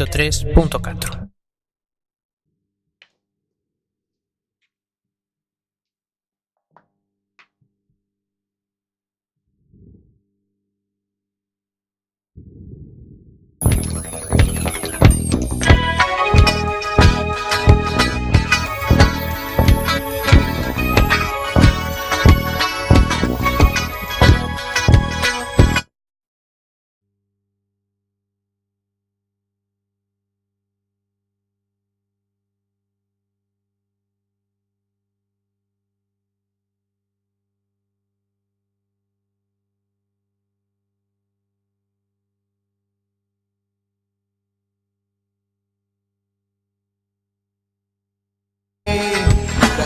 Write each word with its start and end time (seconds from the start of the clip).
103.4. 0.00 1.19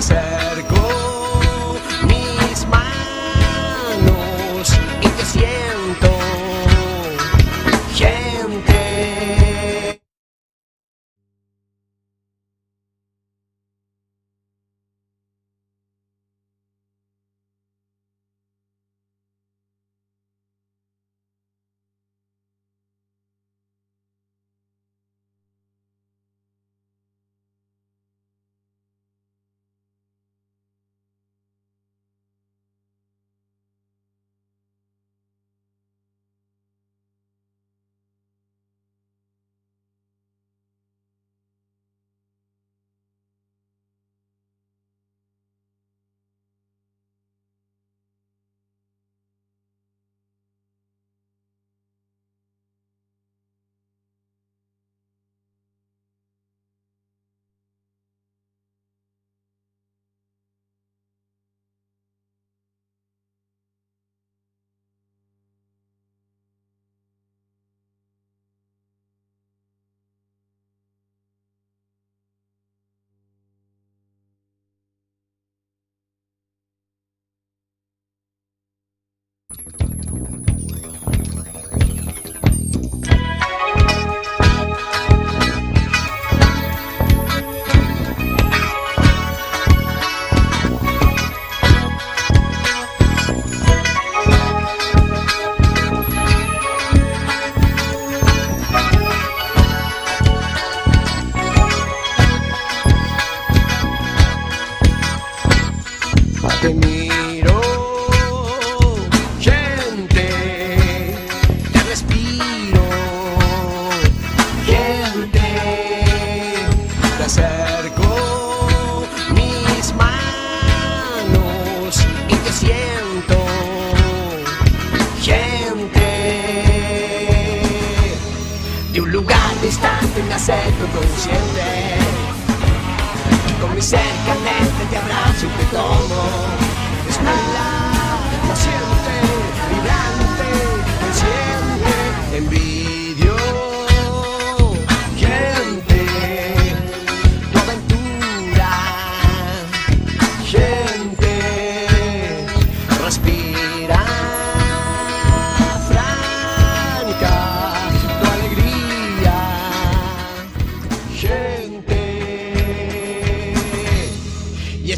Te 0.09 0.74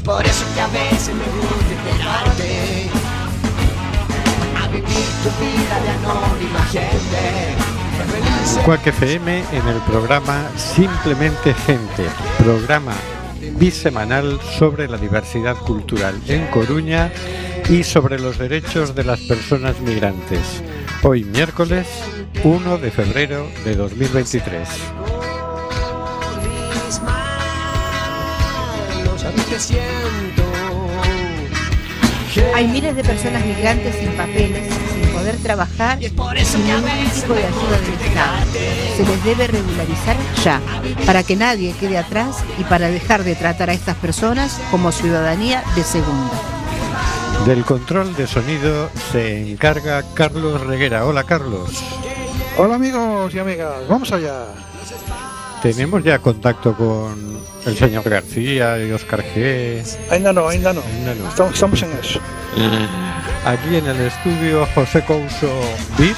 por 0.06 0.24
eso 0.24 0.44
que 0.54 0.60
a 0.60 0.68
veces 0.68 1.14
me 1.14 1.24
gusta 1.24 1.74
esperarte 1.74 2.88
A 4.62 4.68
vivir 4.68 5.06
tu 5.24 5.30
vida 5.42 5.80
de 5.82 5.90
anónima 5.90 6.64
gente 6.66 7.56
Quack 8.64 8.86
FM 8.86 9.44
en 9.52 9.68
el 9.68 9.80
programa 9.80 10.48
Simplemente 10.56 11.52
Gente, 11.54 12.04
programa 12.38 12.94
bisemanal 13.58 14.38
sobre 14.58 14.86
la 14.86 14.96
diversidad 14.96 15.56
cultural 15.56 16.20
en 16.28 16.46
Coruña 16.48 17.10
y 17.68 17.82
sobre 17.82 18.20
los 18.20 18.38
derechos 18.38 18.94
de 18.94 19.04
las 19.04 19.20
personas 19.20 19.80
migrantes. 19.80 20.62
Hoy 21.02 21.24
miércoles 21.24 21.86
1 22.44 22.78
de 22.78 22.90
febrero 22.90 23.48
de 23.64 23.74
2023. 23.74 24.68
Siento 29.58 30.42
Hay 32.54 32.68
miles 32.68 32.94
de 32.96 33.04
personas 33.04 33.44
migrantes 33.44 33.94
sin 33.96 34.10
papeles, 34.12 34.68
sin 34.92 35.08
poder 35.12 35.36
trabajar 35.36 36.02
Y 36.02 36.08
sin 36.44 36.66
ningún 36.66 37.10
tipo 37.14 37.34
de 37.34 37.44
ayuda 37.44 37.78
del 37.80 38.06
Estado. 38.06 38.46
Se 38.96 39.04
les 39.04 39.24
debe 39.24 39.46
regularizar 39.46 40.16
ya, 40.44 40.60
para 41.06 41.22
que 41.22 41.36
nadie 41.36 41.74
quede 41.78 41.98
atrás 41.98 42.44
y 42.58 42.64
para 42.64 42.88
dejar 42.88 43.24
de 43.24 43.34
tratar 43.34 43.70
a 43.70 43.72
estas 43.72 43.97
personas 43.97 44.60
como 44.70 44.92
ciudadanía 44.92 45.62
de 45.74 45.82
segunda. 45.82 46.32
Del 47.47 47.64
control 47.64 48.14
de 48.16 48.26
sonido 48.26 48.91
se 49.12 49.52
encarga 49.52 50.02
Carlos 50.14 50.60
Reguera. 50.62 51.06
Hola 51.06 51.24
Carlos. 51.24 51.70
Hola 52.59 52.74
amigos 52.74 53.34
y 53.34 53.38
amigas, 53.38 53.86
vamos 53.88 54.10
allá. 54.12 54.47
Tenemos 55.62 56.04
ya 56.04 56.18
contacto 56.18 56.74
con 56.74 57.38
el 57.64 57.76
señor 57.76 58.08
García 58.08 58.78
y 58.82 58.92
Oscar 58.92 59.24
G. 59.34 59.82
Ainda 60.10 60.32
no, 60.32 60.48
ainda 60.48 60.72
no. 60.72 60.82
Ainda 60.82 61.14
no. 61.14 61.28
Estamos, 61.28 61.54
estamos 61.54 61.82
en 61.82 61.92
eso. 61.92 62.20
Aquí 63.44 63.76
en 63.76 63.86
el 63.86 64.00
estudio 64.00 64.66
José 64.74 65.04
Couso 65.04 65.50
Bis 65.98 66.16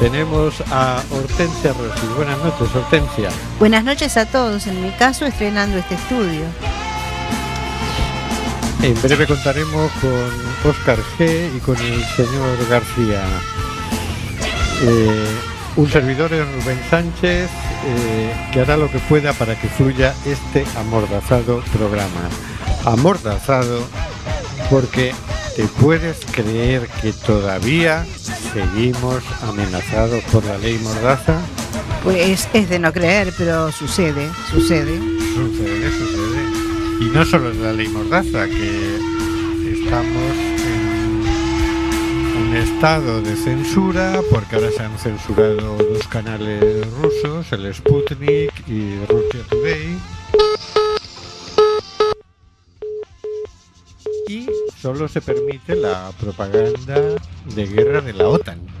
tenemos 0.00 0.62
a 0.70 1.02
Hortensia 1.10 1.72
Rossi. 1.72 2.06
Buenas 2.16 2.38
noches, 2.38 2.68
Hortensia. 2.74 3.30
Buenas 3.58 3.84
noches 3.84 4.16
a 4.16 4.26
todos, 4.26 4.66
en 4.66 4.82
mi 4.82 4.90
caso 4.90 5.24
estrenando 5.24 5.78
este 5.78 5.94
estudio. 5.94 6.44
En 8.82 9.00
breve 9.00 9.26
contaremos 9.26 9.90
con 10.00 10.70
Oscar 10.70 10.98
G 11.18 11.56
y 11.56 11.60
con 11.60 11.76
el 11.76 12.04
señor 12.04 12.68
García. 12.68 13.24
Eh, 14.82 15.26
un 15.76 15.90
servidor 15.90 16.32
es 16.32 16.46
Rubén 16.46 16.78
Sánchez 16.90 17.50
eh, 17.86 18.50
que 18.52 18.60
hará 18.60 18.76
lo 18.76 18.90
que 18.90 18.98
pueda 18.98 19.32
para 19.32 19.54
que 19.54 19.68
fluya 19.68 20.12
este 20.24 20.64
amordazado 20.76 21.62
programa. 21.72 22.28
Amordazado 22.84 23.86
porque 24.68 25.14
te 25.54 25.64
puedes 25.80 26.18
creer 26.32 26.88
que 27.00 27.12
todavía 27.12 28.04
seguimos 28.52 29.22
amenazados 29.42 30.22
por 30.24 30.44
la 30.44 30.58
ley 30.58 30.78
Mordaza. 30.82 31.40
Pues 32.02 32.48
es 32.52 32.68
de 32.68 32.78
no 32.78 32.92
creer, 32.92 33.32
pero 33.38 33.70
sucede, 33.72 34.28
sucede. 34.50 34.98
Sucede, 35.34 35.90
sucede. 35.90 36.42
Y 37.00 37.04
no 37.12 37.24
solo 37.24 37.50
es 37.50 37.56
la 37.56 37.72
ley 37.72 37.88
Mordaza, 37.88 38.46
que 38.46 38.98
estamos 39.72 40.55
un 42.36 42.54
estado 42.56 43.22
de 43.22 43.34
censura, 43.36 44.20
porque 44.30 44.56
ahora 44.56 44.70
se 44.70 44.82
han 44.82 44.98
censurado 44.98 45.76
dos 45.76 46.06
canales 46.08 46.86
rusos, 46.92 47.50
el 47.52 47.72
Sputnik 47.74 48.52
y 48.68 48.98
Russia 49.06 49.40
Today. 49.48 49.98
Y 54.28 54.48
solo 54.76 55.08
se 55.08 55.20
permite 55.20 55.76
la 55.76 56.10
propaganda 56.20 57.16
de 57.54 57.66
guerra 57.66 58.00
de 58.00 58.12
la 58.12 58.28
OTAN. 58.28 58.75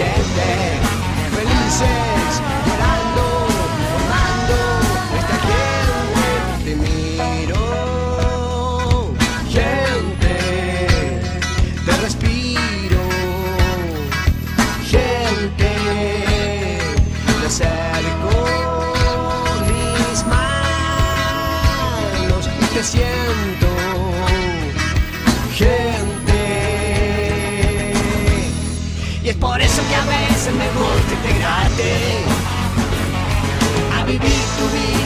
Anónima 0.00 1.70
gente. 1.70 2.51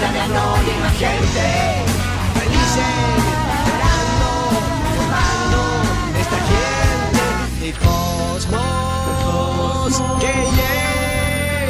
Vida 0.06 0.12
de 0.12 0.20
anónima 0.20 0.91
gente. 0.91 1.47
Felices, 2.35 2.94
llorando, 3.67 4.31
formando 4.97 5.61
esta 6.20 6.38
gente 6.50 7.25
del 7.61 7.75
cosmos 7.79 9.08
que 10.20 10.32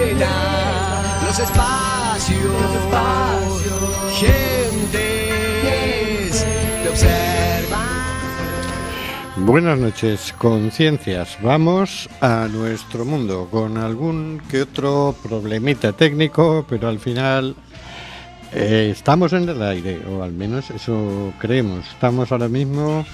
llena 0.07 0.37
los 1.27 1.37
espacios, 1.39 2.55
gentes 4.19 5.27
te 6.83 6.89
observan. 6.89 8.17
Buenas 9.47 9.79
noches, 9.79 10.35
conciencias. 10.39 11.39
Vamos 11.43 12.09
a 12.21 12.49
nuestro 12.51 13.05
mundo 13.05 13.49
con 13.51 13.77
algún 13.79 14.41
que 14.51 14.63
otro 14.63 15.15
problemita 15.23 15.93
técnico, 15.93 16.65
pero 16.69 16.89
al 16.89 16.99
final 16.99 17.55
eh, 18.53 18.91
estamos 18.93 19.33
en 19.33 19.49
el 19.49 19.63
aire, 19.63 20.01
o 20.09 20.23
al 20.23 20.33
menos 20.33 20.71
eso 20.71 21.33
creemos. 21.39 21.87
Estamos 21.89 22.33
ahora 22.33 22.49
mismo 22.49 23.05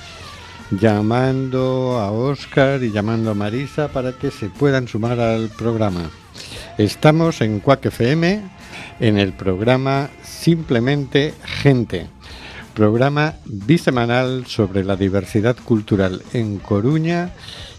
llamando 0.71 1.99
a 1.99 2.11
Oscar 2.11 2.83
y 2.83 2.91
llamando 2.91 3.31
a 3.31 3.35
Marisa 3.35 3.89
para 3.89 4.13
que 4.13 4.31
se 4.31 4.49
puedan 4.49 4.89
sumar 4.89 5.21
al 5.21 5.49
programa. 5.49 6.11
Estamos 6.79 7.41
en 7.41 7.61
Cuac 7.61 7.87
FM 7.87 8.43
en 9.01 9.19
el 9.19 9.33
programa 9.33 10.11
Simplemente 10.23 11.35
Gente, 11.45 12.07
programa 12.75 13.35
bisemanal 13.45 14.47
sobre 14.47 14.85
la 14.85 14.97
diversidad 14.97 15.57
cultural 15.57 16.23
en 16.33 16.59
Coruña 16.59 17.31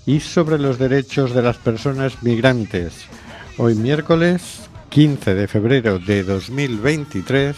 y 0.06 0.20
sobre 0.20 0.60
los 0.60 0.78
derechos 0.78 1.34
de 1.34 1.42
las 1.42 1.58
personas 1.58 2.22
migrantes. 2.22 3.06
Hoy 3.58 3.76
miércoles 3.76 4.70
15 4.94 5.34
de 5.34 5.48
febrero 5.48 5.98
de 5.98 6.24
2023, 6.24 7.56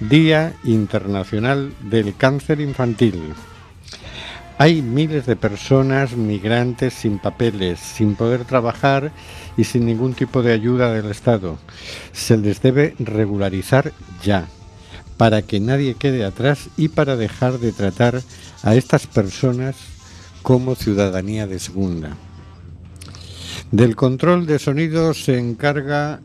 Día 0.00 0.56
Internacional 0.64 1.72
del 1.82 2.16
Cáncer 2.16 2.60
Infantil. 2.60 3.32
Hay 4.58 4.82
miles 4.82 5.26
de 5.26 5.36
personas 5.36 6.16
migrantes 6.16 6.94
sin 6.94 7.20
papeles, 7.20 7.78
sin 7.78 8.16
poder 8.16 8.44
trabajar 8.44 9.12
y 9.56 9.62
sin 9.62 9.86
ningún 9.86 10.14
tipo 10.14 10.42
de 10.42 10.52
ayuda 10.52 10.92
del 10.92 11.12
Estado. 11.12 11.58
Se 12.10 12.36
les 12.36 12.60
debe 12.60 12.96
regularizar 12.98 13.92
ya, 14.24 14.48
para 15.16 15.42
que 15.42 15.60
nadie 15.60 15.94
quede 15.94 16.24
atrás 16.24 16.70
y 16.76 16.88
para 16.88 17.14
dejar 17.14 17.60
de 17.60 17.70
tratar 17.70 18.20
a 18.64 18.74
estas 18.74 19.06
personas 19.06 19.76
como 20.42 20.74
ciudadanía 20.74 21.46
de 21.46 21.60
segunda. 21.60 22.16
Del 23.70 23.96
control 23.96 24.46
de 24.46 24.58
sonido 24.58 25.12
se 25.12 25.38
encarga 25.38 26.20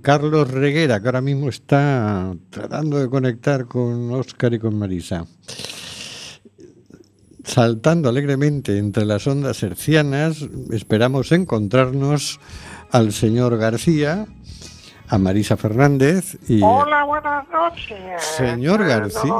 Carlos 0.00 0.50
Reguera, 0.50 1.00
que 1.00 1.06
ahora 1.06 1.20
mismo 1.20 1.50
está 1.50 2.34
tratando 2.50 2.98
de 2.98 3.08
conectar 3.08 3.66
con 3.66 4.10
Óscar 4.10 4.54
y 4.54 4.58
con 4.58 4.78
Marisa. 4.78 5.26
Saltando 7.44 8.08
alegremente 8.08 8.78
entre 8.78 9.04
las 9.04 9.26
ondas 9.26 9.62
hercianas, 9.62 10.46
esperamos 10.70 11.30
encontrarnos 11.32 12.40
al 12.90 13.12
señor 13.12 13.58
García, 13.58 14.26
a 15.08 15.18
Marisa 15.18 15.56
Fernández 15.56 16.36
y... 16.48 16.62
Hola, 16.62 17.04
buenas 17.04 17.48
noches. 17.48 18.22
Señor 18.22 18.86
García. 18.86 19.32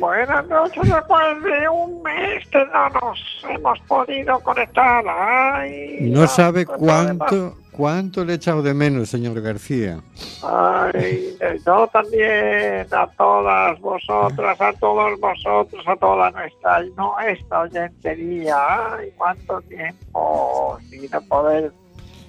buenas 0.00 0.46
noches, 0.48 0.82
después 0.82 1.42
de 1.42 1.68
un 1.68 2.02
mes 2.02 2.46
que 2.48 2.64
no 2.72 2.88
nos 2.90 3.44
hemos 3.48 3.80
podido 3.80 4.38
conectar. 4.40 5.04
Ay, 5.08 5.98
No 6.10 6.26
sabe 6.26 6.64
pues, 6.64 6.78
cuánto, 6.78 7.56
¿Cuánto 7.76 8.24
le 8.24 8.34
he 8.34 8.36
echado 8.36 8.62
de 8.62 8.72
menos, 8.72 9.08
señor 9.08 9.40
García? 9.40 10.00
Ay, 10.44 11.36
eh, 11.40 11.58
yo 11.66 11.88
también, 11.88 12.86
a 12.92 13.08
todas 13.16 13.80
vosotras, 13.80 14.60
a 14.60 14.72
todos 14.74 15.18
vosotros, 15.18 15.84
a 15.88 15.96
toda 15.96 16.30
nuestra, 16.30 16.84
no 16.96 17.18
esta 17.18 17.62
oyentería. 17.62 18.56
Ay, 18.94 19.10
cuánto 19.16 19.60
tiempo 19.62 20.78
sin 20.88 21.10
poder 21.28 21.72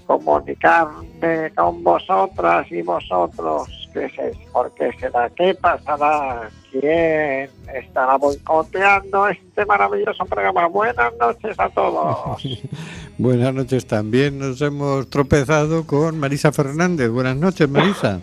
comunicarme 0.06 1.52
con 1.56 1.84
vosotras 1.84 2.66
y 2.72 2.82
vosotros. 2.82 3.70
¿Qué 3.94 4.06
es? 4.06 4.38
¿Por 4.52 4.74
qué 4.74 4.92
será? 5.00 5.30
¿Qué 5.30 5.56
pasará? 5.56 6.50
¿Quién 6.72 7.50
estará 7.74 8.18
boicoteando 8.18 9.28
este 9.28 9.66
maravilloso 9.66 10.26
programa? 10.26 10.68
Buenas 10.68 11.14
noches 11.20 11.58
a 11.60 11.70
todos. 11.70 12.42
Buenas 13.18 13.54
noches 13.54 13.88
también. 13.88 14.40
Nos 14.40 14.62
hemos 14.62 15.10
tropezado 15.10 15.88
con 15.88 16.20
Marisa 16.20 16.52
Fernández. 16.52 17.10
Buenas 17.10 17.38
noches, 17.38 17.70
Marisa. 17.70 18.20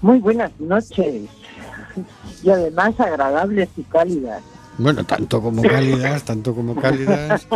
Muy 0.00 0.18
buenas 0.18 0.52
noches. 0.58 1.28
Y 2.42 2.50
además 2.50 2.98
agradables 2.98 3.68
y 3.76 3.82
cálidas. 3.84 4.42
Bueno, 4.78 5.04
tanto 5.04 5.40
como 5.40 5.62
cálidas, 5.74 6.24
tanto 6.24 6.54
como 6.54 6.74
cálidas. 6.74 7.46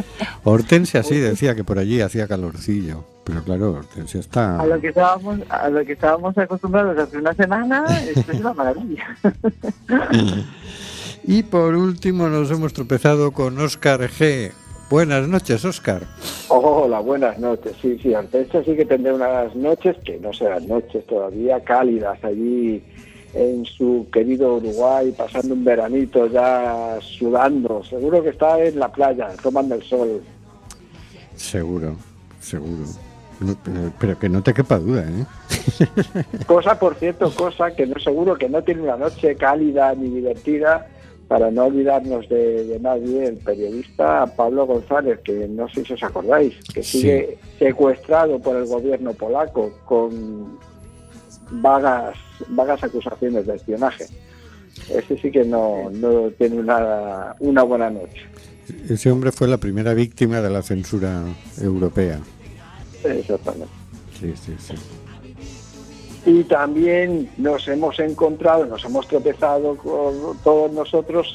Hortensia 0.44 1.02
sí 1.02 1.16
decía 1.16 1.54
que 1.54 1.64
por 1.64 1.78
allí 1.78 2.00
hacía 2.00 2.28
calorcillo, 2.28 3.04
pero 3.24 3.42
claro, 3.42 3.72
Hortensia 3.72 4.20
está. 4.20 4.60
A 4.60 4.66
lo 4.66 4.80
que 4.80 4.88
estábamos, 4.88 5.40
a 5.48 5.68
lo 5.68 5.84
que 5.84 5.92
estábamos 5.92 6.36
acostumbrados 6.38 6.98
hace 6.98 7.18
una 7.18 7.34
semana, 7.34 7.84
esto 8.00 8.32
es 8.32 8.40
una 8.40 8.52
maravilla. 8.54 9.16
Y 11.30 11.42
por 11.42 11.74
último 11.74 12.28
nos 12.30 12.50
hemos 12.50 12.72
tropezado 12.72 13.32
con 13.32 13.58
Óscar 13.58 14.00
G. 14.00 14.50
Buenas 14.88 15.28
noches, 15.28 15.62
Óscar. 15.66 16.00
Hola, 16.48 17.00
buenas 17.00 17.38
noches. 17.38 17.74
Sí, 17.82 17.98
sí, 18.02 18.14
Hortensia 18.14 18.64
sí 18.64 18.74
que 18.74 18.86
tendrá 18.86 19.12
unas 19.12 19.54
noches, 19.54 19.96
que 20.06 20.18
no 20.18 20.32
serán 20.32 20.66
noches 20.66 21.06
todavía, 21.06 21.62
cálidas 21.62 22.18
allí 22.24 22.82
en 23.34 23.64
su 23.64 24.06
querido 24.12 24.56
Uruguay, 24.56 25.12
pasando 25.16 25.54
un 25.54 25.64
veranito 25.64 26.26
ya 26.26 26.98
sudando. 27.00 27.82
Seguro 27.84 28.22
que 28.22 28.30
está 28.30 28.58
en 28.62 28.78
la 28.78 28.90
playa, 28.90 29.28
tomando 29.42 29.74
el 29.74 29.82
sol. 29.82 30.22
Seguro, 31.36 31.96
seguro. 32.40 32.84
Pero, 33.64 33.92
pero 34.00 34.18
que 34.18 34.28
no 34.28 34.42
te 34.42 34.52
quepa 34.52 34.78
duda, 34.78 35.04
¿eh? 35.08 35.24
Cosa, 36.46 36.76
por 36.78 36.96
cierto, 36.96 37.30
cosa 37.32 37.70
que 37.70 37.86
no 37.86 38.00
seguro 38.00 38.36
que 38.36 38.48
no 38.48 38.62
tiene 38.64 38.82
una 38.82 38.96
noche 38.96 39.36
cálida 39.36 39.94
ni 39.94 40.08
divertida, 40.08 40.88
para 41.28 41.50
no 41.50 41.66
olvidarnos 41.66 42.28
de, 42.28 42.64
de 42.64 42.80
nadie, 42.80 43.26
el 43.26 43.36
periodista 43.36 44.26
Pablo 44.34 44.66
González, 44.66 45.20
que 45.22 45.46
no 45.46 45.68
sé 45.68 45.84
si 45.84 45.92
os 45.92 46.02
acordáis, 46.02 46.54
que 46.74 46.82
Sí. 46.82 47.00
sigue 47.02 47.38
secuestrado 47.58 48.38
por 48.40 48.56
el 48.56 48.66
gobierno 48.66 49.12
polaco 49.12 49.70
con 49.84 50.58
vagas, 51.50 52.16
vagas 52.48 52.82
acusaciones 52.82 53.46
de 53.46 53.56
espionaje. 53.56 54.06
Ese 54.90 55.18
sí 55.18 55.30
que 55.30 55.44
no, 55.44 55.90
no 55.90 56.30
tiene 56.38 56.60
una, 56.60 57.34
una 57.40 57.62
buena 57.62 57.90
noche. 57.90 58.26
Ese 58.88 59.10
hombre 59.10 59.32
fue 59.32 59.48
la 59.48 59.58
primera 59.58 59.94
víctima 59.94 60.40
de 60.40 60.50
la 60.50 60.62
censura 60.62 61.24
europea. 61.60 62.20
Exactamente. 63.04 63.72
Sí, 64.18 64.34
sí, 64.36 64.54
sí. 64.58 64.74
Y 66.26 66.44
también 66.44 67.30
nos 67.38 67.66
hemos 67.68 67.98
encontrado, 68.00 68.66
nos 68.66 68.84
hemos 68.84 69.06
tropezado 69.08 69.76
con, 69.76 70.36
todos 70.44 70.72
nosotros 70.72 71.34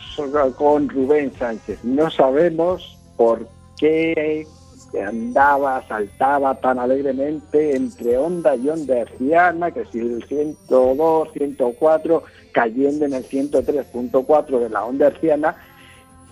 con 0.58 0.90
Rubén 0.90 1.32
Sánchez. 1.40 1.80
No 1.84 2.12
sabemos 2.12 2.98
por 3.18 3.48
qué 3.80 4.46
andaba, 5.02 5.86
saltaba 5.88 6.56
tan 6.56 6.78
alegremente 6.80 7.76
entre 7.76 8.18
onda 8.18 8.56
y 8.56 8.70
onda 8.70 9.00
herciana, 9.00 9.72
que 9.72 9.86
si 9.86 10.00
el 10.00 10.24
102, 10.26 11.30
104, 11.34 12.24
cayendo 12.52 13.06
en 13.06 13.14
el 13.14 13.28
103.4 13.28 14.60
de 14.60 14.70
la 14.70 14.86
onda 14.86 15.08
herciana, 15.08 15.56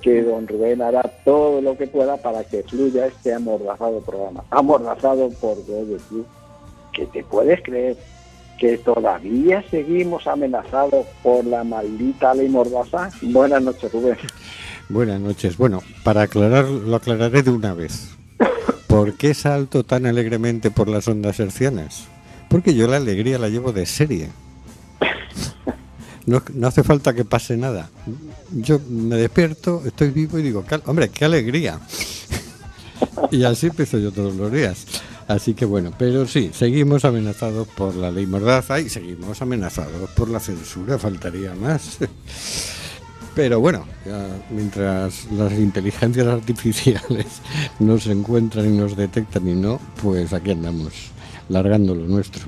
que 0.01 0.23
don 0.23 0.47
Rubén 0.47 0.81
hará 0.81 1.01
todo 1.23 1.61
lo 1.61 1.77
que 1.77 1.87
pueda 1.87 2.17
para 2.17 2.43
que 2.43 2.63
fluya 2.63 3.05
este 3.05 3.33
amordazado 3.33 4.01
programa. 4.01 4.43
Amordazado 4.49 5.29
por 5.39 5.57
tú, 5.65 6.25
que 6.91 7.05
te 7.07 7.23
puedes 7.23 7.61
creer 7.61 7.97
que 8.59 8.77
todavía 8.77 9.63
seguimos 9.71 10.27
amenazados 10.27 11.07
por 11.23 11.43
la 11.45 11.63
maldita 11.63 12.33
ley 12.35 12.47
mordaza. 12.47 13.09
Buenas 13.23 13.63
noches, 13.63 13.91
Rubén. 13.91 14.17
Buenas 14.89 15.19
noches. 15.19 15.57
Bueno, 15.57 15.81
para 16.03 16.23
aclarar, 16.23 16.65
lo 16.65 16.95
aclararé 16.95 17.41
de 17.41 17.49
una 17.49 17.73
vez. 17.73 18.20
¿Por 18.88 19.13
qué 19.15 19.33
salto 19.33 19.83
tan 19.83 20.05
alegremente 20.05 20.71
por 20.71 20.88
las 20.88 21.07
ondas 21.07 21.39
hercianas? 21.39 22.05
Porque 22.50 22.74
yo 22.74 22.88
la 22.88 22.98
alegría 22.98 23.38
la 23.39 23.50
llevo 23.50 23.71
de 23.71 23.86
serie. 23.86 24.29
No, 26.25 26.43
no 26.53 26.67
hace 26.67 26.83
falta 26.83 27.13
que 27.13 27.25
pase 27.25 27.57
nada. 27.57 27.89
Yo 28.51 28.79
me 28.89 29.15
despierto, 29.15 29.81
estoy 29.86 30.10
vivo 30.12 30.38
y 30.38 30.43
digo, 30.43 30.63
"Cal- 30.67 30.83
hombre, 30.86 31.10
qué 31.10 31.25
alegría. 31.25 31.79
Y 33.31 33.43
así 33.43 33.67
empiezo 33.67 33.98
yo 33.98 34.12
todos 34.12 34.36
los 34.36 34.51
días. 34.51 34.86
Así 35.27 35.53
que 35.53 35.63
bueno, 35.65 35.93
pero 35.98 36.27
sí, 36.27 36.51
seguimos 36.53 37.05
amenazados 37.05 37.67
por 37.69 37.95
la 37.95 38.12
ley 38.12 38.25
mordaza 38.25 38.79
y 38.79 38.89
seguimos 38.89 39.41
amenazados 39.41 40.10
por 40.12 40.29
la 40.29 40.39
censura, 40.41 41.00
faltaría 41.00 41.53
más. 41.55 41.98
Pero 43.33 43.61
bueno, 43.61 43.85
ya 44.05 44.27
mientras 44.50 45.31
las 45.31 45.53
inteligencias 45.53 46.27
artificiales 46.27 47.27
nos 47.79 48.07
encuentran 48.07 48.73
y 48.73 48.77
nos 48.77 48.95
detectan 48.97 49.47
y 49.47 49.53
no, 49.53 49.79
pues 50.01 50.33
aquí 50.33 50.51
andamos, 50.51 50.93
largando 51.47 51.95
lo 51.95 52.07
nuestro. 52.07 52.43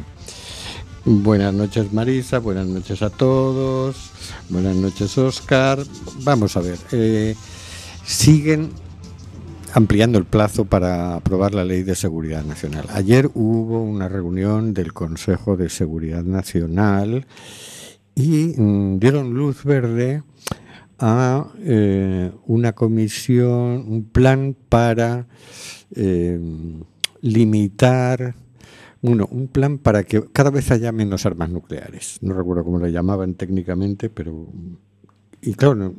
Buenas 1.05 1.53
noches 1.53 1.91
Marisa, 1.93 2.39
buenas 2.39 2.67
noches 2.67 3.01
a 3.01 3.09
todos, 3.09 4.11
buenas 4.49 4.75
noches 4.75 5.17
Oscar. 5.17 5.79
Vamos 6.23 6.57
a 6.57 6.61
ver, 6.61 6.77
eh, 6.91 7.35
siguen 8.05 8.69
ampliando 9.73 10.17
el 10.17 10.25
plazo 10.25 10.65
para 10.65 11.15
aprobar 11.15 11.53
la 11.53 11.63
ley 11.63 11.83
de 11.83 11.95
seguridad 11.95 12.43
nacional. 12.43 12.87
Ayer 12.93 13.29
hubo 13.33 13.81
una 13.83 14.09
reunión 14.09 14.73
del 14.73 14.93
Consejo 14.93 15.57
de 15.57 15.69
Seguridad 15.69 16.23
Nacional 16.23 17.25
y 18.15 18.53
mm, 18.57 18.99
dieron 18.99 19.33
luz 19.33 19.63
verde 19.63 20.23
a 21.05 21.51
eh, 21.59 22.31
una 22.45 22.71
comisión, 22.71 23.83
un 23.89 24.05
plan 24.09 24.55
para 24.69 25.27
eh, 25.93 26.39
limitar, 27.19 28.35
bueno, 29.01 29.27
un 29.29 29.49
plan 29.49 29.79
para 29.79 30.05
que 30.05 30.23
cada 30.31 30.49
vez 30.49 30.71
haya 30.71 30.93
menos 30.93 31.25
armas 31.25 31.49
nucleares. 31.49 32.19
No 32.21 32.33
recuerdo 32.33 32.63
cómo 32.63 32.79
lo 32.79 32.87
llamaban 32.87 33.33
técnicamente, 33.33 34.09
pero... 34.09 34.47
Y 35.41 35.55
claro, 35.55 35.93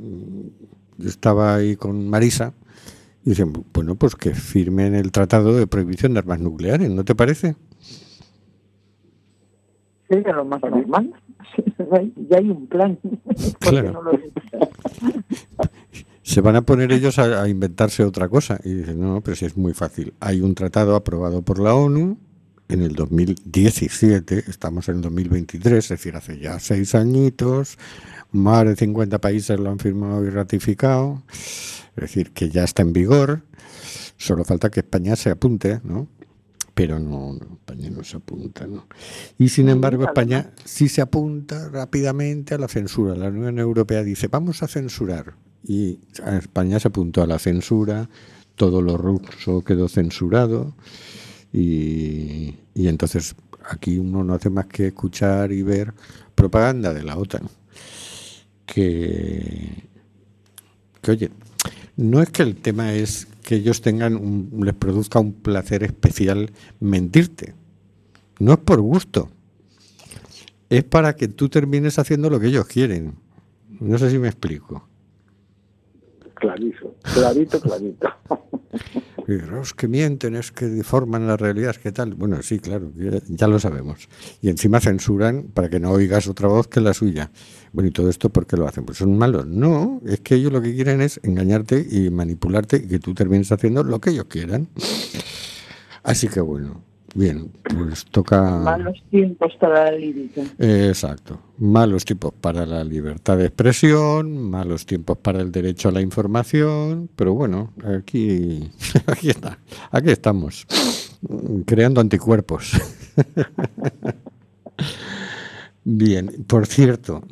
yo 0.96 1.08
estaba 1.08 1.54
ahí 1.54 1.76
con 1.76 2.08
Marisa 2.08 2.54
y 3.26 3.30
dicen, 3.30 3.52
bueno, 3.74 3.96
pues 3.96 4.16
que 4.16 4.34
firmen 4.34 4.94
el 4.94 5.12
tratado 5.12 5.54
de 5.54 5.66
prohibición 5.66 6.14
de 6.14 6.20
armas 6.20 6.40
nucleares, 6.40 6.88
¿no 6.88 7.04
te 7.04 7.14
parece? 7.14 7.56
Sería 10.08 10.32
lo 10.32 10.46
más 10.46 10.62
normal. 10.62 11.12
ya 12.30 12.38
hay 12.38 12.50
un 12.50 12.66
plan. 12.66 12.98
¿Por 13.02 13.14
qué 13.34 13.52
Claro. 13.60 13.92
no 13.92 14.02
lo- 14.02 14.18
Se 16.22 16.40
van 16.40 16.56
a 16.56 16.62
poner 16.62 16.90
ellos 16.92 17.18
a, 17.18 17.42
a 17.42 17.48
inventarse 17.48 18.02
otra 18.04 18.28
cosa. 18.28 18.58
Y 18.64 18.72
dicen, 18.74 19.00
no, 19.00 19.14
no, 19.14 19.20
pero 19.20 19.36
si 19.36 19.44
es 19.44 19.56
muy 19.56 19.74
fácil. 19.74 20.14
Hay 20.20 20.40
un 20.40 20.54
tratado 20.54 20.96
aprobado 20.96 21.42
por 21.42 21.58
la 21.58 21.74
ONU 21.74 22.18
en 22.68 22.80
el 22.82 22.94
2017, 22.94 24.44
estamos 24.48 24.88
en 24.88 24.96
el 24.96 25.02
2023, 25.02 25.84
es 25.84 25.88
decir, 25.90 26.16
hace 26.16 26.38
ya 26.38 26.58
seis 26.58 26.94
añitos, 26.94 27.76
más 28.32 28.64
de 28.64 28.74
50 28.74 29.20
países 29.20 29.60
lo 29.60 29.70
han 29.70 29.78
firmado 29.78 30.24
y 30.24 30.30
ratificado, 30.30 31.22
es 31.30 31.84
decir, 31.94 32.30
que 32.32 32.48
ya 32.48 32.64
está 32.64 32.80
en 32.80 32.94
vigor, 32.94 33.42
solo 34.16 34.44
falta 34.44 34.70
que 34.70 34.80
España 34.80 35.14
se 35.14 35.28
apunte, 35.30 35.80
¿no? 35.84 36.08
Pero 36.74 36.98
no, 36.98 37.34
no, 37.34 37.54
España 37.54 37.90
no 37.90 38.02
se 38.02 38.16
apunta, 38.16 38.66
¿no? 38.66 38.86
Y 39.38 39.48
sin 39.48 39.68
embargo, 39.68 40.04
España 40.04 40.50
sí 40.64 40.88
se 40.88 41.00
apunta 41.00 41.68
rápidamente 41.68 42.54
a 42.54 42.58
la 42.58 42.66
censura. 42.66 43.14
La 43.14 43.28
Unión 43.28 43.58
Europea 43.60 44.02
dice, 44.02 44.26
vamos 44.26 44.62
a 44.62 44.68
censurar. 44.68 45.34
Y 45.62 46.00
a 46.24 46.36
España 46.36 46.80
se 46.80 46.88
apuntó 46.88 47.22
a 47.22 47.26
la 47.26 47.38
censura, 47.38 48.10
todo 48.56 48.82
lo 48.82 48.96
ruso 48.96 49.62
quedó 49.62 49.88
censurado. 49.88 50.74
Y, 51.52 52.56
y 52.74 52.88
entonces 52.88 53.36
aquí 53.70 53.98
uno 53.98 54.24
no 54.24 54.34
hace 54.34 54.50
más 54.50 54.66
que 54.66 54.88
escuchar 54.88 55.52
y 55.52 55.62
ver 55.62 55.94
propaganda 56.34 56.92
de 56.92 57.04
la 57.04 57.16
OTAN. 57.16 57.48
Que, 58.66 59.84
que 61.00 61.10
oye, 61.10 61.30
no 61.96 62.20
es 62.20 62.30
que 62.30 62.42
el 62.42 62.56
tema 62.56 62.92
es 62.92 63.26
que 63.42 63.56
ellos 63.56 63.80
tengan 63.80 64.16
un, 64.16 64.50
les 64.64 64.74
produzca 64.74 65.18
un 65.20 65.32
placer 65.32 65.82
especial 65.82 66.50
mentirte. 66.80 67.54
No 68.38 68.54
es 68.54 68.58
por 68.58 68.80
gusto. 68.80 69.28
Es 70.70 70.82
para 70.84 71.14
que 71.14 71.28
tú 71.28 71.48
termines 71.48 71.98
haciendo 71.98 72.30
lo 72.30 72.40
que 72.40 72.48
ellos 72.48 72.66
quieren. 72.66 73.14
No 73.80 73.98
sé 73.98 74.10
si 74.10 74.18
me 74.18 74.28
explico. 74.28 74.88
Clarito, 76.34 76.94
clarito, 77.02 77.60
clarito. 77.60 78.08
Los 79.26 79.72
que 79.72 79.88
mienten 79.88 80.36
es 80.36 80.52
que 80.52 80.66
deforman 80.66 81.26
la 81.26 81.36
realidad, 81.36 81.70
es 81.70 81.78
que 81.78 81.92
tal. 81.92 82.14
Bueno, 82.14 82.42
sí, 82.42 82.58
claro, 82.58 82.92
ya, 82.96 83.20
ya 83.26 83.48
lo 83.48 83.58
sabemos. 83.58 84.08
Y 84.42 84.50
encima 84.50 84.80
censuran 84.80 85.44
para 85.54 85.70
que 85.70 85.80
no 85.80 85.92
oigas 85.92 86.28
otra 86.28 86.48
voz 86.48 86.68
que 86.68 86.80
la 86.80 86.92
suya. 86.92 87.30
Bueno, 87.72 87.88
y 87.88 87.92
todo 87.92 88.10
esto, 88.10 88.30
¿por 88.30 88.46
qué 88.46 88.56
lo 88.56 88.66
hacen? 88.68 88.84
Pues 88.84 88.98
son 88.98 89.16
malos. 89.16 89.46
No, 89.46 90.00
es 90.06 90.20
que 90.20 90.34
ellos 90.34 90.52
lo 90.52 90.60
que 90.60 90.74
quieren 90.74 91.00
es 91.00 91.20
engañarte 91.22 91.86
y 91.90 92.10
manipularte 92.10 92.76
y 92.76 92.86
que 92.86 92.98
tú 92.98 93.14
termines 93.14 93.50
haciendo 93.50 93.82
lo 93.82 94.00
que 94.00 94.10
ellos 94.10 94.26
quieran. 94.26 94.68
Así 96.02 96.28
que 96.28 96.40
bueno, 96.40 96.82
bien, 97.14 97.50
pues 97.62 98.04
toca... 98.06 98.58
Malos 98.58 99.02
tiempos 99.10 99.52
para 99.60 99.84
la 99.84 99.92
lírica. 99.92 100.42
Eh, 100.58 100.86
Exacto. 100.88 101.40
Malos 101.58 102.04
tiempos 102.04 102.32
para 102.40 102.66
la 102.66 102.84
libertad 102.84 103.38
de 103.38 103.46
expresión, 103.46 104.50
malos 104.50 104.86
tiempos 104.86 105.18
para 105.18 105.40
el 105.40 105.52
derecho 105.52 105.88
a 105.88 105.92
la 105.92 106.00
información, 106.00 107.08
pero 107.14 107.34
bueno, 107.34 107.72
aquí, 107.84 108.70
aquí 109.06 109.30
está, 109.30 109.58
aquí 109.90 110.10
estamos, 110.10 110.66
creando 111.64 112.00
anticuerpos. 112.00 112.72
Bien, 115.84 116.44
por 116.46 116.66
cierto, 116.66 117.22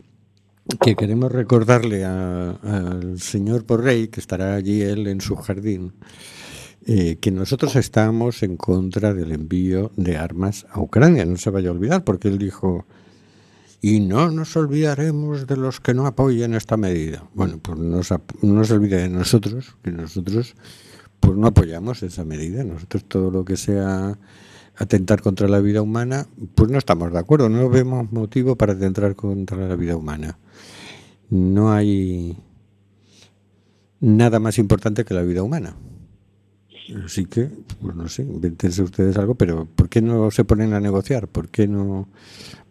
que 0.80 0.94
queremos 0.94 1.32
recordarle 1.32 2.04
al 2.04 3.18
señor 3.18 3.64
Borrell, 3.64 4.10
que 4.10 4.20
estará 4.20 4.54
allí 4.54 4.82
él 4.82 5.06
en 5.06 5.20
su 5.20 5.36
jardín, 5.36 5.92
eh, 6.86 7.16
que 7.20 7.30
nosotros 7.30 7.76
estábamos 7.76 8.42
en 8.42 8.56
contra 8.56 9.14
del 9.14 9.32
envío 9.32 9.92
de 9.96 10.16
armas 10.16 10.66
a 10.70 10.80
Ucrania, 10.80 11.24
no 11.24 11.36
se 11.36 11.50
vaya 11.50 11.68
a 11.68 11.72
olvidar, 11.72 12.04
porque 12.04 12.28
él 12.28 12.38
dijo, 12.38 12.86
y 13.80 14.00
no 14.00 14.30
nos 14.30 14.56
olvidaremos 14.56 15.46
de 15.46 15.56
los 15.56 15.80
que 15.80 15.94
no 15.94 16.06
apoyan 16.06 16.54
esta 16.54 16.76
medida. 16.76 17.24
Bueno, 17.34 17.58
pues 17.60 17.78
no 17.78 18.00
no 18.42 18.64
se 18.64 18.74
olvide 18.74 19.02
de 19.02 19.08
nosotros, 19.08 19.76
que 19.82 19.90
nosotros 19.90 20.54
pues 21.22 21.36
no 21.36 21.46
apoyamos 21.46 22.02
esa 22.02 22.24
medida. 22.24 22.64
Nosotros 22.64 23.04
todo 23.04 23.30
lo 23.30 23.44
que 23.44 23.56
sea 23.56 24.18
atentar 24.76 25.22
contra 25.22 25.48
la 25.48 25.60
vida 25.60 25.82
humana, 25.82 26.26
pues 26.54 26.70
no 26.70 26.78
estamos 26.78 27.12
de 27.12 27.18
acuerdo, 27.18 27.48
no 27.48 27.68
vemos 27.68 28.10
motivo 28.10 28.56
para 28.56 28.72
atentar 28.72 29.14
contra 29.14 29.68
la 29.68 29.76
vida 29.76 29.96
humana. 29.96 30.38
No 31.30 31.72
hay 31.72 32.36
nada 34.00 34.40
más 34.40 34.58
importante 34.58 35.04
que 35.04 35.14
la 35.14 35.22
vida 35.22 35.42
humana. 35.42 35.76
Así 37.04 37.26
que, 37.26 37.48
pues 37.80 37.94
no 37.94 38.08
sé, 38.08 38.22
invéntense 38.22 38.82
ustedes 38.82 39.16
algo, 39.16 39.34
pero 39.34 39.66
¿por 39.66 39.88
qué 39.88 40.02
no 40.02 40.30
se 40.30 40.44
ponen 40.44 40.74
a 40.74 40.80
negociar? 40.80 41.28
¿Por 41.28 41.48
qué 41.48 41.68
no 41.68 42.08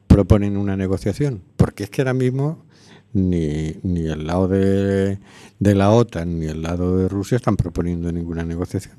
proponen 0.07 0.57
una 0.57 0.75
negociación? 0.75 1.41
Porque 1.55 1.85
es 1.85 1.89
que 1.89 2.01
ahora 2.01 2.13
mismo 2.13 2.65
ni, 3.13 3.75
ni 3.83 4.07
el 4.07 4.25
lado 4.25 4.47
de, 4.47 5.19
de 5.59 5.75
la 5.75 5.91
OTAN 5.91 6.39
ni 6.39 6.47
el 6.47 6.61
lado 6.61 6.97
de 6.97 7.07
Rusia 7.07 7.37
están 7.37 7.57
proponiendo 7.57 8.11
ninguna 8.11 8.43
negociación. 8.43 8.95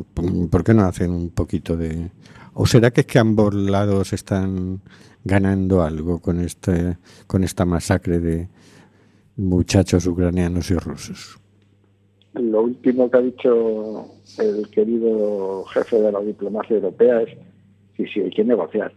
¿Por 0.50 0.64
qué 0.64 0.75
no 0.75 0.85
hacen 0.85 1.11
un 1.11 1.31
poquito 1.31 1.76
de... 1.76 2.11
¿O 2.54 2.66
será 2.66 2.90
que 2.90 3.02
es 3.02 3.07
que 3.07 3.19
ambos 3.19 3.54
lados 3.54 4.12
están 4.12 4.81
ganando 5.25 5.83
algo 5.83 6.21
con, 6.21 6.40
este, 6.40 6.99
con 7.26 7.45
esta 7.45 7.64
masacre 7.64 8.21
de 8.21 8.49
muchachos 9.37 10.07
ucranianos 10.07 10.71
y 10.71 10.75
rusos? 10.75 11.42
Lo 12.35 12.62
último 12.62 13.11
que 13.11 13.19
ha 13.19 13.21
dicho 13.21 14.07
el 14.39 14.69
querido 14.71 15.65
jefe 15.67 16.01
de 16.01 16.12
la 16.12 16.21
diplomacia 16.21 16.77
europea 16.77 17.23
es 17.23 17.37
sí, 17.97 18.07
sí, 18.07 18.21
hay 18.21 18.31
que 18.31 18.45
negociar. 18.45 18.93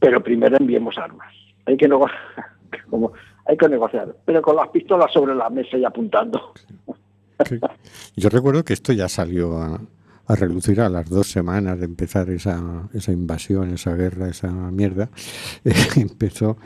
Pero 0.00 0.22
primero 0.22 0.56
enviemos 0.58 0.96
armas. 0.96 1.34
Hay 1.66 1.76
que 1.76 1.88
negociar, 3.68 4.16
pero 4.24 4.40
con 4.40 4.56
las 4.56 4.68
pistolas 4.68 5.12
sobre 5.12 5.34
la 5.34 5.50
mesa 5.50 5.76
y 5.76 5.84
apuntando. 5.84 6.52
Yo 8.16 8.28
recuerdo 8.30 8.64
que 8.64 8.72
esto 8.72 8.92
ya 8.92 9.08
salió 9.08 9.58
a, 9.58 9.80
a 10.26 10.34
relucir 10.34 10.80
a 10.80 10.88
las 10.88 11.08
dos 11.08 11.26
semanas 11.26 11.78
de 11.78 11.84
empezar 11.86 12.30
esa, 12.30 12.88
esa 12.92 13.12
invasión, 13.12 13.72
esa 13.74 13.94
guerra, 13.94 14.28
esa 14.28 14.50
mierda. 14.50 15.10
Empezó 15.96 16.56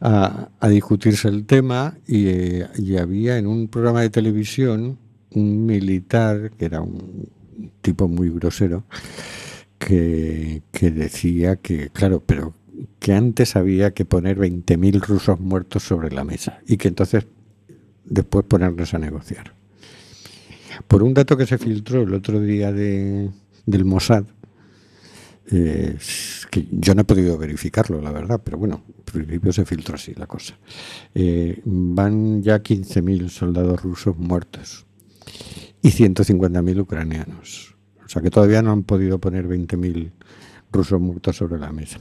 a, 0.00 0.48
a 0.58 0.68
discutirse 0.68 1.28
el 1.28 1.46
tema 1.46 1.94
y, 2.06 2.28
eh, 2.28 2.66
y 2.76 2.96
había 2.96 3.38
en 3.38 3.46
un 3.46 3.68
programa 3.68 4.02
de 4.02 4.10
televisión 4.10 4.98
un 5.34 5.66
militar 5.66 6.50
que 6.58 6.64
era 6.64 6.80
un 6.80 7.28
tipo 7.82 8.08
muy 8.08 8.30
grosero 8.30 8.84
que, 9.78 10.62
que 10.72 10.90
decía 10.90 11.56
que, 11.56 11.90
claro, 11.90 12.22
pero 12.24 12.54
que 12.98 13.12
antes 13.12 13.56
había 13.56 13.92
que 13.92 14.04
poner 14.04 14.38
20.000 14.38 15.00
rusos 15.00 15.40
muertos 15.40 15.82
sobre 15.82 16.10
la 16.10 16.24
mesa 16.24 16.60
y 16.66 16.76
que 16.76 16.88
entonces 16.88 17.26
después 18.04 18.44
ponernos 18.46 18.94
a 18.94 18.98
negociar. 18.98 19.54
Por 20.86 21.02
un 21.02 21.14
dato 21.14 21.36
que 21.36 21.46
se 21.46 21.58
filtró 21.58 22.02
el 22.02 22.14
otro 22.14 22.40
día 22.40 22.72
de, 22.72 23.30
del 23.66 23.84
Mossad, 23.84 24.24
eh, 25.50 25.96
que 26.50 26.68
yo 26.70 26.94
no 26.94 27.02
he 27.02 27.04
podido 27.04 27.38
verificarlo, 27.38 28.00
la 28.00 28.12
verdad, 28.12 28.40
pero 28.42 28.58
bueno, 28.58 28.82
en 28.86 29.04
principio 29.04 29.52
se 29.52 29.64
filtró 29.64 29.94
así 29.94 30.14
la 30.14 30.26
cosa. 30.26 30.58
Eh, 31.14 31.60
van 31.64 32.42
ya 32.42 32.62
15.000 32.62 33.28
soldados 33.28 33.82
rusos 33.82 34.16
muertos 34.16 34.86
y 35.82 35.88
150.000 35.88 36.80
ucranianos. 36.80 37.76
O 38.04 38.08
sea 38.08 38.22
que 38.22 38.30
todavía 38.30 38.62
no 38.62 38.72
han 38.72 38.84
podido 38.84 39.18
poner 39.18 39.46
20.000 39.46 40.12
rusos 40.72 41.00
muertos 41.00 41.36
sobre 41.36 41.58
la 41.58 41.72
mesa. 41.72 42.00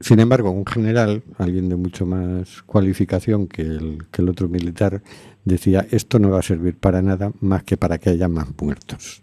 Sin 0.00 0.20
embargo, 0.20 0.50
un 0.50 0.66
general, 0.66 1.22
alguien 1.38 1.68
de 1.68 1.76
mucho 1.76 2.04
más 2.04 2.62
cualificación 2.62 3.46
que 3.46 3.62
el, 3.62 3.98
que 4.10 4.20
el 4.20 4.28
otro 4.28 4.48
militar, 4.48 5.02
decía, 5.44 5.86
esto 5.90 6.18
no 6.18 6.30
va 6.30 6.40
a 6.40 6.42
servir 6.42 6.76
para 6.76 7.00
nada 7.00 7.32
más 7.40 7.62
que 7.62 7.78
para 7.78 7.98
que 7.98 8.10
haya 8.10 8.28
más 8.28 8.48
muertos. 8.60 9.22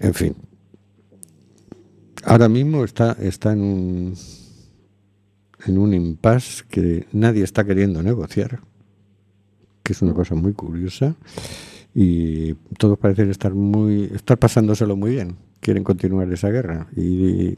En 0.00 0.14
fin, 0.14 0.34
ahora 2.24 2.48
mismo 2.48 2.84
está, 2.84 3.16
está 3.20 3.52
en 3.52 3.60
un, 3.60 4.14
en 5.66 5.78
un 5.78 5.92
impasse 5.92 6.64
que 6.68 7.06
nadie 7.12 7.44
está 7.44 7.64
queriendo 7.64 8.02
negociar, 8.02 8.60
que 9.88 9.94
es 9.94 10.02
una 10.02 10.12
cosa 10.12 10.34
muy 10.34 10.52
curiosa, 10.52 11.16
y 11.94 12.52
todos 12.76 12.98
parecen 12.98 13.30
estar 13.30 13.54
muy 13.54 14.10
estar 14.14 14.38
pasándoselo 14.38 14.96
muy 14.96 15.12
bien, 15.12 15.36
quieren 15.60 15.82
continuar 15.82 16.30
esa 16.30 16.50
guerra, 16.50 16.88
y 16.94 17.56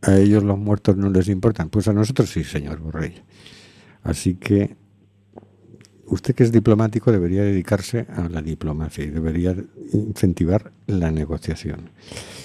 a 0.00 0.16
ellos 0.16 0.42
los 0.42 0.58
muertos 0.58 0.96
no 0.96 1.10
les 1.10 1.28
importan, 1.28 1.68
pues 1.68 1.86
a 1.86 1.92
nosotros 1.92 2.30
sí, 2.30 2.44
señor 2.44 2.80
Borrell. 2.80 3.22
Así 4.02 4.36
que 4.36 4.74
usted 6.06 6.34
que 6.34 6.44
es 6.44 6.52
diplomático 6.52 7.12
debería 7.12 7.42
dedicarse 7.42 8.06
a 8.08 8.30
la 8.30 8.40
diplomacia 8.40 9.04
y 9.04 9.10
debería 9.10 9.54
incentivar 9.92 10.72
la 10.86 11.10
negociación. 11.10 11.90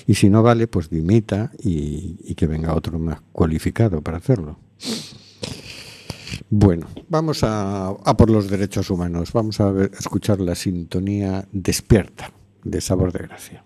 Y 0.07 0.15
si 0.15 0.29
no 0.29 0.43
vale, 0.43 0.67
pues 0.67 0.89
dimita 0.89 1.51
y, 1.63 2.17
y 2.25 2.35
que 2.35 2.47
venga 2.47 2.75
otro 2.75 2.99
más 2.99 3.21
cualificado 3.31 4.01
para 4.01 4.17
hacerlo. 4.17 4.57
Bueno, 6.49 6.87
vamos 7.09 7.41
a, 7.43 7.95
por 8.17 8.29
los 8.29 8.49
derechos 8.49 8.89
humanos. 8.89 9.31
Vamos 9.33 9.59
a 9.59 9.71
a 9.71 9.85
escuchar 9.85 10.39
la 10.39 10.55
sintonía 10.55 11.47
despierta 11.51 12.31
de 12.63 12.81
Sabor 12.81 13.11
de 13.11 13.19
Gracia. 13.19 13.63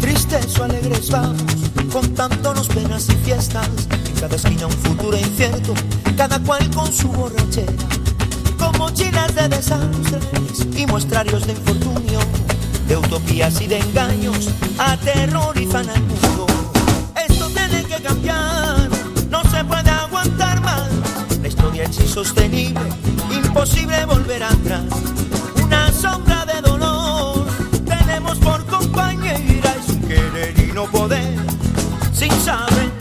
Tristes 0.00 0.58
o 0.58 0.64
alegres 0.64 1.10
vamos, 1.10 1.42
contándonos 1.92 2.68
penas 2.68 3.08
y 3.08 3.12
fiestas. 3.16 3.88
Cada 4.22 4.36
esquina 4.36 4.68
un 4.68 4.72
futuro 4.72 5.18
incierto, 5.18 5.74
cada 6.16 6.38
cual 6.38 6.70
con 6.70 6.92
su 6.92 7.08
borrachera. 7.08 7.72
Con 8.56 8.78
mochilas 8.78 9.34
de 9.34 9.48
desastres 9.48 10.64
y 10.76 10.86
muestrarios 10.86 11.44
de 11.44 11.54
infortunio, 11.54 12.20
de 12.86 12.96
utopías 12.98 13.60
y 13.60 13.66
de 13.66 13.80
engaños, 13.80 14.48
aterrorizan 14.78 15.90
al 15.90 16.00
mundo. 16.02 16.46
Esto 17.28 17.48
tiene 17.48 17.82
que 17.82 18.00
cambiar, 18.00 18.88
no 19.28 19.42
se 19.50 19.64
puede 19.64 19.90
aguantar 19.90 20.60
más. 20.60 20.88
La 21.42 21.48
historia 21.48 21.82
es 21.82 21.98
insostenible, 21.98 22.80
imposible 23.28 24.04
volver 24.04 24.44
atrás. 24.44 24.84
Una 25.64 25.90
sombra 25.90 26.46
de 26.46 26.60
dolor 26.60 27.44
tenemos 27.84 28.38
por 28.38 28.64
compañera, 28.66 29.74
es 29.82 29.88
un 29.88 30.00
querer 30.02 30.54
y 30.60 30.70
no 30.72 30.84
poder, 30.84 31.34
sin 32.12 32.30
saber 32.40 32.91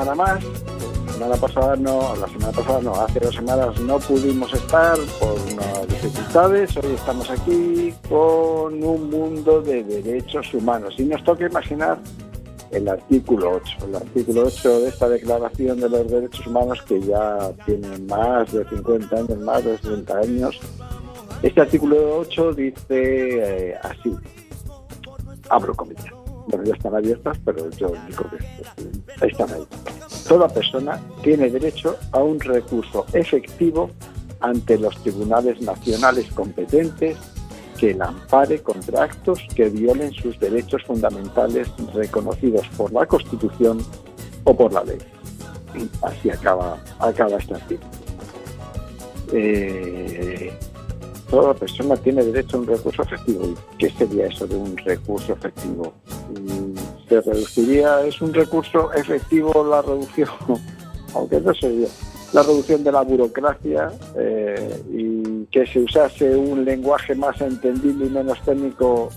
semana 0.00 0.14
más. 0.14 0.44
La 1.06 1.12
semana 1.12 1.36
pasada 1.36 1.76
no, 1.76 2.16
la 2.16 2.26
semana 2.28 2.52
pasada 2.52 2.80
no, 2.80 2.94
hace 2.94 3.20
dos 3.20 3.34
semanas 3.34 3.80
no 3.80 3.98
pudimos 3.98 4.52
estar 4.54 4.96
por 5.18 5.38
unas 5.52 5.88
dificultades. 5.88 6.76
Hoy 6.78 6.92
estamos 6.94 7.30
aquí 7.30 7.92
con 8.08 8.82
un 8.82 9.10
mundo 9.10 9.60
de 9.60 9.84
derechos 9.84 10.54
humanos 10.54 10.94
y 10.96 11.04
nos 11.04 11.22
toca 11.24 11.44
imaginar 11.44 11.98
el 12.70 12.88
artículo 12.88 13.56
8, 13.56 13.76
el 13.88 13.96
artículo 13.96 14.44
8 14.46 14.80
de 14.80 14.88
esta 14.88 15.08
Declaración 15.08 15.80
de 15.80 15.88
los 15.90 16.10
Derechos 16.10 16.46
Humanos 16.46 16.80
que 16.86 17.00
ya 17.02 17.52
tiene 17.66 17.98
más 18.08 18.50
de 18.52 18.64
50 18.64 19.16
años, 19.16 19.38
más 19.40 19.64
de 19.64 19.76
60 19.78 20.18
años. 20.18 20.60
Este 21.42 21.60
artículo 21.60 22.20
8 22.20 22.54
dice 22.54 22.80
eh, 22.90 23.74
así, 23.82 24.16
abro 25.50 25.74
comillas. 25.74 26.19
Bueno, 26.50 26.64
ya 26.64 26.74
están 26.74 26.94
abiertas, 26.94 27.38
pero 27.44 27.70
yo 27.70 27.92
digo 28.08 28.24
que 28.30 29.24
ahí 29.24 29.30
están 29.30 29.50
ahí. 29.52 29.66
Toda 30.28 30.48
persona 30.48 31.00
tiene 31.22 31.48
derecho 31.50 31.96
a 32.12 32.18
un 32.18 32.40
recurso 32.40 33.06
efectivo 33.12 33.90
ante 34.40 34.78
los 34.78 34.96
tribunales 35.02 35.60
nacionales 35.60 36.26
competentes 36.32 37.16
que 37.78 37.94
la 37.94 38.06
ampare 38.06 38.62
contra 38.62 39.04
actos 39.04 39.40
que 39.54 39.68
violen 39.68 40.12
sus 40.12 40.38
derechos 40.38 40.82
fundamentales 40.84 41.68
reconocidos 41.94 42.66
por 42.76 42.92
la 42.92 43.06
Constitución 43.06 43.78
o 44.44 44.54
por 44.54 44.72
la 44.72 44.84
ley. 44.84 44.98
Así 46.02 46.30
acaba, 46.30 46.78
acaba 46.98 47.38
este 47.38 47.54
artículo. 47.54 47.90
Eh, 49.32 50.52
toda 51.30 51.54
persona 51.54 51.96
tiene 51.96 52.24
derecho 52.24 52.56
a 52.56 52.60
un 52.60 52.66
recurso 52.66 53.02
efectivo. 53.02 53.46
¿Y 53.46 53.76
qué 53.78 53.90
sería 53.90 54.26
eso 54.26 54.46
de 54.46 54.56
un 54.56 54.76
recurso 54.76 55.32
efectivo? 55.32 55.94
Se 57.08 57.20
reduciría, 57.20 58.02
es 58.04 58.20
un 58.20 58.32
recurso 58.32 58.92
efectivo 58.92 59.64
la 59.68 59.82
reducción, 59.82 60.28
aunque 61.14 61.40
no 61.40 61.52
sería 61.54 61.88
la 62.32 62.42
reducción 62.42 62.84
de 62.84 62.92
la 62.92 63.02
burocracia 63.02 63.90
eh, 64.16 64.82
y 64.92 65.44
que 65.46 65.66
se 65.66 65.80
usase 65.80 66.36
un 66.36 66.64
lenguaje 66.64 67.14
más 67.16 67.40
entendible 67.40 68.06
y 68.06 68.10
menos 68.10 68.40
técnico 68.42 69.08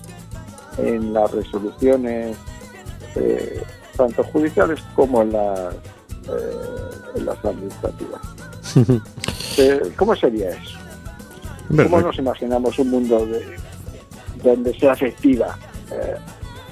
en 0.78 1.12
las 1.12 1.30
resoluciones 1.30 2.36
eh, 3.14 3.62
tanto 3.96 4.24
judiciales 4.24 4.80
como 4.96 5.22
en 5.22 5.32
las, 5.32 5.60
eh, 5.74 7.16
en 7.16 7.26
las 7.26 7.44
administrativas. 7.44 8.20
Eh, 9.56 9.92
¿Cómo 9.96 10.16
sería 10.16 10.50
eso? 10.50 10.76
¿Cómo 11.68 12.00
nos 12.00 12.18
imaginamos 12.18 12.76
un 12.80 12.90
mundo 12.90 13.24
de- 13.24 13.54
donde 14.42 14.76
sea 14.76 14.94
efectiva, 14.94 15.56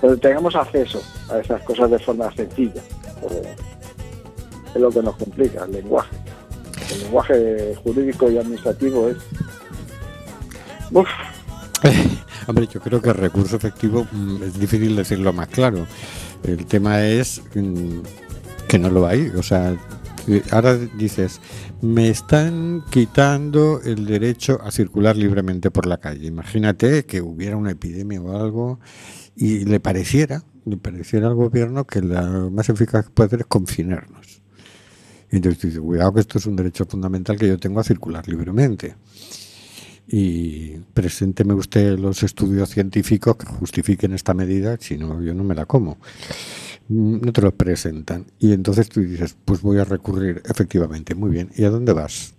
donde 0.02 0.16
tengamos 0.18 0.54
acceso 0.54 1.00
a 1.30 1.38
esas 1.38 1.62
cosas 1.62 1.90
de 1.90 1.98
forma 1.98 2.30
sencilla? 2.34 2.82
Es 4.74 4.80
lo 4.80 4.90
que 4.90 5.02
nos 5.02 5.16
complica, 5.16 5.64
el 5.64 5.72
lenguaje. 5.72 6.16
El 6.92 7.02
lenguaje 7.04 7.74
jurídico 7.82 8.30
y 8.30 8.38
administrativo 8.38 9.08
es... 9.08 9.16
Uf, 10.90 11.08
Hombre, 12.46 12.68
yo 12.72 12.80
creo 12.80 13.00
que 13.00 13.10
el 13.10 13.14
recurso 13.14 13.56
efectivo 13.56 14.06
mm, 14.10 14.42
es 14.42 14.58
difícil 14.58 14.96
decirlo 14.96 15.32
más 15.32 15.48
claro. 15.48 15.86
El 16.42 16.66
tema 16.66 17.04
es 17.04 17.42
mm, 17.54 18.00
que 18.68 18.78
no 18.78 18.90
lo 18.90 19.06
hay. 19.06 19.28
O 19.36 19.42
sea, 19.42 19.76
eh, 20.26 20.42
ahora 20.50 20.76
dices, 20.76 21.40
me 21.80 22.08
están 22.08 22.84
quitando 22.90 23.80
el 23.84 24.06
derecho 24.06 24.60
a 24.62 24.70
circular 24.70 25.16
libremente 25.16 25.70
por 25.70 25.86
la 25.86 25.98
calle. 25.98 26.26
Imagínate 26.26 27.04
que 27.04 27.20
hubiera 27.20 27.56
una 27.56 27.72
epidemia 27.72 28.20
o 28.20 28.36
algo 28.36 28.80
y 29.36 29.64
le 29.64 29.80
pareciera, 29.80 30.44
le 30.64 30.76
pareciera 30.76 31.28
al 31.28 31.34
gobierno 31.34 31.86
que 31.86 32.02
la 32.02 32.22
más 32.50 32.68
eficaz 32.68 33.06
que 33.06 33.10
puede 33.12 33.26
hacer 33.28 33.40
es 33.40 33.46
confinarnos. 33.46 34.42
Y 35.30 35.36
entonces 35.36 35.60
tú 35.60 35.66
dices, 35.68 35.82
cuidado 35.82 36.14
que 36.14 36.20
esto 36.20 36.38
es 36.38 36.46
un 36.46 36.56
derecho 36.56 36.84
fundamental 36.84 37.38
que 37.38 37.48
yo 37.48 37.58
tengo 37.58 37.80
a 37.80 37.84
circular 37.84 38.28
libremente 38.28 38.96
y 40.06 40.78
presénteme 40.94 41.54
usted 41.54 41.98
los 41.98 42.22
estudios 42.22 42.68
científicos 42.70 43.36
que 43.36 43.46
justifiquen 43.46 44.12
esta 44.12 44.34
medida, 44.34 44.76
si 44.78 44.98
no, 44.98 45.22
yo 45.22 45.32
no 45.34 45.44
me 45.44 45.54
la 45.54 45.64
como. 45.66 45.96
Mm, 46.88 47.20
No 47.24 47.32
te 47.32 47.40
los 47.40 47.54
presentan. 47.54 48.26
Y 48.38 48.52
entonces 48.52 48.88
tú 48.88 49.00
dices, 49.00 49.36
pues 49.44 49.62
voy 49.62 49.78
a 49.78 49.84
recurrir, 49.84 50.42
efectivamente, 50.44 51.14
muy 51.14 51.30
bien. 51.30 51.50
¿Y 51.56 51.64
a 51.64 51.70
dónde 51.70 51.92
vas? 51.92 52.34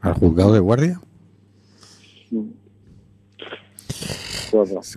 ¿Al 0.00 0.14
juzgado 0.14 0.52
de 0.52 0.60
guardia? 0.60 1.00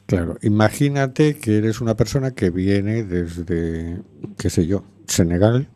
Claro, 0.06 0.38
imagínate 0.42 1.38
que 1.38 1.58
eres 1.58 1.82
una 1.82 1.96
persona 1.96 2.32
que 2.32 2.50
viene 2.50 3.04
desde, 3.04 4.00
qué 4.38 4.50
sé 4.50 4.68
yo, 4.68 4.84
Senegal 5.08 5.68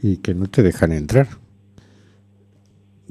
y 0.00 0.18
que 0.18 0.34
no 0.34 0.46
te 0.46 0.62
dejan 0.62 0.92
entrar. 0.92 1.28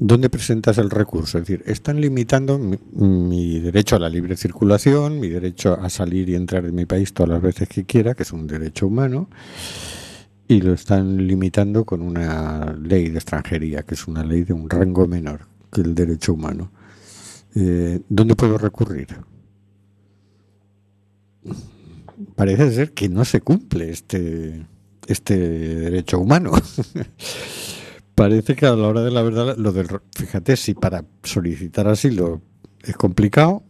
¿Dónde 0.00 0.30
presentas 0.30 0.78
el 0.78 0.90
recurso? 0.90 1.38
Es 1.38 1.46
decir, 1.46 1.64
están 1.66 2.00
limitando 2.00 2.56
mi, 2.58 2.78
mi 2.92 3.58
derecho 3.58 3.96
a 3.96 3.98
la 3.98 4.08
libre 4.08 4.36
circulación, 4.36 5.18
mi 5.18 5.28
derecho 5.28 5.74
a 5.74 5.90
salir 5.90 6.28
y 6.28 6.36
entrar 6.36 6.64
en 6.66 6.74
mi 6.74 6.86
país 6.86 7.12
todas 7.12 7.30
las 7.30 7.42
veces 7.42 7.68
que 7.68 7.84
quiera, 7.84 8.14
que 8.14 8.22
es 8.22 8.32
un 8.32 8.46
derecho 8.46 8.86
humano, 8.86 9.28
y 10.46 10.60
lo 10.60 10.72
están 10.72 11.26
limitando 11.26 11.84
con 11.84 12.00
una 12.00 12.76
ley 12.80 13.08
de 13.08 13.18
extranjería, 13.18 13.82
que 13.82 13.94
es 13.94 14.06
una 14.06 14.24
ley 14.24 14.44
de 14.44 14.52
un 14.52 14.70
rango 14.70 15.06
menor 15.08 15.40
que 15.72 15.80
el 15.80 15.94
derecho 15.96 16.32
humano. 16.32 16.70
Eh, 17.60 18.00
¿Dónde 18.08 18.36
puedo 18.36 18.56
recurrir? 18.56 19.08
Parece 22.36 22.70
ser 22.70 22.92
que 22.92 23.08
no 23.08 23.24
se 23.24 23.40
cumple 23.40 23.90
este, 23.90 24.64
este 25.08 25.36
derecho 25.36 26.20
humano. 26.20 26.52
Parece 28.14 28.54
que 28.54 28.64
a 28.64 28.76
la 28.76 28.86
hora 28.86 29.02
de 29.02 29.10
la 29.10 29.22
verdad, 29.22 29.56
lo 29.56 29.72
del, 29.72 29.88
fíjate, 30.14 30.56
si 30.56 30.74
para 30.74 31.04
solicitar 31.24 31.88
asilo 31.88 32.42
es 32.80 32.96
complicado, 32.96 33.64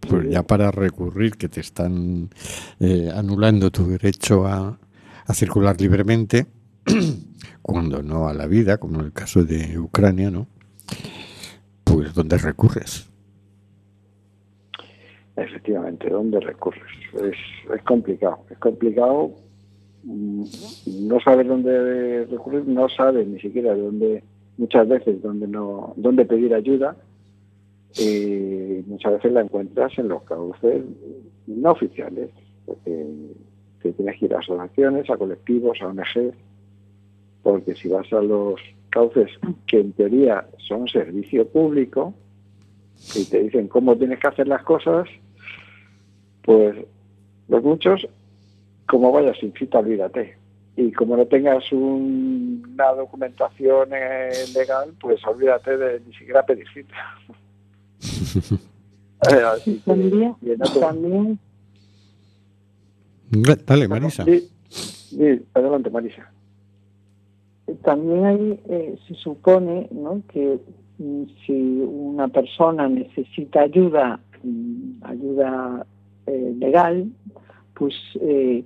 pues 0.00 0.28
ya 0.28 0.42
para 0.42 0.70
recurrir 0.70 1.36
que 1.36 1.48
te 1.48 1.60
están 1.60 2.28
eh, 2.78 3.10
anulando 3.14 3.70
tu 3.70 3.86
derecho 3.86 4.46
a, 4.46 4.78
a 5.26 5.34
circular 5.34 5.80
libremente, 5.80 6.46
cuando 7.62 8.02
no 8.02 8.28
a 8.28 8.34
la 8.34 8.46
vida, 8.46 8.76
como 8.76 9.00
en 9.00 9.06
el 9.06 9.12
caso 9.14 9.44
de 9.44 9.78
Ucrania, 9.78 10.30
¿no? 10.30 10.46
Pues 11.94 12.12
¿dónde 12.12 12.36
recurres? 12.38 13.08
Efectivamente, 15.36 16.10
¿dónde 16.10 16.40
recurres? 16.40 16.82
Es, 17.14 17.36
es 17.72 17.82
complicado, 17.84 18.38
es 18.50 18.58
complicado. 18.58 19.30
mm, 20.02 20.44
No 21.06 21.20
sabes 21.20 21.46
dónde 21.46 22.26
recurrir, 22.26 22.66
no 22.66 22.88
sabes 22.88 23.28
ni 23.28 23.38
siquiera 23.38 23.76
dónde, 23.76 24.24
muchas 24.58 24.88
veces, 24.88 25.22
dónde, 25.22 25.46
no, 25.46 25.94
dónde 25.96 26.24
pedir 26.24 26.52
ayuda. 26.52 26.96
Y 27.96 28.82
muchas 28.88 29.12
veces 29.12 29.32
la 29.32 29.42
encuentras 29.42 29.96
en 29.96 30.08
los 30.08 30.24
cauces 30.24 30.82
no 31.46 31.70
oficiales, 31.70 32.30
porque 32.66 33.06
te 33.82 33.92
tienes 33.92 34.18
que 34.18 34.24
ir 34.24 34.34
a 34.34 34.40
asociaciones, 34.40 35.08
a 35.08 35.16
colectivos, 35.16 35.78
a 35.80 35.86
ONGs, 35.86 36.34
porque 37.44 37.76
si 37.76 37.86
vas 37.88 38.12
a 38.12 38.20
los 38.20 38.60
cauces 38.94 39.28
que 39.66 39.80
en 39.80 39.92
teoría 39.92 40.46
son 40.68 40.86
servicio 40.88 41.48
público 41.48 42.14
y 43.16 43.24
te 43.24 43.42
dicen 43.42 43.66
cómo 43.66 43.96
tienes 43.96 44.20
que 44.20 44.28
hacer 44.28 44.46
las 44.46 44.62
cosas, 44.62 45.08
pues 46.42 46.76
los 47.48 47.62
muchos, 47.62 48.06
como 48.88 49.10
vayas 49.10 49.36
sin 49.40 49.52
cita, 49.54 49.80
olvídate. 49.80 50.36
Y 50.76 50.92
como 50.92 51.16
no 51.16 51.26
tengas 51.26 51.70
un- 51.72 52.62
una 52.74 52.92
documentación 52.92 53.88
eh, 53.92 54.30
legal, 54.54 54.92
pues 55.00 55.20
olvídate 55.26 55.76
de 55.76 56.00
ni 56.06 56.14
siquiera 56.14 56.44
pedir 56.46 56.66
cita. 56.72 56.94
Eh, 59.30 59.42
así 59.42 59.76
que, 59.76 59.90
También, 59.90 60.34
y 60.42 60.50
en 60.50 60.62
otro- 60.62 60.80
también 60.80 61.38
Dale, 63.66 63.88
Marisa. 63.88 64.24
Sí, 64.26 64.48
sí, 64.70 65.42
adelante, 65.54 65.88
Marisa. 65.88 66.30
También 67.82 68.24
ahí 68.24 68.60
eh, 68.68 68.98
se 69.08 69.14
supone 69.14 69.88
¿no? 69.90 70.22
que 70.32 70.58
mm, 70.98 71.22
si 71.44 71.52
una 71.52 72.28
persona 72.28 72.88
necesita 72.88 73.62
ayuda, 73.62 74.20
mm, 74.42 75.04
ayuda 75.04 75.86
eh, 76.26 76.54
legal, 76.58 77.08
pues 77.74 77.94
eh, 78.20 78.64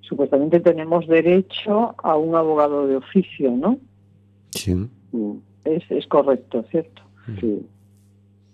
supuestamente 0.00 0.60
tenemos 0.60 1.06
derecho 1.06 1.94
a 2.02 2.16
un 2.16 2.34
abogado 2.34 2.86
de 2.86 2.96
oficio, 2.96 3.50
¿no? 3.50 3.78
Sí. 4.50 4.74
Mm, 5.12 5.32
Es, 5.64 5.82
es 5.90 6.06
correcto, 6.06 6.64
¿cierto? 6.70 7.02
Sí, 7.40 7.66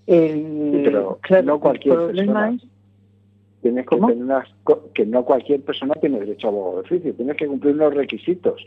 El, 0.06 0.82
pero 0.84 1.18
claro, 1.22 1.46
no 1.46 1.60
cualquier 1.60 2.06
persona. 2.06 2.50
es 2.50 2.62
tienes 3.62 3.86
que 3.86 3.96
tener 3.96 4.16
unas 4.18 4.48
que 4.92 5.06
no 5.06 5.24
cualquier 5.24 5.62
persona 5.62 5.94
tiene 5.94 6.20
derecho 6.20 6.48
a 6.48 6.50
abogado 6.50 6.74
de 6.76 6.80
oficio, 6.82 7.14
tienes 7.14 7.36
que 7.36 7.46
cumplir 7.46 7.74
unos 7.74 7.94
requisitos. 7.94 8.62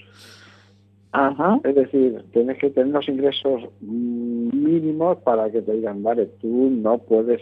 Ajá, 1.11 1.59
Es 1.63 1.75
decir, 1.75 2.23
tienes 2.33 2.57
que 2.59 2.69
tener 2.69 2.89
unos 2.89 3.07
ingresos 3.07 3.63
mínimos 3.81 5.17
para 5.19 5.49
que 5.49 5.61
te 5.61 5.73
digan, 5.73 6.03
vale, 6.03 6.25
tú 6.41 6.69
no 6.69 6.97
puedes 6.97 7.41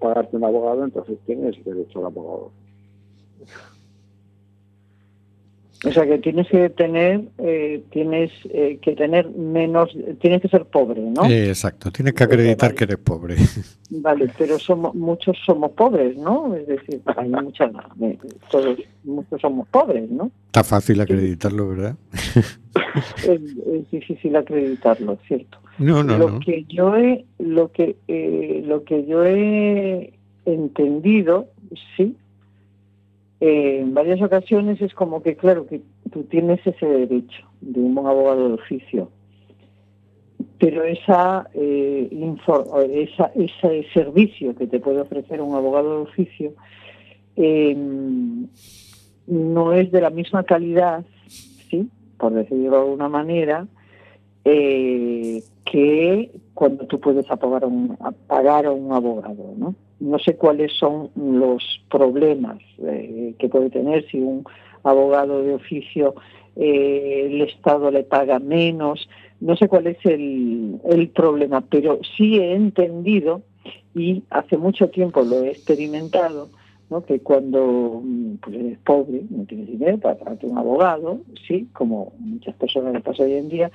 pagarte 0.00 0.36
un 0.36 0.44
abogado, 0.44 0.84
entonces 0.84 1.18
tienes 1.24 1.62
derecho 1.64 2.00
al 2.00 2.06
abogado. 2.06 2.52
O 5.84 5.92
sea 5.92 6.06
que 6.06 6.18
tienes 6.18 6.48
que 6.48 6.70
tener, 6.70 7.22
eh, 7.38 7.82
tienes 7.90 8.32
eh, 8.50 8.78
que 8.82 8.96
tener 8.96 9.30
menos, 9.30 9.96
tienes 10.20 10.42
que 10.42 10.48
ser 10.48 10.64
pobre, 10.64 11.00
¿no? 11.00 11.24
Eh, 11.24 11.48
exacto, 11.48 11.90
tienes 11.92 12.14
que 12.14 12.24
acreditar 12.24 12.74
que 12.74 12.84
eres 12.84 12.98
pobre. 12.98 13.36
Vale, 13.90 14.30
pero 14.36 14.58
somos 14.58 14.94
muchos 14.94 15.36
somos 15.46 15.72
pobres, 15.72 16.16
¿no? 16.16 16.54
Es 16.54 16.66
decir, 16.66 17.00
hay 17.16 17.28
muchas, 17.28 17.70
eh, 18.00 18.18
todos 18.50 18.76
muchos 19.04 19.40
somos 19.40 19.68
pobres, 19.68 20.10
¿no? 20.10 20.30
Está 20.46 20.64
fácil 20.64 21.00
acreditarlo, 21.00 21.68
¿verdad? 21.68 21.96
Es, 23.18 23.40
es 23.66 23.90
difícil 23.90 24.34
acreditarlo, 24.34 25.18
¿cierto? 25.26 25.58
No, 25.78 26.02
no, 26.02 26.18
lo 26.18 26.30
no. 26.30 26.40
que 26.40 26.64
yo 26.68 26.96
he, 26.96 27.24
lo 27.38 27.70
que 27.70 27.96
eh, 28.08 28.62
lo 28.66 28.84
que 28.84 29.06
yo 29.06 29.24
he 29.24 30.12
entendido, 30.44 31.48
sí, 31.96 32.16
en 33.40 33.94
varias 33.94 34.20
ocasiones 34.20 34.80
es 34.80 34.94
como 34.94 35.22
que 35.22 35.36
claro 35.36 35.66
que 35.66 35.80
tú 36.10 36.24
tienes 36.24 36.64
ese 36.66 36.86
derecho 36.86 37.46
de 37.60 37.80
un 37.80 37.98
abogado 37.98 38.48
de 38.48 38.54
oficio, 38.54 39.10
pero 40.58 40.82
esa, 40.82 41.48
eh, 41.54 42.08
esa 42.90 43.30
ese 43.34 43.86
servicio 43.92 44.56
que 44.56 44.66
te 44.66 44.80
puede 44.80 45.00
ofrecer 45.00 45.40
un 45.40 45.54
abogado 45.54 45.96
de 45.96 46.02
oficio 46.02 46.52
eh, 47.36 47.76
no 49.28 49.72
es 49.72 49.92
de 49.92 50.00
la 50.00 50.10
misma 50.10 50.42
calidad, 50.42 51.04
sí, 51.28 51.88
por 52.18 52.32
decirlo 52.32 52.70
de 52.70 52.76
alguna 52.76 53.08
manera, 53.08 53.66
eh, 54.44 55.42
que 55.64 56.32
cuando 56.54 56.86
tú 56.86 56.98
puedes 56.98 57.30
a 57.30 57.36
un, 57.36 57.96
pagar 58.26 58.66
a 58.66 58.72
un 58.72 58.92
abogado, 58.92 59.54
¿no? 59.56 59.74
No 60.00 60.18
sé 60.18 60.36
cuáles 60.36 60.72
son 60.74 61.10
los 61.16 61.62
problemas 61.90 62.58
eh, 62.84 63.34
que 63.38 63.48
puede 63.48 63.70
tener 63.70 64.06
si 64.08 64.18
un 64.18 64.44
abogado 64.84 65.42
de 65.42 65.54
oficio 65.54 66.14
eh, 66.56 67.26
el 67.26 67.40
Estado 67.42 67.90
le 67.90 68.02
paga 68.02 68.38
menos, 68.40 69.08
no 69.40 69.56
sé 69.56 69.68
cuál 69.68 69.86
es 69.86 69.98
el, 70.04 70.80
problema, 71.14 71.60
pero 71.60 72.00
sí 72.16 72.38
he 72.38 72.54
entendido 72.54 73.42
y 73.94 74.24
hace 74.30 74.56
mucho 74.56 74.88
tiempo 74.88 75.22
lo 75.22 75.42
he 75.42 75.50
experimentado, 75.50 76.48
¿no? 76.90 77.04
que 77.04 77.20
cuando 77.20 78.02
mm, 78.04 78.34
pues 78.36 78.56
eres 78.56 78.78
pobre, 78.78 79.22
no 79.30 79.44
tienes 79.44 79.68
dinero 79.68 79.98
para 79.98 80.16
pagarte 80.16 80.46
un 80.46 80.58
abogado, 80.58 81.20
sí, 81.46 81.68
como 81.72 82.12
muchas 82.18 82.56
personas 82.56 82.92
le 82.92 83.00
pasa 83.00 83.22
hoy 83.22 83.34
en 83.34 83.48
día, 83.48 83.70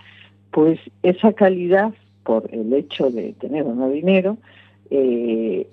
pues 0.51 0.79
esa 1.03 1.31
calidad, 1.33 1.93
por 2.23 2.49
el 2.53 2.73
hecho 2.73 3.09
de 3.09 3.33
tener 3.33 3.63
o 3.63 3.73
no 3.73 3.89
dinero, 3.89 4.37
eh, 4.89 5.67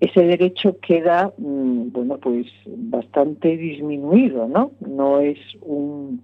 ese 0.00 0.22
derecho 0.22 0.76
queda, 0.80 1.32
mm, 1.38 1.90
bueno, 1.92 2.18
pues 2.18 2.46
bastante 2.66 3.56
disminuido, 3.56 4.46
¿no? 4.46 4.72
No 4.80 5.20
es 5.20 5.38
un, 5.62 6.22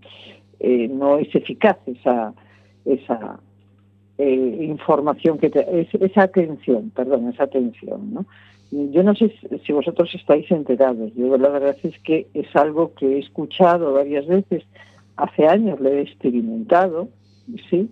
eh, 0.60 0.88
no 0.88 1.18
es 1.18 1.34
eficaz 1.34 1.76
esa, 1.86 2.32
esa 2.84 3.40
eh, 4.18 4.58
información 4.68 5.38
que 5.38 5.50
te, 5.50 5.80
es- 5.80 5.92
esa 5.94 6.22
atención, 6.22 6.90
perdón, 6.94 7.28
esa 7.30 7.44
atención, 7.44 8.14
¿no? 8.14 8.26
Yo 8.70 9.02
no 9.02 9.14
sé 9.14 9.32
si- 9.64 9.72
vosotros 9.72 10.12
estáis 10.14 10.50
enterados. 10.50 11.12
Yo 11.14 11.36
la 11.36 11.48
verdad 11.48 11.76
es 11.82 11.98
que 12.00 12.26
es 12.34 12.46
algo 12.56 12.92
que 12.94 13.06
he 13.06 13.18
escuchado 13.18 13.92
varias 13.92 14.26
veces. 14.26 14.64
Hace 15.16 15.46
años 15.46 15.78
lo 15.80 15.90
he 15.90 16.00
experimentado, 16.02 17.08
sí, 17.70 17.88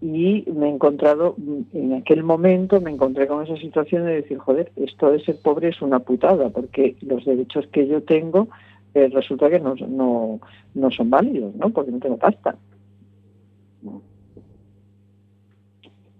y 0.00 0.44
me 0.54 0.66
he 0.66 0.70
encontrado, 0.70 1.34
mm, 1.38 1.60
en 1.72 1.92
aquel 1.94 2.22
momento 2.22 2.80
me 2.80 2.90
encontré 2.90 3.26
con 3.26 3.42
esa 3.42 3.56
situación 3.56 4.04
de 4.04 4.16
decir, 4.16 4.38
joder, 4.38 4.72
esto 4.76 5.10
de 5.10 5.20
ser 5.20 5.36
pobre 5.42 5.68
es 5.68 5.80
una 5.80 6.00
putada, 6.00 6.50
porque 6.50 6.96
los 7.00 7.24
derechos 7.24 7.66
que 7.68 7.86
yo 7.86 8.02
tengo 8.02 8.48
eh, 8.94 9.08
resulta 9.12 9.50
que 9.50 9.60
no, 9.60 9.74
no, 9.74 10.40
no 10.74 10.90
son 10.90 11.10
válidos, 11.10 11.54
¿no? 11.56 11.70
Porque 11.70 11.90
no 11.90 11.98
tengo 11.98 12.16
pasta. 12.16 12.56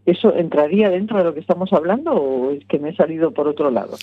¿Eso 0.04 0.34
entraría 0.34 0.88
dentro 0.88 1.18
de 1.18 1.24
lo 1.24 1.34
que 1.34 1.40
estamos 1.40 1.72
hablando 1.72 2.12
o 2.12 2.50
es 2.52 2.64
que 2.66 2.78
me 2.78 2.90
he 2.90 2.96
salido 2.96 3.32
por 3.32 3.48
otro 3.48 3.70
lado? 3.70 3.96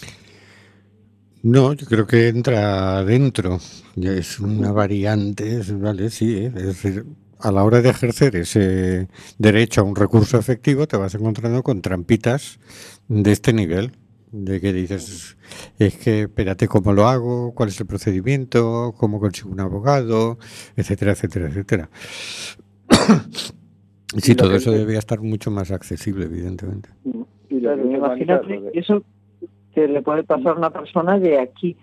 No, 1.44 1.74
yo 1.74 1.86
creo 1.88 2.06
que 2.08 2.28
entra 2.28 3.04
dentro. 3.06 3.60
Es 4.02 4.40
una 4.40 4.72
variante, 4.72 5.62
vale, 5.74 6.10
sí. 6.10 6.46
Es 6.46 6.54
decir, 6.54 7.06
a 7.44 7.52
la 7.52 7.64
hora 7.64 7.82
de 7.82 7.90
ejercer 7.90 8.36
ese 8.38 9.10
derecho 9.38 9.82
a 9.82 9.84
un 9.84 9.96
recurso 9.96 10.40
efectivo, 10.40 10.88
te 10.88 10.98
vas 10.98 11.14
encontrando 11.14 11.62
con 11.62 11.82
trampitas 11.82 12.60
de 13.08 13.32
este 13.32 13.54
nivel. 13.54 13.92
De 14.32 14.60
que 14.60 14.74
dices, 14.74 15.38
es 15.78 15.96
que 15.98 16.22
espérate 16.22 16.68
cómo 16.68 16.92
lo 16.92 17.08
hago, 17.08 17.54
cuál 17.54 17.70
es 17.70 17.80
el 17.80 17.86
procedimiento, 17.86 18.96
cómo 18.98 19.20
consigo 19.20 19.52
un 19.52 19.60
abogado, 19.60 20.40
etcétera, 20.76 21.12
etcétera, 21.12 21.48
etcétera. 21.50 21.90
Sí, 24.16 24.34
Y 24.34 24.36
lo 24.36 24.44
todo 24.44 24.56
eso 24.56 24.72
debería 24.72 25.00
estar 25.00 25.20
mucho 25.22 25.50
más 25.50 25.72
accesible, 25.72 26.26
evidentemente. 26.26 26.88
Claro, 27.50 27.92
imagínate 27.92 28.62
eso 28.76 29.04
que 29.74 29.88
le 29.88 30.04
puede 30.04 30.24
pasar 30.24 30.50
a 30.50 30.54
una 30.54 30.70
persona 30.70 31.18
de 31.18 31.40
aquí 31.40 31.76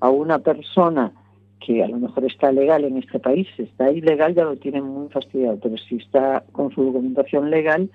a 0.00 0.08
una 0.10 0.38
persona 0.38 1.12
que 1.60 1.82
a 1.82 1.88
lo 1.88 1.98
mejor 1.98 2.24
está 2.24 2.52
legal 2.52 2.84
en 2.84 2.98
este 2.98 3.18
país, 3.18 3.48
si 3.56 3.62
está 3.62 3.90
ilegal 3.90 4.34
ya 4.34 4.44
lo 4.44 4.56
tienen 4.56 4.84
muy 4.84 5.08
fastidiado, 5.08 5.58
pero 5.62 5.76
si 5.78 5.96
está 5.96 6.44
con 6.52 6.70
su 6.72 6.84
documentación 6.84 7.50
legal, 7.50 7.90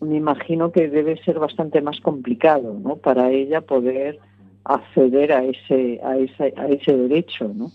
me 0.00 0.16
imagino 0.16 0.72
que 0.72 0.88
debe 0.88 1.16
ser 1.22 1.38
bastante 1.38 1.80
más 1.82 2.00
complicado, 2.00 2.74
¿no? 2.82 2.96
Para 2.96 3.30
ella 3.30 3.60
poder 3.60 4.18
acceder 4.64 5.32
a 5.32 5.44
ese 5.44 6.00
a 6.02 6.16
ese 6.18 6.54
a 6.56 6.68
ese 6.68 6.96
derecho, 6.96 7.48
¿no? 7.54 7.72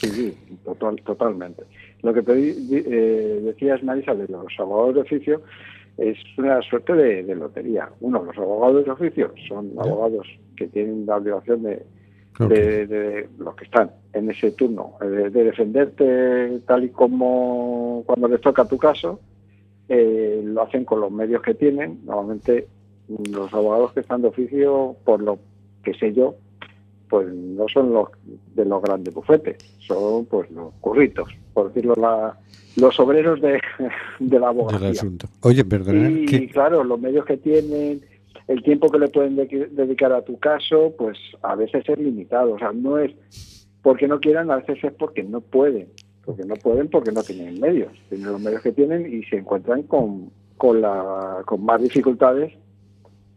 Sí, 0.00 0.10
sí, 0.14 0.36
total, 0.64 1.00
totalmente. 1.02 1.64
Lo 2.02 2.14
que 2.14 2.22
te 2.22 2.34
di- 2.34 2.52
di- 2.52 2.82
eh, 2.86 3.40
decías, 3.44 3.82
Marisa, 3.82 4.14
de 4.14 4.26
los 4.28 4.46
abogados 4.58 4.94
de 4.94 5.00
oficio 5.02 5.42
es 5.98 6.16
una 6.38 6.62
suerte 6.62 6.94
de, 6.94 7.22
de 7.24 7.34
lotería. 7.34 7.90
Uno, 8.00 8.22
los 8.24 8.36
abogados 8.38 8.84
de 8.86 8.90
oficio 8.90 9.34
son 9.48 9.72
abogados 9.78 10.26
que 10.56 10.68
tienen 10.68 11.04
la 11.04 11.16
obligación 11.16 11.62
de, 11.62 11.84
de, 12.38 12.86
de 12.86 13.28
los 13.38 13.54
que 13.54 13.64
están 13.64 13.90
en 14.12 14.30
ese 14.30 14.52
turno, 14.52 14.92
eh, 15.02 15.06
de, 15.06 15.30
de 15.30 15.44
defenderte 15.44 16.60
tal 16.66 16.84
y 16.84 16.88
como 16.90 18.02
cuando 18.06 18.28
les 18.28 18.40
toca 18.40 18.64
tu 18.66 18.78
caso, 18.78 19.20
eh, 19.88 20.40
lo 20.44 20.62
hacen 20.62 20.84
con 20.84 21.00
los 21.00 21.10
medios 21.10 21.42
que 21.42 21.54
tienen. 21.54 22.00
Normalmente 22.04 22.66
los 23.30 23.52
abogados 23.52 23.92
que 23.92 24.00
están 24.00 24.22
de 24.22 24.28
oficio, 24.28 24.96
por 25.04 25.20
lo 25.22 25.38
que 25.82 25.94
sé 25.94 26.12
yo, 26.14 26.36
pues 27.08 27.26
no 27.32 27.66
son 27.68 27.92
los 27.92 28.08
de 28.54 28.64
los 28.64 28.80
grandes 28.82 29.12
bufetes, 29.12 29.56
son 29.80 30.26
pues 30.26 30.48
los 30.52 30.72
curritos, 30.80 31.28
por 31.52 31.68
decirlo 31.68 31.94
la, 31.96 32.38
los 32.76 33.00
obreros 33.00 33.40
de, 33.40 33.54
de 34.20 34.38
la 34.38 34.48
Del 34.50 34.58
abogacía. 34.60 34.90
asunto. 34.90 35.26
Oye, 35.42 35.64
perdona, 35.64 36.08
Y 36.08 36.26
que- 36.26 36.48
claro, 36.48 36.84
los 36.84 37.00
medios 37.00 37.24
que 37.24 37.36
tienen, 37.36 38.00
el 38.50 38.64
tiempo 38.64 38.90
que 38.90 38.98
le 38.98 39.06
pueden 39.06 39.36
de- 39.36 39.68
dedicar 39.70 40.12
a 40.12 40.22
tu 40.22 40.36
caso, 40.40 40.92
pues 40.98 41.16
a 41.42 41.54
veces 41.54 41.88
es 41.88 41.98
limitado. 41.98 42.54
O 42.54 42.58
sea, 42.58 42.72
no 42.72 42.98
es 42.98 43.12
porque 43.80 44.08
no 44.08 44.18
quieran, 44.18 44.50
a 44.50 44.56
veces 44.56 44.82
es 44.82 44.92
porque 44.92 45.22
no 45.22 45.40
pueden. 45.40 45.88
Porque 46.24 46.44
no 46.44 46.56
pueden 46.56 46.88
porque 46.88 47.12
no 47.12 47.22
tienen 47.22 47.60
medios. 47.60 47.92
Tienen 48.08 48.32
los 48.32 48.40
medios 48.40 48.60
que 48.60 48.72
tienen 48.72 49.06
y 49.06 49.22
se 49.26 49.36
encuentran 49.36 49.84
con, 49.84 50.30
con, 50.56 50.80
la, 50.80 51.42
con 51.46 51.64
más 51.64 51.80
dificultades 51.80 52.52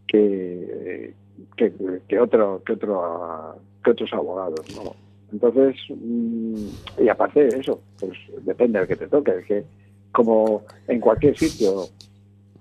que, 0.07 1.13
que, 1.57 1.71
que, 2.07 2.19
otro, 2.19 2.63
que, 2.65 2.73
otro, 2.73 3.55
que 3.83 3.91
otros 3.91 4.11
abogados. 4.13 4.65
¿no? 4.75 4.95
Entonces, 5.31 5.75
mm, 5.89 6.55
y 7.03 7.07
aparte 7.09 7.45
de 7.45 7.59
eso, 7.59 7.79
pues 7.99 8.17
depende 8.41 8.79
del 8.79 8.87
que 8.87 8.95
te 8.95 9.07
toque. 9.07 9.31
Es 9.31 9.45
que 9.45 9.63
como 10.11 10.63
en 10.87 10.99
cualquier 10.99 11.37
sitio, 11.37 11.83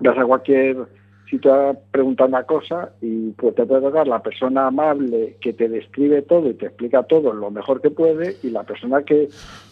vas 0.00 0.18
a 0.18 0.26
cualquier 0.26 0.76
si 1.33 1.38
te 1.38 1.49
pregunta 1.90 2.27
una 2.27 2.42
cosa 2.45 2.92
y 3.01 3.31
pues 3.31 3.55
te 3.55 3.64
puede 3.64 3.81
tocar 3.81 4.07
la 4.07 4.23
persona 4.23 4.66
amable 4.66 5.38
que 5.40 5.55
te 5.55 5.66
describe 5.66 6.21
todo 6.21 6.51
y 6.51 6.55
te 6.55 6.66
explica 6.66 7.05
todo 7.05 7.33
lo 7.33 7.51
mejor 7.51 7.81
que 7.81 7.88
puede 7.90 8.37
y 8.42 8.51
la 8.51 8.64
persona 8.64 9.03
que 9.03 9.31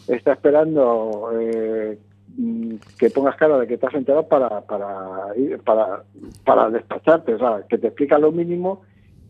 está 0.09 0.33
esperando 0.33 1.31
eh, 1.39 1.99
mm, 2.39 2.77
que 2.99 3.11
pongas 3.11 3.37
cara 3.37 3.59
de 3.59 3.67
que 3.67 3.77
te 3.77 3.87
has 3.87 3.93
enterado 3.93 4.27
para, 4.27 4.63
para, 4.63 5.35
para, 5.63 6.03
para 6.47 6.71
despacharte, 6.71 7.35
o 7.35 7.39
sea, 7.39 7.63
que 7.69 7.77
te 7.77 7.89
explica 7.89 8.19
lo 8.19 8.33
mínimo 8.33 8.81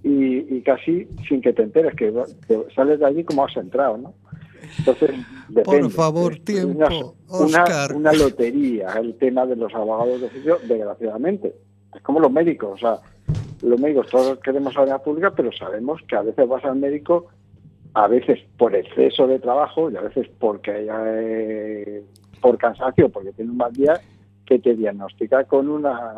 y, 0.05 0.57
y 0.57 0.63
casi 0.63 1.09
sin 1.29 1.41
que 1.43 1.53
te 1.53 1.65
enteres, 1.65 1.97
que 1.97 2.13
te 2.47 2.59
sales 2.77 3.01
de 3.01 3.07
allí 3.07 3.25
como 3.25 3.45
has 3.45 3.57
entrado, 3.57 3.97
¿no? 3.99 4.15
Entonces, 4.79 5.11
depende. 5.49 5.89
favor, 5.91 6.35
Es 6.35 6.45
tiempo, 6.45 6.77
una, 6.79 6.89
una- 7.45 7.63
Óscar. 7.65 7.93
una 7.97 8.13
lotería 8.13 8.87
el 9.01 9.17
tema 9.17 9.47
de 9.47 9.57
los 9.57 9.75
abogados 9.75 10.21
de 10.21 10.27
oficio, 10.29 10.59
desgraciadamente. 10.69 11.55
Es 11.95 12.03
como 12.03 12.21
los 12.21 12.33
médicos, 12.33 12.73
o 12.75 12.79
sea, 12.79 12.99
los 13.63 13.81
médicos 13.81 14.09
todos 14.11 14.39
queremos 14.41 14.75
sanidad 14.75 15.03
pública, 15.03 15.33
pero 15.35 15.51
sabemos 15.53 16.01
que 16.09 16.17
a 16.17 16.23
veces 16.23 16.49
vas 16.49 16.65
al 16.65 16.77
médico, 16.77 17.27
a 17.95 18.07
veces 18.09 18.39
por 18.57 18.75
exceso 18.75 19.27
de 19.27 19.39
trabajo 19.39 19.91
y 19.91 19.97
a 19.97 20.01
veces 20.03 20.29
porque 20.39 20.87
eh, 20.89 22.03
por 22.41 22.57
cansancio, 22.59 23.09
porque 23.09 23.33
tiene 23.33 23.51
un 23.51 23.57
mal 23.57 23.73
día, 23.73 24.01
que 24.51 24.59
te 24.59 24.75
diagnostica 24.75 25.45
con 25.45 25.69
una 25.69 26.13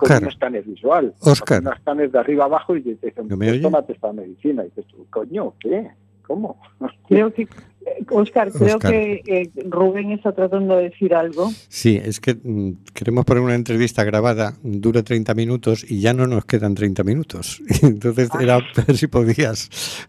con 0.00 0.22
un 0.22 0.28
escáner 0.28 0.64
visual, 0.64 1.14
Óscar. 1.20 1.58
con 1.58 1.68
un 1.68 1.72
escáner 1.74 2.10
de 2.10 2.18
arriba 2.18 2.44
abajo 2.44 2.76
y 2.76 2.82
te 2.82 3.06
dicen, 3.06 3.28
¿No 3.28 3.36
me 3.36 3.48
pues 3.48 3.62
tómate 3.62 3.92
esta 3.92 4.12
medicina. 4.12 4.64
Y 4.64 4.66
dices 4.66 4.86
coño, 5.10 5.54
¿qué? 5.60 5.90
¿Cómo? 6.26 6.60
Creo 7.08 7.32
que, 7.32 7.42
eh, 7.42 8.04
Oscar, 8.10 8.50
creo 8.50 8.76
Óscar. 8.76 8.90
que 8.90 9.22
eh, 9.26 9.50
Rubén 9.68 10.10
está 10.12 10.32
tratando 10.32 10.76
de 10.76 10.90
decir 10.90 11.14
algo. 11.14 11.50
Sí, 11.68 12.00
es 12.02 12.20
que 12.20 12.34
mm, 12.34 12.84
queremos 12.92 13.24
poner 13.24 13.42
una 13.42 13.54
entrevista 13.54 14.02
grabada, 14.04 14.54
dura 14.62 15.02
30 15.02 15.34
minutos 15.34 15.88
y 15.88 16.00
ya 16.00 16.12
no 16.12 16.26
nos 16.26 16.44
quedan 16.44 16.74
30 16.74 17.04
minutos. 17.04 17.62
Entonces 17.82 18.28
era 18.40 18.58
ver 18.86 18.96
si 18.96 19.06
podías. 19.06 20.06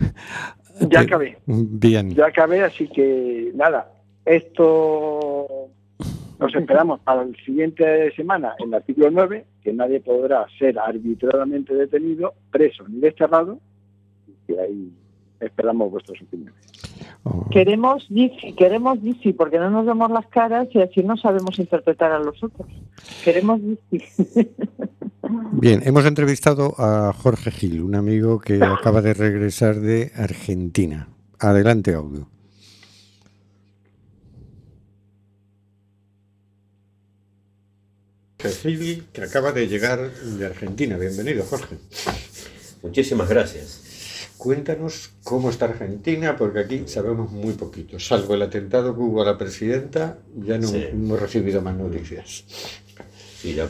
Ya 0.90 1.02
acabé. 1.02 1.38
Bien. 1.46 2.14
Ya 2.14 2.28
acabé, 2.28 2.62
así 2.64 2.88
que 2.88 3.52
nada, 3.56 3.92
esto 4.26 5.70
nos 6.40 6.54
esperamos 6.54 7.00
para 7.00 7.26
la 7.26 7.34
siguiente 7.46 8.12
semana, 8.16 8.54
el 8.60 8.74
artículo 8.74 9.10
9, 9.10 9.46
que 9.64 9.74
nadie 9.74 10.00
podrá 10.00 10.46
ser 10.60 10.78
arbitrariamente 10.78 11.74
detenido, 11.74 12.34
preso 12.52 12.88
ni 12.88 13.00
desterrado, 13.00 13.60
y 14.48 14.56
ahí 14.56 14.92
esperamos 15.40 15.92
vuestras 15.92 16.22
opiniones. 16.22 16.56
Oh, 17.24 17.50
Queremos 17.50 18.06
DC, 18.10 18.56
queremos 18.56 19.02
DC, 19.02 19.34
porque 19.34 19.58
no 19.58 19.70
nos 19.70 19.86
vemos 19.86 20.10
las 20.12 20.28
caras 20.28 20.68
y 20.74 20.82
así 20.82 21.04
no 21.04 21.18
sabemos 21.18 21.58
interpretar 21.60 22.12
a 22.12 22.20
los 22.20 22.42
otros. 22.44 22.68
Queremos 23.24 23.60
DC. 23.92 24.50
Bien, 25.52 25.82
hemos 25.86 26.06
entrevistado 26.06 26.74
a 26.78 27.12
Jorge 27.14 27.52
Gil, 27.52 27.82
un 27.82 27.96
amigo 27.96 28.40
que 28.40 28.64
acaba 28.64 29.02
de 29.02 29.14
regresar 29.14 29.76
de 29.76 30.12
Argentina. 30.16 31.10
Adelante, 31.40 31.94
audio. 31.94 32.30
Jorge 38.42 38.76
Gil, 38.76 39.08
que 39.12 39.22
acaba 39.24 39.52
de 39.52 39.68
llegar 39.68 40.12
de 40.12 40.46
Argentina. 40.46 40.98
Bienvenido, 40.98 41.44
Jorge. 41.44 41.76
Muchísimas 42.84 43.28
gracias. 43.28 43.87
Cuéntanos 44.38 45.12
cómo 45.24 45.50
está 45.50 45.66
Argentina, 45.66 46.36
porque 46.38 46.60
aquí 46.60 46.84
sabemos 46.86 47.32
muy 47.32 47.54
poquito. 47.54 48.00
Salvo 48.00 48.36
el 48.36 48.44
atentado 48.44 48.94
que 48.94 49.02
hubo 49.02 49.22
a 49.24 49.26
la 49.26 49.38
presidenta, 49.38 50.20
ya 50.36 50.60
no 50.60 50.68
Sí. 50.68 50.84
hemos 50.92 51.20
recibido 51.20 51.62
más 51.62 51.76
noticias. 51.76 52.46
Sí, 53.42 53.56
ya, 53.56 53.68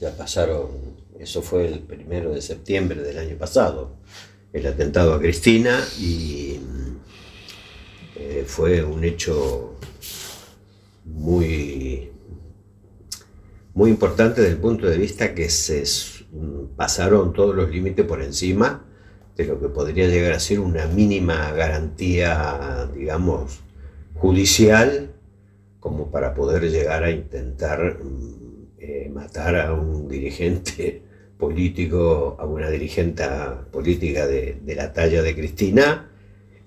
ya 0.00 0.16
pasaron, 0.16 0.68
eso 1.18 1.42
fue 1.42 1.66
el 1.66 1.80
primero 1.80 2.32
de 2.32 2.42
septiembre 2.42 3.02
del 3.02 3.18
año 3.18 3.36
pasado, 3.36 3.96
el 4.52 4.66
atentado 4.66 5.14
a 5.14 5.20
Cristina 5.20 5.80
y 5.98 6.60
mm, 6.60 6.96
eh, 8.16 8.44
fue 8.46 8.84
un 8.84 9.02
hecho 9.04 9.76
muy, 11.04 12.10
muy 13.74 13.90
importante 13.90 14.40
desde 14.42 14.54
el 14.54 14.60
punto 14.60 14.86
de 14.86 14.96
vista 14.96 15.34
que 15.34 15.50
se 15.50 15.82
mm, 16.32 16.76
pasaron 16.76 17.32
todos 17.32 17.54
los 17.54 17.68
límites 17.70 18.04
por 18.06 18.22
encima 18.22 18.84
de 19.36 19.44
lo 19.44 19.60
que 19.60 19.68
podría 19.68 20.06
llegar 20.08 20.32
a 20.32 20.40
ser 20.40 20.60
una 20.60 20.86
mínima 20.86 21.50
garantía, 21.52 22.88
digamos, 22.94 23.60
judicial 24.14 25.10
como 25.80 26.10
para 26.10 26.34
poder 26.34 26.70
llegar 26.70 27.04
a 27.04 27.10
intentar 27.10 27.98
mm, 28.02 28.68
eh, 28.78 29.10
matar 29.12 29.56
a 29.56 29.72
un 29.72 30.08
dirigente 30.08 31.02
político, 31.38 32.36
a 32.38 32.46
una 32.46 32.70
dirigente 32.70 33.24
política 33.70 34.26
de, 34.26 34.60
la 34.74 34.92
talla 34.92 35.22
de 35.22 35.34
Cristina, 35.34 36.10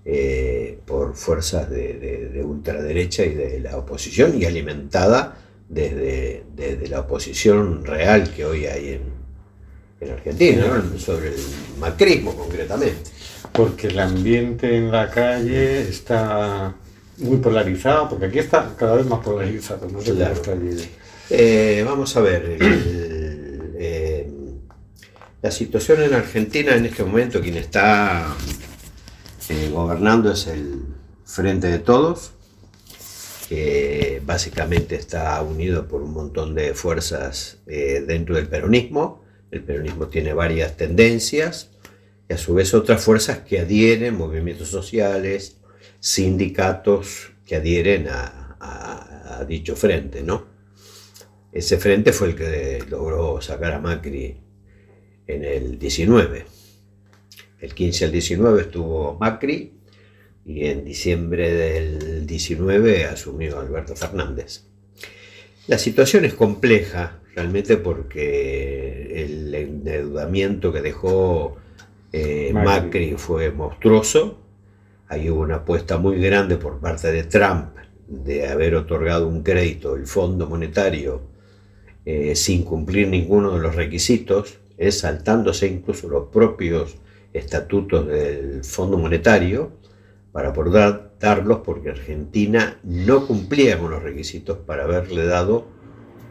eh, 0.06 0.80
por 0.86 1.16
fuerzas 1.16 1.70
de 1.70 2.42
ultraderecha 2.46 3.26
y 3.26 3.34
de 3.34 3.60
la 3.60 3.78
oposición 3.78 4.42
y 4.42 4.46
alimentada 4.46 5.38
desde, 5.68 6.44
desde 6.56 6.88
la 6.88 7.02
oposición 7.02 7.84
real 7.84 8.32
que 8.34 8.46
hoy 8.46 8.66
hay 8.66 8.90
en, 8.90 9.17
en 10.00 10.12
Argentina, 10.12 10.68
¿no? 10.92 11.00
sobre 11.00 11.30
el 11.30 11.42
macrismo 11.80 12.36
concretamente. 12.36 12.98
Porque 13.52 13.88
el 13.88 14.00
ambiente 14.00 14.76
en 14.78 14.92
la 14.92 15.10
calle 15.10 15.82
está 15.82 16.76
muy 17.18 17.38
polarizado, 17.38 18.10
porque 18.10 18.26
aquí 18.28 18.40
está 18.40 18.76
cada 18.78 18.96
vez 18.96 19.06
más 19.08 19.24
polarizado. 19.24 19.88
No 19.90 20.02
sé 20.02 20.14
Claro. 20.14 20.34
está. 20.36 20.54
Eh, 21.30 21.84
vamos 21.86 22.16
a 22.16 22.22
ver. 22.22 22.46
el- 22.46 23.74
eh, 23.80 24.30
la 25.42 25.52
situación 25.52 26.02
en 26.02 26.14
Argentina 26.14 26.76
en 26.76 26.86
este 26.86 27.04
momento, 27.04 27.40
quien 27.42 27.58
está 27.58 28.36
eh, 29.50 29.70
gobernando 29.72 30.32
es 30.32 30.48
el 30.48 30.82
Frente 31.26 31.68
de 31.68 31.80
Todos, 31.80 32.32
que 33.48 34.22
básicamente 34.26 34.96
está 34.96 35.42
unido 35.42 35.88
por 35.88 36.02
un 36.02 36.12
montón 36.14 36.54
de 36.54 36.74
fuerzas 36.74 37.58
dentro 37.66 38.36
del 38.36 38.48
peronismo. 38.48 39.24
El 39.52 39.64
peronismo 39.64 40.08
tiene 40.08 40.34
varias 40.34 40.76
tendencias 40.78 41.72
y 42.30 42.34
a 42.34 42.38
su 42.38 42.54
vez 42.54 42.74
otras 42.74 43.04
fuerzas 43.04 43.40
que 43.40 43.60
adhieren, 43.60 44.16
movimientos 44.16 44.68
sociales, 44.70 45.58
sindicatos 46.00 47.32
que 47.46 47.56
adhieren 47.56 48.08
a, 48.10 49.46
dicho 49.48 49.76
frente, 49.76 50.24
¿no? 50.24 50.46
Ese 51.52 51.78
frente 51.78 52.12
fue 52.12 52.30
el 52.30 52.36
que 52.36 52.84
logró 52.90 53.40
sacar 53.40 53.74
a 53.74 53.80
Macri 53.80 54.36
en 55.28 55.44
el 55.44 55.78
19. 55.78 56.46
El 57.62 57.74
15 57.74 58.06
al 58.06 58.12
19 58.12 58.62
estuvo 58.62 59.14
Macri 59.20 59.74
y 60.44 60.66
en 60.66 60.84
diciembre 60.84 61.54
del 61.54 62.26
19 62.26 63.06
asumió 63.06 63.60
Alberto 63.60 63.96
Fernández. 63.96 64.64
La 65.68 65.78
situación 65.78 66.26
es 66.26 66.34
compleja 66.34 67.22
realmente 67.38 67.78
porque 67.78 69.23
el 69.23 69.54
endeudamiento 69.54 70.73
que 70.73 70.82
dejó 70.82 71.56
eh, 72.12 72.50
Macri. 72.52 72.65
Macri 72.67 73.13
fue 73.15 73.52
monstruoso. 73.52 74.39
Ahí 75.08 75.30
hubo 75.30 75.41
una 75.41 75.58
apuesta 75.58 76.00
muy 76.00 76.19
grande 76.19 76.58
por 76.58 76.80
parte 76.80 77.12
de 77.12 77.26
Trump 77.26 77.76
de 78.08 78.47
haber 78.47 78.73
otorgado 78.73 79.28
un 79.28 79.43
crédito, 79.43 79.95
el 79.95 80.08
Fondo 80.08 80.47
Monetario, 80.47 81.21
eh, 82.06 82.36
sin 82.36 82.63
cumplir 82.63 83.08
ninguno 83.08 83.52
de 83.52 83.60
los 83.60 83.76
requisitos, 83.76 84.58
eh, 84.80 84.91
saltándose 84.91 85.67
incluso 85.67 86.10
los 86.10 86.30
propios 86.30 86.97
estatutos 87.34 88.08
del 88.08 88.63
Fondo 88.63 88.97
Monetario, 88.97 89.73
para 90.32 90.54
poder 90.54 91.12
darlos 91.19 91.60
porque 91.60 91.91
Argentina 91.91 92.80
no 92.84 93.28
cumplía 93.28 93.78
con 93.78 93.91
los 93.91 94.02
requisitos 94.02 94.58
para 94.58 94.86
haberle 94.86 95.26
dado 95.26 95.77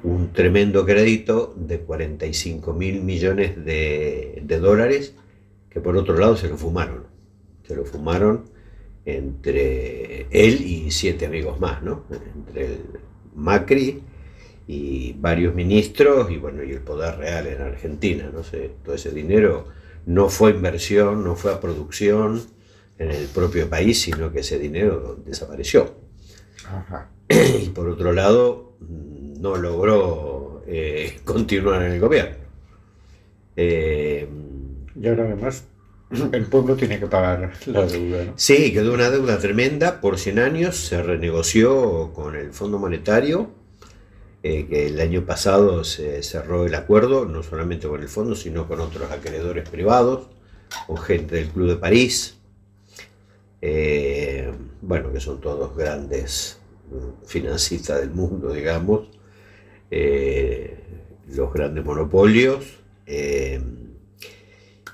un 0.02 0.32
tremendo 0.32 0.84
crédito 0.84 1.54
de 1.56 1.80
45 1.80 2.72
mil 2.72 3.02
millones 3.02 3.64
de, 3.64 4.42
de 4.44 4.58
dólares 4.58 5.14
que 5.70 5.80
por 5.80 5.96
otro 5.96 6.16
lado 6.16 6.36
se 6.36 6.48
lo 6.48 6.56
fumaron. 6.56 7.04
Se 7.66 7.74
lo 7.74 7.84
fumaron 7.84 8.44
entre 9.04 10.26
él 10.30 10.60
y 10.62 10.90
siete 10.90 11.26
amigos 11.26 11.60
más, 11.60 11.82
¿no? 11.82 12.04
Entre 12.34 12.66
el 12.66 12.80
Macri 13.34 14.02
y 14.66 15.12
varios 15.14 15.54
ministros 15.54 16.30
y 16.30 16.38
bueno, 16.38 16.64
y 16.64 16.72
el 16.72 16.80
poder 16.80 17.18
real 17.18 17.46
en 17.46 17.62
Argentina, 17.62 18.30
no 18.32 18.42
sé, 18.42 18.72
todo 18.84 18.94
ese 18.94 19.10
dinero 19.10 19.66
no 20.06 20.28
fue 20.28 20.50
inversión, 20.50 21.24
no 21.24 21.36
fue 21.36 21.52
a 21.52 21.60
producción 21.60 22.42
en 22.98 23.10
el 23.10 23.26
propio 23.26 23.68
país, 23.68 24.00
sino 24.00 24.32
que 24.32 24.40
ese 24.40 24.58
dinero 24.58 25.20
desapareció. 25.24 25.94
Ajá. 26.66 27.10
Y 27.28 27.68
por 27.68 27.88
otro 27.88 28.12
lado, 28.12 28.76
no 29.40 29.56
logró 29.56 30.62
eh, 30.66 31.20
continuar 31.24 31.82
en 31.82 31.92
el 31.92 32.00
gobierno. 32.00 32.36
Eh, 33.56 34.28
Y 34.94 35.06
ahora 35.08 35.24
además 35.24 35.64
el 36.32 36.46
pueblo 36.46 36.76
tiene 36.76 37.00
que 37.00 37.06
pagar 37.06 37.52
la 37.66 37.86
deuda. 37.86 38.24
¿no? 38.24 38.32
Sí, 38.36 38.72
quedó 38.72 38.94
una 38.94 39.10
deuda 39.10 39.38
tremenda 39.38 40.00
por 40.00 40.18
100 40.18 40.38
años, 40.38 40.76
se 40.76 41.02
renegoció 41.02 42.12
con 42.14 42.36
el 42.36 42.52
Fondo 42.52 42.78
Monetario, 42.78 43.50
eh, 44.42 44.66
que 44.68 44.86
el 44.86 45.00
año 45.00 45.26
pasado 45.26 45.84
se 45.84 46.22
cerró 46.22 46.66
el 46.66 46.74
acuerdo, 46.74 47.24
no 47.26 47.42
solamente 47.42 47.88
con 47.88 48.00
el 48.02 48.08
fondo, 48.08 48.36
sino 48.36 48.68
con 48.68 48.80
otros 48.80 49.10
acreedores 49.10 49.68
privados, 49.68 50.28
con 50.86 50.98
gente 50.98 51.36
del 51.36 51.48
Club 51.48 51.68
de 51.68 51.76
París, 51.76 52.38
eh, 53.62 54.52
bueno, 54.82 55.12
que 55.12 55.20
son 55.20 55.40
todos 55.40 55.76
grandes 55.76 56.58
mm, 56.90 57.26
financistas 57.26 58.00
del 58.00 58.10
mundo, 58.10 58.52
digamos, 58.52 59.08
eh, 59.90 60.78
los 61.28 61.52
grandes 61.52 61.84
monopolios. 61.84 62.64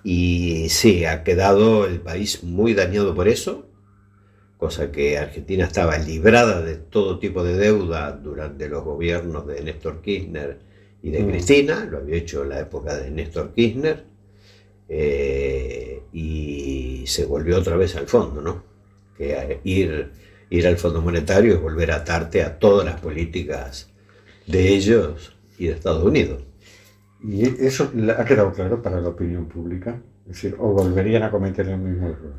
y 0.05 0.69
sí, 0.69 1.05
ha 1.05 1.23
quedado 1.25 1.87
el 1.87 2.01
país 2.01 2.43
muy 2.43 2.75
dañado 2.75 3.15
por 3.15 3.29
eso 3.29 3.67
cosa 4.63 4.93
que 4.93 5.19
Argentina 5.19 5.65
estaba 5.65 5.99
librada 5.99 6.63
de 6.63 6.77
todo 6.77 7.19
tipo 7.19 7.43
de 7.43 7.57
deuda 7.57 8.13
durante 8.13 8.69
los 8.69 8.85
gobiernos 8.85 9.45
de 9.45 9.61
Néstor 9.61 10.01
Kirchner 10.03 10.61
y 11.03 11.11
de 11.11 11.25
mm. 11.25 11.31
Cristina, 11.31 11.85
lo 11.85 11.99
había 11.99 12.15
hecho 12.15 12.45
en 12.45 12.51
la 12.51 12.61
época 12.61 12.97
de 12.97 13.11
Néstor 13.11 13.53
Kirchner, 13.53 14.05
eh, 14.89 16.03
y 16.13 17.03
se 17.09 17.25
volvió 17.25 17.59
otra 17.59 17.75
vez 17.75 17.97
al 17.97 18.07
fondo, 18.07 18.41
¿no? 18.41 18.63
Que 19.17 19.59
ir, 19.65 20.13
ir 20.49 20.67
al 20.69 20.77
Fondo 20.77 21.03
Monetario 21.03 21.55
es 21.55 21.61
volver 21.61 21.91
a 21.91 21.97
atarte 21.97 22.45
a 22.45 22.57
todas 22.61 22.87
las 22.87 23.01
políticas 23.01 23.91
de 24.53 24.69
ellos 24.69 25.35
y 25.59 25.67
de 25.67 25.73
Estados 25.73 26.05
Unidos. 26.05 26.45
¿Y 27.25 27.45
eso 27.65 27.91
ha 28.17 28.25
quedado 28.25 28.53
claro 28.53 28.83
para 28.83 29.01
la 29.01 29.09
opinión 29.09 29.47
pública? 29.47 30.01
Es 30.29 30.35
decir, 30.35 30.57
¿o 30.59 30.73
volverían 30.73 31.23
a 31.23 31.31
cometer 31.31 31.69
el 31.69 31.79
mismo 31.79 32.09
error? 32.09 32.35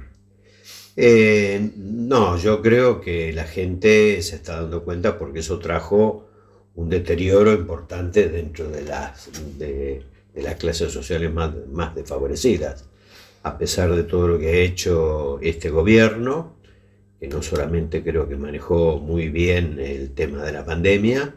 Eh, 0.95 1.71
no, 1.75 2.37
yo 2.37 2.61
creo 2.61 3.01
que 3.01 3.33
la 3.33 3.45
gente 3.45 4.21
se 4.21 4.35
está 4.35 4.61
dando 4.61 4.83
cuenta 4.83 5.17
porque 5.17 5.39
eso 5.39 5.57
trajo 5.57 6.29
un 6.75 6.89
deterioro 6.89 7.53
importante 7.53 8.29
dentro 8.29 8.69
de 8.69 8.83
las, 8.83 9.29
de, 9.57 10.03
las 10.35 10.55
clases 10.55 10.91
sociales 10.91 11.33
más, 11.33 11.51
más 11.71 11.95
desfavorecidas. 11.95 12.87
A 13.41 13.57
pesar 13.57 13.93
de 13.95 14.03
todo 14.03 14.27
lo 14.27 14.39
que 14.39 14.49
ha 14.49 14.57
hecho 14.57 15.39
este 15.41 15.69
gobierno, 15.69 16.57
que 17.19 17.27
no 17.27 17.41
solamente 17.41 18.03
creo 18.03 18.27
que 18.27 18.35
manejó 18.35 18.99
muy 18.99 19.29
bien 19.29 19.79
el 19.79 20.11
tema 20.11 20.43
de 20.43 20.51
la 20.51 20.63
pandemia, 20.63 21.35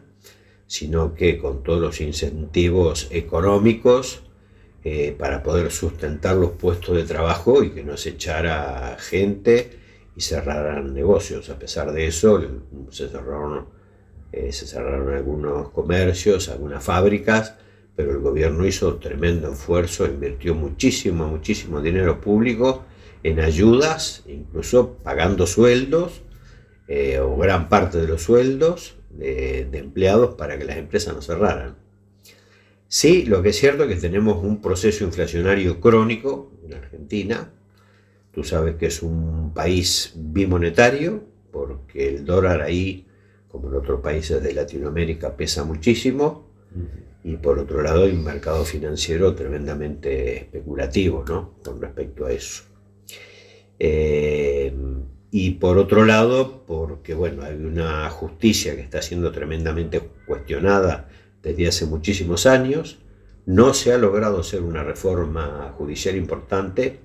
sino 0.67 1.15
que 1.15 1.37
con 1.37 1.63
todos 1.63 1.79
los 1.79 2.01
incentivos 2.01 3.07
económicos 3.09 4.23
eh, 4.83 5.15
para 5.17 5.41
poder 5.41 5.71
sustentar 5.71 6.35
los 6.35 6.51
puestos 6.51 6.95
de 6.95 7.03
trabajo 7.03 7.63
y 7.63 7.71
que 7.71 7.83
no 7.83 7.97
se 7.97 8.09
echara 8.09 8.97
gente 8.99 9.71
y 10.15 10.21
cerraran 10.21 10.93
negocios. 10.93 11.49
A 11.49 11.57
pesar 11.57 11.91
de 11.91 12.07
eso, 12.07 12.41
se 12.91 13.07
cerraron, 13.07 13.65
eh, 14.31 14.51
se 14.51 14.67
cerraron 14.67 15.13
algunos 15.13 15.69
comercios, 15.69 16.49
algunas 16.49 16.83
fábricas, 16.83 17.55
pero 17.95 18.11
el 18.11 18.19
gobierno 18.19 18.65
hizo 18.65 18.95
tremendo 18.97 19.51
esfuerzo, 19.51 20.05
invirtió 20.05 20.53
muchísimo, 20.53 21.27
muchísimo 21.27 21.81
dinero 21.81 22.21
público 22.21 22.85
en 23.23 23.39
ayudas, 23.39 24.23
incluso 24.27 24.97
pagando 25.03 25.47
sueldos 25.47 26.21
eh, 26.87 27.19
o 27.19 27.35
gran 27.37 27.67
parte 27.67 27.97
de 27.97 28.07
los 28.07 28.21
sueldos 28.21 28.96
de 29.17 29.77
empleados 29.77 30.35
para 30.35 30.57
que 30.57 30.65
las 30.65 30.77
empresas 30.77 31.15
no 31.15 31.21
cerraran. 31.21 31.75
Sí, 32.89 33.25
lo 33.25 33.41
que 33.41 33.49
es 33.49 33.57
cierto 33.57 33.83
es 33.83 33.89
que 33.89 33.99
tenemos 33.99 34.41
un 34.43 34.61
proceso 34.61 35.03
inflacionario 35.03 35.81
crónico 35.81 36.51
en 36.65 36.73
Argentina. 36.73 37.51
Tú 38.31 38.43
sabes 38.43 38.75
que 38.75 38.85
es 38.85 39.03
un 39.03 39.53
país 39.53 40.13
bimonetario, 40.15 41.23
porque 41.51 42.07
el 42.07 42.23
dólar 42.23 42.61
ahí, 42.61 43.05
como 43.49 43.67
en 43.67 43.75
otros 43.75 43.99
países 43.99 44.41
de 44.41 44.53
Latinoamérica, 44.53 45.35
pesa 45.35 45.65
muchísimo. 45.65 46.47
Y 47.23 47.35
por 47.37 47.59
otro 47.59 47.81
lado 47.81 48.05
hay 48.05 48.11
un 48.11 48.23
mercado 48.23 48.63
financiero 48.63 49.35
tremendamente 49.35 50.37
especulativo 50.37 51.25
¿no? 51.27 51.55
con 51.63 51.81
respecto 51.81 52.25
a 52.25 52.31
eso. 52.31 52.63
Eh, 53.79 54.73
y 55.31 55.51
por 55.51 55.77
otro 55.77 56.05
lado, 56.05 56.63
porque 56.65 57.13
bueno, 57.13 57.43
hay 57.43 57.55
una 57.55 58.09
justicia 58.09 58.75
que 58.75 58.81
está 58.81 59.01
siendo 59.01 59.31
tremendamente 59.31 60.01
cuestionada 60.25 61.09
desde 61.43 61.67
hace 61.67 61.85
muchísimos 61.85 62.45
años. 62.45 62.99
No 63.45 63.73
se 63.73 63.93
ha 63.93 63.97
logrado 63.97 64.39
hacer 64.39 64.61
una 64.61 64.83
reforma 64.83 65.73
judicial 65.77 66.15
importante. 66.15 66.99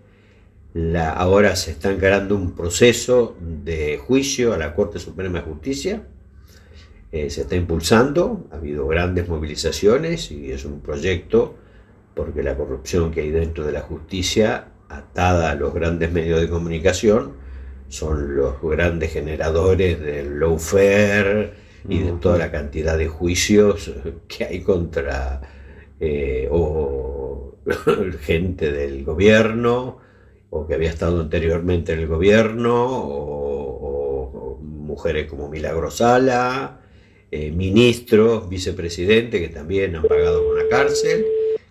ahora 1.16 1.56
se 1.56 1.72
está 1.72 1.90
encarando 1.90 2.36
un 2.36 2.52
proceso 2.52 3.36
de 3.40 3.98
juicio 3.98 4.52
a 4.52 4.58
la 4.58 4.74
Corte 4.74 4.98
Suprema 4.98 5.40
de 5.40 5.44
Justicia. 5.44 6.02
Eh, 7.10 7.28
se 7.28 7.42
está 7.42 7.56
impulsando, 7.56 8.46
ha 8.52 8.56
habido 8.56 8.86
grandes 8.86 9.28
movilizaciones 9.28 10.30
y 10.30 10.50
es 10.50 10.64
un 10.64 10.80
proyecto 10.80 11.56
porque 12.14 12.42
la 12.42 12.56
corrupción 12.56 13.10
que 13.10 13.20
hay 13.20 13.30
dentro 13.30 13.64
de 13.64 13.72
la 13.72 13.82
justicia, 13.82 14.68
atada 14.88 15.50
a 15.50 15.54
los 15.54 15.74
grandes 15.74 16.10
medios 16.12 16.40
de 16.40 16.48
comunicación, 16.48 17.41
son 17.92 18.36
los 18.36 18.60
grandes 18.62 19.12
generadores 19.12 20.00
del 20.00 20.40
lawfare, 20.40 21.52
y 21.88 21.98
de 21.98 22.12
toda 22.12 22.38
la 22.38 22.50
cantidad 22.50 22.96
de 22.96 23.08
juicios 23.08 23.92
que 24.28 24.44
hay 24.44 24.60
contra 24.60 25.40
eh, 26.00 26.48
o 26.50 27.56
gente 28.20 28.72
del 28.72 29.04
gobierno 29.04 29.98
o 30.50 30.66
que 30.66 30.74
había 30.74 30.90
estado 30.90 31.20
anteriormente 31.20 31.92
en 31.92 32.00
el 32.00 32.06
gobierno 32.06 32.72
o, 32.74 34.58
mujeres 34.60 35.26
como 35.26 35.48
Milagrosala, 35.48 36.80
eh, 37.30 37.50
ministros, 37.50 38.48
vicepresidentes 38.48 39.40
que 39.40 39.48
también 39.48 39.96
han 39.96 40.02
pagado 40.02 40.50
una 40.50 40.68
cárcel, 40.68 41.24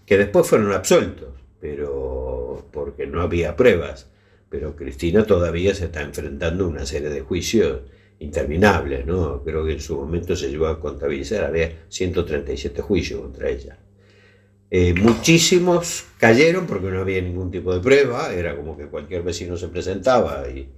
que 0.07 0.17
después 0.17 0.47
fueron 0.47 0.71
absueltos, 0.71 1.29
pero 1.59 2.65
porque 2.71 3.05
no 3.05 3.21
había 3.21 3.55
pruebas. 3.55 4.09
Pero 4.51 4.75
Cristina 4.75 5.23
todavía 5.23 5.73
se 5.73 5.85
está 5.85 6.01
enfrentando 6.01 6.65
a 6.65 6.67
una 6.67 6.85
serie 6.85 7.09
de 7.09 7.21
juicios 7.21 7.83
interminables, 8.19 9.05
¿no? 9.05 9.41
Creo 9.43 9.65
que 9.65 9.71
en 9.71 9.79
su 9.79 9.95
momento 9.95 10.35
se 10.35 10.49
llegó 10.49 10.67
a 10.67 10.79
contabilizar, 10.79 11.45
había 11.45 11.71
137 11.87 12.81
juicios 12.81 13.21
contra 13.21 13.49
ella. 13.49 13.79
Eh, 14.69 14.93
muchísimos 14.93 16.05
cayeron 16.17 16.67
porque 16.67 16.91
no 16.91 16.99
había 16.99 17.21
ningún 17.21 17.49
tipo 17.49 17.73
de 17.73 17.79
prueba, 17.79 18.33
era 18.33 18.55
como 18.57 18.77
que 18.77 18.87
cualquier 18.87 19.23
vecino 19.23 19.55
se 19.55 19.69
presentaba 19.69 20.43
y, 20.49 20.69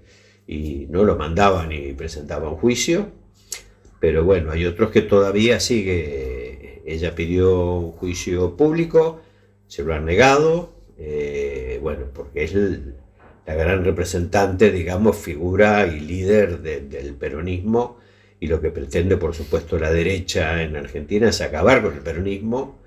no 0.90 1.04
lo 1.04 1.16
mandaban 1.16 1.72
y 1.72 1.94
presentaban 1.94 2.56
juicio, 2.56 3.08
pero 4.00 4.24
bueno, 4.24 4.52
hay 4.52 4.66
otros 4.66 4.92
que 4.92 5.02
todavía 5.02 5.60
sigue, 5.60 6.84
ella 6.86 7.16
pidió 7.16 7.78
un 7.78 7.92
juicio 7.94 8.56
público, 8.56 9.22
se 9.68 9.84
lo 9.84 9.96
han 9.96 10.06
negado, 10.06 10.74
eh, 11.00 11.80
bueno, 11.82 12.06
porque 12.14 12.44
es 12.44 12.54
el, 12.54 12.96
la 13.46 13.56
gran 13.56 13.84
representante, 13.84 14.72
digamos, 14.72 15.18
figura 15.18 15.86
y 15.88 16.00
líder 16.00 16.62
del 16.62 17.14
peronismo 17.16 17.98
y 18.44 18.48
lo 18.48 18.60
que 18.60 18.72
pretende, 18.72 19.16
por 19.16 19.34
supuesto, 19.34 19.80
la 19.80 19.90
derecha 19.90 20.64
en 20.64 20.76
Argentina 20.76 21.30
es 21.30 21.40
acabar 21.40 21.82
con 21.82 21.94
el 21.94 22.02
peronismo, 22.02 22.78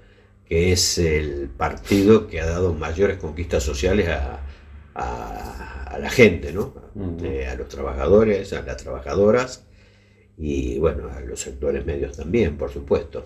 que 0.45 0.71
es 0.73 0.99
el 0.99 1.49
partido 1.49 2.27
que 2.27 2.43
ha 2.43 2.47
dado 2.47 2.75
mayores 2.75 3.17
conquistas 3.17 3.63
sociales 3.63 4.07
a, 4.09 4.43
la 5.99 6.11
gente, 6.11 6.53
¿no? 6.53 6.75
Eh, 7.23 7.47
a 7.47 7.55
los 7.55 7.69
trabajadores, 7.69 8.53
a 8.53 8.61
las 8.61 8.77
trabajadoras 8.77 9.65
y, 10.37 10.79
bueno, 10.79 11.09
a 11.11 11.21
los 11.21 11.41
sectores 11.41 11.87
medios 11.87 12.19
también, 12.19 12.59
por 12.59 12.71
supuesto. 12.71 13.25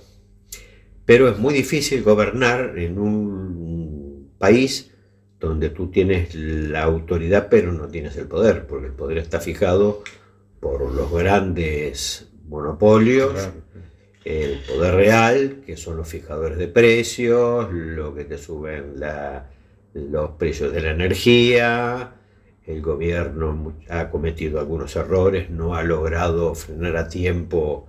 Pero 1.05 1.29
es 1.29 1.37
muy 1.37 1.53
difícil 1.53 2.05
gobernar 2.05 2.79
en 2.79 2.97
un 2.97 4.31
país 4.39 4.93
donde 5.41 5.71
tú 5.71 5.91
tienes 5.91 6.35
la 6.35 6.83
autoridad 6.83 7.49
pero 7.51 7.73
no 7.73 7.89
tienes 7.89 8.17
el 8.17 8.27
poder, 8.27 8.67
porque 8.67 8.87
el 8.87 8.93
poder 8.93 9.19
está 9.19 9.41
fijado 9.41 10.03
por 10.61 10.93
los 10.93 11.11
grandes 11.11 12.29
monopolios, 12.47 13.33
el 14.25 14.61
poder 14.69 14.95
real, 14.95 15.63
que 15.65 15.79
son 15.79 15.97
los 15.97 16.09
fijadores 16.09 16.59
de 16.59 16.69
precios, 16.69 17.73
lo 17.73 18.15
que 18.15 18.25
te 18.25 18.37
suben 18.37 18.97
los 19.95 20.31
precios 20.33 20.73
de 20.73 20.83
la 20.83 20.91
energía, 20.91 22.13
el 22.67 22.83
gobierno 22.83 23.75
ha 23.89 24.11
cometido 24.11 24.61
algunos 24.61 24.95
errores, 24.95 25.49
no 25.49 25.75
ha 25.75 25.83
logrado 25.83 26.55
frenar 26.55 26.97
a 26.99 27.09
tiempo 27.09 27.89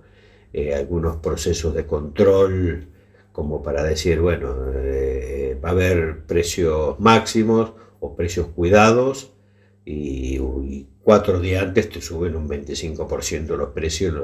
eh, 0.52 0.74
algunos 0.74 1.16
procesos 1.16 1.74
de 1.74 1.86
control 1.86 2.86
como 3.32 3.62
para 3.62 3.82
decir, 3.82 4.20
bueno, 4.20 4.54
eh, 4.74 5.58
va 5.62 5.70
a 5.70 5.72
haber 5.72 6.24
precios 6.26 7.00
máximos 7.00 7.72
o 8.00 8.14
precios 8.14 8.48
cuidados 8.48 9.32
y, 9.84 10.38
cuatro 11.02 11.40
días 11.40 11.64
antes 11.64 11.88
te 11.88 12.00
suben 12.00 12.36
un 12.36 12.48
25% 12.48 13.56
los 13.56 13.70
precios 13.70 14.14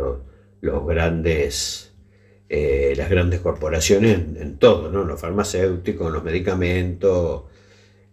los, 0.61 0.86
grandes, 0.86 1.92
eh, 2.48 2.94
las 2.96 3.11
grandes 3.11 3.40
corporaciones 3.40 4.16
en, 4.16 4.59
todo, 4.59 4.88
¿no? 4.88 5.02
los 5.02 5.20
farmacéuticos, 5.20 6.12
los 6.12 6.22
medicamentos, 6.22 7.44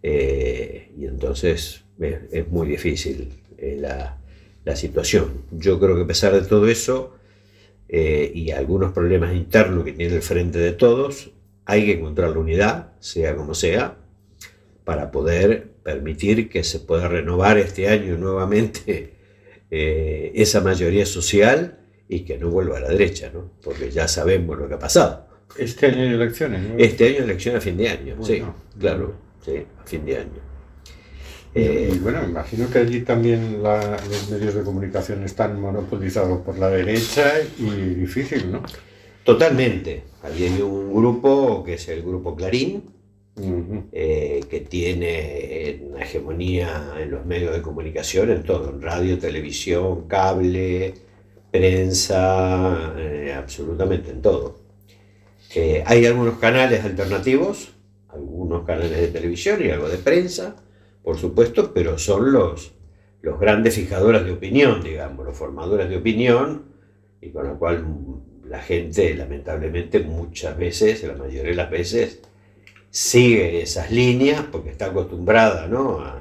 eh, 0.02 0.90
y 0.98 1.04
entonces 1.06 1.84
es, 2.00 2.48
muy 2.48 2.66
difícil 2.66 3.30
la, 3.58 4.18
la 4.64 4.76
situación. 4.76 5.44
Yo 5.52 5.78
creo 5.78 5.94
que 5.94 6.02
a 6.02 6.06
pesar 6.08 6.32
de 6.32 6.42
todo 6.42 6.66
eso, 6.66 7.15
eh, 7.88 8.30
y 8.34 8.50
algunos 8.50 8.92
problemas 8.92 9.34
internos 9.34 9.84
que 9.84 9.92
tiene 9.92 10.16
el 10.16 10.22
frente 10.22 10.58
de 10.58 10.72
todos, 10.72 11.30
hay 11.64 11.86
que 11.86 11.92
encontrar 11.92 12.30
la 12.30 12.38
unidad, 12.38 12.92
sea 13.00 13.36
como 13.36 13.54
sea, 13.54 13.96
para 14.84 15.10
poder 15.10 15.68
permitir 15.82 16.48
que 16.48 16.64
se 16.64 16.80
pueda 16.80 17.08
renovar 17.08 17.58
este 17.58 17.88
año 17.88 18.16
nuevamente 18.16 19.14
eh, 19.70 20.32
esa 20.34 20.60
mayoría 20.60 21.06
social 21.06 21.78
y 22.08 22.20
que 22.20 22.38
no 22.38 22.50
vuelva 22.50 22.78
a 22.78 22.80
la 22.80 22.88
derecha, 22.88 23.30
¿no? 23.32 23.50
porque 23.62 23.90
ya 23.90 24.06
sabemos 24.06 24.58
lo 24.58 24.68
que 24.68 24.74
ha 24.74 24.78
pasado. 24.78 25.26
Este 25.58 25.86
año 25.86 26.02
hay 26.02 26.14
elecciones, 26.14 26.62
¿no? 26.62 26.74
Este 26.78 27.06
año 27.06 27.16
hay 27.18 27.22
elecciones 27.24 27.58
a 27.58 27.62
fin 27.62 27.76
de 27.76 27.88
año, 27.88 28.24
sí, 28.24 28.42
claro, 28.78 29.14
sí, 29.44 29.64
a 29.78 29.86
fin 29.86 30.04
de 30.04 30.16
año. 30.18 30.45
Y, 31.56 31.60
Eh, 31.62 31.90
y 31.94 31.98
bueno, 31.98 32.22
imagino 32.24 32.68
que 32.70 32.78
allí 32.80 33.00
también 33.00 33.62
la- 33.62 33.96
los 34.10 34.30
medios 34.30 34.54
de 34.54 34.62
comunicación 34.62 35.24
están 35.24 35.60
monopolizados 35.60 36.42
por 36.42 36.58
la 36.58 36.68
derecha 36.68 37.32
y 37.58 37.70
difícil, 37.94 38.52
¿no? 38.52 38.62
Totalmente. 39.24 40.02
Allí 40.22 40.44
hay 40.44 40.60
un 40.62 40.92
grupo 40.94 41.64
que 41.64 41.74
es 41.74 41.88
el 41.88 42.02
grupo 42.02 42.36
Clarín, 42.36 42.84
Ujú. 43.36 43.84
eh, 43.92 44.40
que 44.50 44.60
tiene 44.60 45.80
una 45.90 46.02
hegemonía 46.04 46.94
en 47.00 47.10
los 47.10 47.24
medios 47.26 47.54
de 47.54 47.62
comunicación, 47.62 48.30
en 48.30 48.42
todo, 48.44 48.70
en 48.70 48.82
radio, 48.82 49.18
televisión, 49.18 50.06
cable, 50.08 50.94
prensa, 51.50 52.94
eh, 52.98 53.34
absolutamente 53.36 54.10
en 54.10 54.22
todo. 54.22 54.58
Eh, 55.54 55.82
hay 55.86 56.06
algunos 56.06 56.38
canales 56.38 56.84
alternativos, 56.84 57.72
algunos 58.08 58.66
canales 58.66 58.98
de 59.00 59.08
televisión 59.08 59.64
y 59.64 59.70
algo 59.70 59.88
de 59.88 59.98
prensa, 59.98 60.56
por 61.06 61.16
supuesto, 61.18 61.72
pero 61.72 61.98
son 61.98 62.32
los, 62.32 62.72
los 63.22 63.38
grandes 63.38 63.76
fijadores 63.76 64.24
de 64.24 64.32
opinión, 64.32 64.82
digamos, 64.82 65.24
los 65.24 65.36
formadores 65.36 65.88
de 65.88 65.98
opinión, 65.98 66.64
y 67.20 67.28
con 67.28 67.46
lo 67.46 67.56
cual 67.60 67.84
mm, 67.84 68.48
la 68.48 68.58
gente, 68.58 69.14
lamentablemente, 69.14 70.00
muchas 70.00 70.58
veces, 70.58 71.04
la 71.04 71.14
mayoría 71.14 71.44
de 71.44 71.54
las 71.54 71.70
veces, 71.70 72.22
sigue 72.90 73.62
esas 73.62 73.92
líneas 73.92 74.42
porque 74.50 74.70
está 74.70 74.86
acostumbrada 74.86 75.68
¿no? 75.68 76.00
a, 76.00 76.18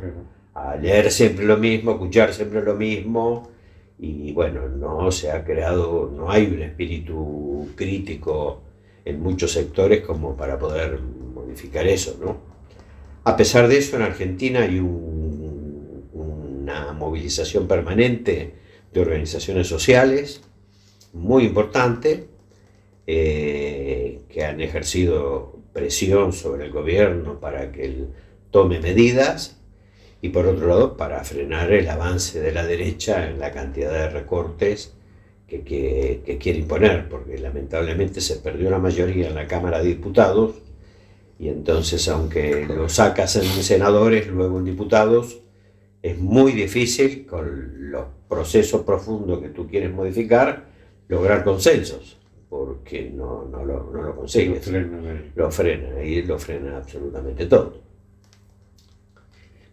a 0.54 0.76
leer 0.76 1.10
siempre 1.10 1.46
lo 1.46 1.58
mismo, 1.58 1.90
a 1.90 1.94
escuchar 1.96 2.32
siempre 2.32 2.62
lo 2.62 2.76
mismo, 2.76 3.50
y 3.98 4.34
bueno, 4.34 4.70
no 4.70 5.10
se 5.10 5.32
ha 5.32 5.44
creado, 5.44 6.14
no 6.16 6.30
hay 6.30 6.46
un 6.46 6.62
espíritu 6.62 7.70
crítico 7.76 8.62
en 9.04 9.20
muchos 9.20 9.52
sectores 9.52 10.02
como 10.06 10.38
para 10.38 10.60
poder 10.60 11.00
modificar 11.02 11.88
eso, 11.88 12.20
¿no? 12.24 12.55
A 13.26 13.36
pesar 13.38 13.68
de 13.68 13.78
eso, 13.80 13.96
en 13.96 14.04
Argentina 14.04 14.62
hay 14.62 14.80
un- 14.80 16.10
una 16.14 16.94
movilización 16.94 17.68
permanente 17.68 18.54
de 18.94 19.02
organizaciones 19.02 19.68
sociales 19.68 20.42
muy 21.14 21.44
importante 21.46 22.28
eh, 23.08 24.22
que 24.30 24.44
han 24.46 24.62
ejercido 24.62 25.60
presión 25.74 26.34
sobre 26.34 26.66
el 26.66 26.72
gobierno 26.72 27.40
para 27.40 27.72
que 27.72 27.86
él 27.86 28.08
tome 28.50 28.80
medidas 28.80 29.58
y 30.24 30.30
por 30.30 30.48
otro 30.48 30.68
lado 30.68 30.98
para 30.98 31.24
frenar 31.24 31.72
el 31.72 31.88
avance 31.90 32.40
de 32.40 32.52
la 32.52 32.66
derecha 32.66 33.30
en 33.30 33.40
la 33.40 33.52
cantidad 33.52 33.92
de 33.92 34.10
recortes 34.10 34.94
que 35.48 35.62
quiere 36.42 36.58
imponer, 36.60 37.08
porque 37.08 37.38
lamentablemente 37.38 38.20
se 38.22 38.38
perdió 38.38 38.72
la 38.72 38.80
mayoría 38.80 39.28
en 39.28 39.36
la 39.36 39.48
Cámara 39.48 39.80
de 39.84 39.90
Diputados 39.90 40.56
y 41.40 41.50
entonces 41.50 42.08
aunque 42.08 42.66
lo 42.68 42.90
sacas 42.90 43.36
en 43.38 43.46
senadores, 43.64 44.28
luego 44.28 44.60
en 44.60 44.66
diputados, 44.66 45.42
es 46.02 46.18
muy 46.20 46.52
difícil 46.54 47.26
con 47.26 47.92
los 47.92 48.06
procesos 48.30 48.82
profundos 48.84 49.42
que 49.42 49.50
tú 49.50 49.68
quieres 49.68 49.92
modificar 49.94 50.66
lograr 51.08 51.44
consensos, 51.44 52.18
porque 52.50 53.12
no, 53.12 53.46
no 53.46 53.64
lo, 53.66 53.92
no 53.92 54.02
lo 54.04 54.16
consigues. 54.16 54.66
Lo 55.36 55.52
frena, 55.52 56.04
y 56.04 56.24
lo 56.24 56.40
frena 56.40 56.78
absolutamente 56.78 57.46
todo. 57.46 57.84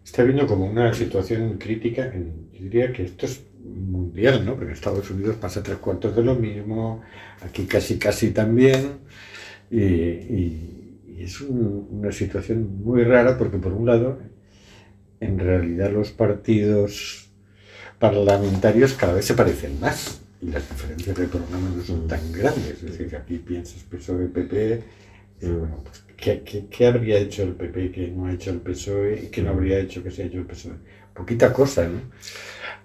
Está 0.04 0.24
viendo 0.24 0.46
como 0.46 0.66
una 0.66 0.92
situación 0.92 1.58
crítica, 1.58 2.06
en- 2.12 2.50
yo 2.52 2.64
diría 2.64 2.92
que 2.92 3.04
esto 3.04 3.26
es 3.26 3.42
mundial, 3.64 4.44
¿no? 4.44 4.52
Porque 4.52 4.66
en 4.66 4.72
Estados 4.72 5.08
Unidos 5.10 5.36
pasa 5.36 5.62
tres 5.62 5.78
cuartos 5.78 6.14
de 6.16 6.22
lo 6.24 6.34
mismo, 6.34 7.02
aquí 7.40 7.64
casi 7.66 7.98
casi 7.98 8.30
también, 8.32 8.98
y, 9.70 9.82
y- 9.84 10.81
y 11.16 11.22
es 11.24 11.40
un- 11.40 11.88
una 11.90 12.12
situación 12.12 12.80
muy 12.82 13.04
rara 13.04 13.36
porque 13.38 13.58
por 13.58 13.72
un 13.72 13.86
lado, 13.86 14.18
en 15.20 15.38
realidad 15.38 15.90
los 15.92 16.10
partidos 16.10 17.30
parlamentarios 17.98 18.94
cada 18.94 19.14
vez 19.14 19.24
se 19.24 19.34
parecen 19.34 19.78
más 19.80 20.20
y 20.40 20.46
las 20.50 20.68
diferencias 20.68 21.16
de 21.16 21.26
programa 21.28 21.70
no 21.76 21.82
son 21.84 22.08
tan 22.08 22.32
grandes, 22.32 22.74
es 22.74 22.82
decir, 22.82 23.08
que 23.08 23.16
aquí 23.16 23.38
piensas 23.38 23.82
PSOE, 23.84 24.26
PP, 24.26 24.82
y 25.40 25.46
bueno, 25.46 25.76
pues, 25.84 26.04
¿qué, 26.16 26.42
qué, 26.44 26.66
qué 26.68 26.86
habría 26.86 27.18
hecho 27.18 27.44
el 27.44 27.52
PP 27.54 27.92
que 27.92 28.08
no 28.08 28.26
ha 28.26 28.32
hecho 28.32 28.50
el 28.50 28.60
PSOE 28.60 29.22
y 29.24 29.26
qué 29.28 29.42
no 29.42 29.50
habría 29.50 29.78
hecho 29.78 30.02
que 30.02 30.10
se 30.10 30.22
ha 30.22 30.26
hecho 30.26 30.38
el 30.38 30.46
PSOE? 30.46 30.74
Poquita 31.14 31.52
cosa, 31.52 31.86
¿no? 31.88 32.00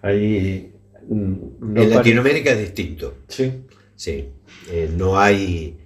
Ahí, 0.04 0.72
mm, 1.10 1.34
no 1.74 1.82
en 1.82 1.90
Latinoamérica 1.90 2.52
es 2.52 2.60
distinto. 2.60 3.16
Sí. 3.28 3.52
Sí. 3.96 4.30
Eh, 4.72 4.92
no 4.96 5.18
hay, 5.20 5.78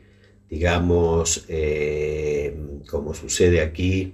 digamos, 0.51 1.45
eh, 1.47 2.53
como 2.87 3.13
sucede 3.13 3.61
aquí, 3.61 4.13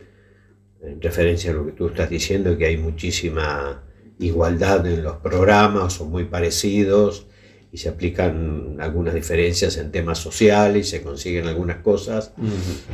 en 0.84 1.02
referencia 1.02 1.50
a 1.50 1.56
lo 1.56 1.66
que 1.66 1.72
tú 1.72 1.88
estás 1.88 2.10
diciendo, 2.12 2.56
que 2.58 2.68
hay 2.68 2.78
muchísima 2.78 3.84
igualdad 4.20 4.86
en 4.86 5.04
los 5.04 5.18
programas, 5.18 5.94
son 5.94 6.12
muy 6.12 6.26
parecidos 6.26 7.26
y 7.72 7.78
se 7.78 7.90
aplican 7.90 8.78
algunas 8.80 9.16
diferencias 9.16 9.78
en 9.78 9.92
temas 9.92 10.20
sociales 10.20 10.88
y 10.88 10.90
se 10.92 11.02
consiguen 11.02 11.48
algunas 11.48 11.78
cosas. 11.78 12.32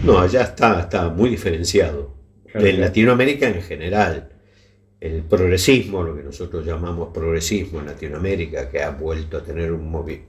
No, 0.03 0.19
allá 0.19 0.43
está, 0.43 0.79
está 0.79 1.09
muy 1.09 1.29
diferenciado. 1.29 2.13
Claro. 2.49 2.65
En 2.65 2.79
Latinoamérica 2.79 3.47
en 3.49 3.61
general, 3.61 4.29
el 5.01 5.21
progresismo, 5.23 6.01
lo 6.01 6.15
que 6.15 6.23
nosotros 6.23 6.65
llamamos 6.65 7.09
progresismo 7.13 7.79
en 7.81 7.87
Latinoamérica, 7.87 8.69
que 8.69 8.81
ha 8.81 8.91
vuelto 8.91 9.37
a 9.37 9.43
tener 9.43 9.73
un, 9.73 9.91
movi- 9.91 10.21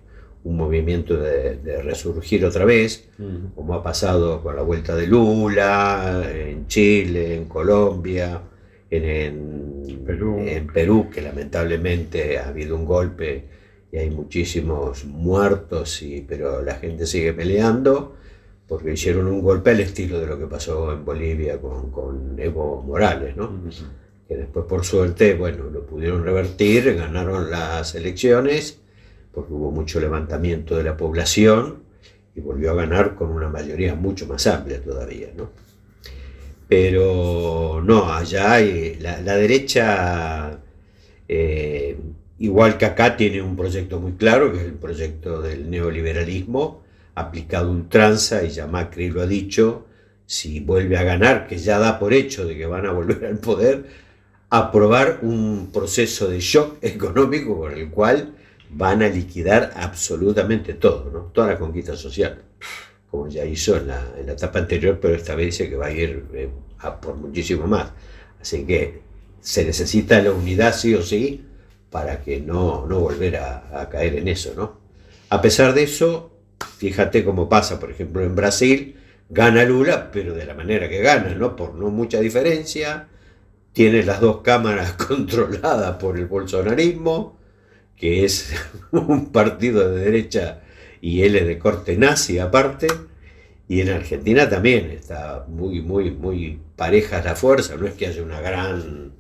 un 0.44 0.56
movimiento 0.56 1.16
de, 1.16 1.56
de 1.56 1.82
resurgir 1.82 2.44
otra 2.44 2.64
vez, 2.64 3.08
como 3.54 3.74
ha 3.74 3.82
pasado 3.82 4.42
con 4.42 4.54
la 4.54 4.62
vuelta 4.62 4.94
de 4.94 5.06
Lula, 5.06 6.22
en 6.32 6.66
Chile, 6.66 7.34
en 7.34 7.46
Colombia, 7.46 8.42
en, 8.90 9.84
en 9.88 10.04
Perú. 10.04 10.38
en 10.46 10.66
Perú, 10.66 11.08
que 11.12 11.22
lamentablemente 11.22 12.38
ha 12.38 12.48
habido 12.48 12.76
un 12.76 12.84
golpe 12.84 13.44
y 13.90 13.96
hay 13.96 14.10
muchísimos 14.10 15.04
muertos, 15.04 16.02
y, 16.02 16.20
pero 16.20 16.62
la 16.62 16.74
gente 16.74 17.06
sigue 17.06 17.32
peleando 17.32 18.16
porque 18.68 18.92
hicieron 18.92 19.26
un 19.26 19.42
golpe 19.42 19.70
al 19.70 19.80
estilo 19.80 20.20
de 20.20 20.26
lo 20.26 20.38
que 20.38 20.46
pasó 20.46 20.92
en 20.92 21.04
Bolivia 21.04 21.60
con, 21.60 21.90
con 21.90 22.38
Evo 22.38 22.82
Morales, 22.82 23.36
¿no? 23.36 23.50
que 24.26 24.36
después 24.36 24.64
por 24.66 24.84
suerte, 24.84 25.34
bueno, 25.34 25.64
lo 25.70 25.86
pudieron 25.86 26.24
revertir, 26.24 26.94
ganaron 26.96 27.50
las 27.50 27.94
elecciones, 27.94 28.80
porque 29.34 29.52
hubo 29.52 29.70
mucho 29.70 30.00
levantamiento 30.00 30.76
de 30.76 30.84
la 30.84 30.96
población 30.96 31.82
y 32.34 32.40
volvió 32.40 32.70
a 32.70 32.74
ganar 32.74 33.14
con 33.14 33.30
una 33.30 33.48
mayoría 33.48 33.94
mucho 33.94 34.26
más 34.26 34.46
amplia 34.46 34.80
todavía, 34.80 35.28
¿no? 35.36 35.50
Pero 36.68 37.82
no, 37.84 38.12
allá 38.12 38.54
hay- 38.54 38.96
la, 39.00 39.36
derecha, 39.36 40.58
eh, 41.28 41.96
igual 42.38 42.78
que 42.78 42.86
acá, 42.86 43.16
tiene 43.16 43.42
un 43.42 43.56
proyecto 43.56 44.00
muy 44.00 44.12
claro, 44.12 44.52
que 44.52 44.58
es 44.58 44.64
el 44.64 44.74
proyecto 44.74 45.42
del 45.42 45.70
neoliberalismo, 45.70 46.82
aplicado 47.14 47.70
ultranza, 47.70 48.42
y 48.44 48.50
ya 48.50 48.66
Macri 48.66 49.10
lo 49.10 49.22
ha 49.22 49.26
dicho, 49.26 49.86
si 50.26 50.60
vuelve 50.60 50.96
a 50.96 51.04
ganar, 51.04 51.46
que 51.46 51.58
ya 51.58 51.78
da 51.78 51.98
por 51.98 52.14
hecho 52.14 52.46
de 52.46 52.56
que 52.56 52.66
van 52.66 52.86
a 52.86 52.92
volver 52.92 53.24
al 53.26 53.38
poder, 53.38 53.84
aprobar 54.50 55.18
un 55.22 55.70
proceso 55.72 56.28
de 56.28 56.40
shock 56.40 56.78
económico 56.82 57.56
por 57.56 57.72
el 57.74 57.90
cual 57.90 58.34
van 58.76 59.02
a 59.02 59.08
liquidar 59.08 59.72
absolutamente 59.76 60.74
todo, 60.74 61.10
¿no? 61.12 61.20
toda 61.32 61.48
la 61.48 61.58
conquista 61.58 61.96
social, 61.96 62.42
como 63.10 63.28
ya 63.28 63.44
hizo 63.44 63.76
en 63.76 63.88
la, 63.88 64.14
en 64.18 64.26
la 64.26 64.32
etapa 64.32 64.58
anterior, 64.58 64.98
pero 65.00 65.14
esta 65.14 65.34
vez 65.34 65.46
dice 65.46 65.70
que 65.70 65.76
va 65.76 65.86
a 65.86 65.92
ir 65.92 66.26
eh, 66.34 66.50
a 66.78 67.00
por 67.00 67.14
muchísimo 67.16 67.66
más. 67.66 67.92
Así 68.40 68.64
que 68.64 69.00
se 69.40 69.64
necesita 69.64 70.20
la 70.20 70.32
unidad 70.32 70.74
sí 70.74 70.94
o 70.94 71.02
sí 71.02 71.44
para 71.90 72.22
que 72.22 72.40
no, 72.40 72.86
no 72.86 72.98
volver 72.98 73.36
a, 73.36 73.80
a 73.80 73.88
caer 73.88 74.16
en 74.16 74.28
eso. 74.28 74.54
¿no? 74.56 74.78
A 75.30 75.40
pesar 75.40 75.72
de 75.74 75.84
eso, 75.84 76.32
fíjate 76.78 77.24
cómo 77.24 77.48
pasa, 77.48 77.78
por 77.78 77.90
ejemplo, 77.90 78.22
en 78.22 78.34
Brasil, 78.34 78.96
gana 79.28 79.64
Lula, 79.64 80.10
pero 80.10 80.34
de 80.34 80.44
la 80.44 80.54
manera 80.54 80.88
que 80.88 81.00
gana, 81.00 81.34
¿no? 81.34 81.54
por 81.54 81.74
no 81.74 81.90
mucha 81.90 82.18
diferencia, 82.18 83.06
tiene 83.72 84.02
las 84.02 84.20
dos 84.20 84.40
cámaras 84.42 84.92
controladas 85.08 85.96
por 85.96 86.18
el 86.18 86.26
bolsonarismo, 86.26 87.38
que 87.96 88.24
es 88.24 88.52
un 88.92 89.30
partido 89.32 89.90
de 89.90 90.04
derecha 90.04 90.60
y 91.00 91.22
él 91.22 91.36
es 91.36 91.46
de 91.46 91.58
corte 91.58 91.96
nazi 91.96 92.38
aparte, 92.38 92.86
y 93.68 93.80
en 93.80 93.90
Argentina 93.90 94.48
también 94.48 94.90
está 94.90 95.46
muy, 95.48 95.80
muy, 95.80 96.10
muy 96.10 96.60
parejas 96.76 97.24
la 97.24 97.34
fuerza, 97.34 97.76
no 97.76 97.86
es 97.86 97.94
que 97.94 98.06
haya 98.06 98.22
una 98.22 98.40
gran 98.40 99.12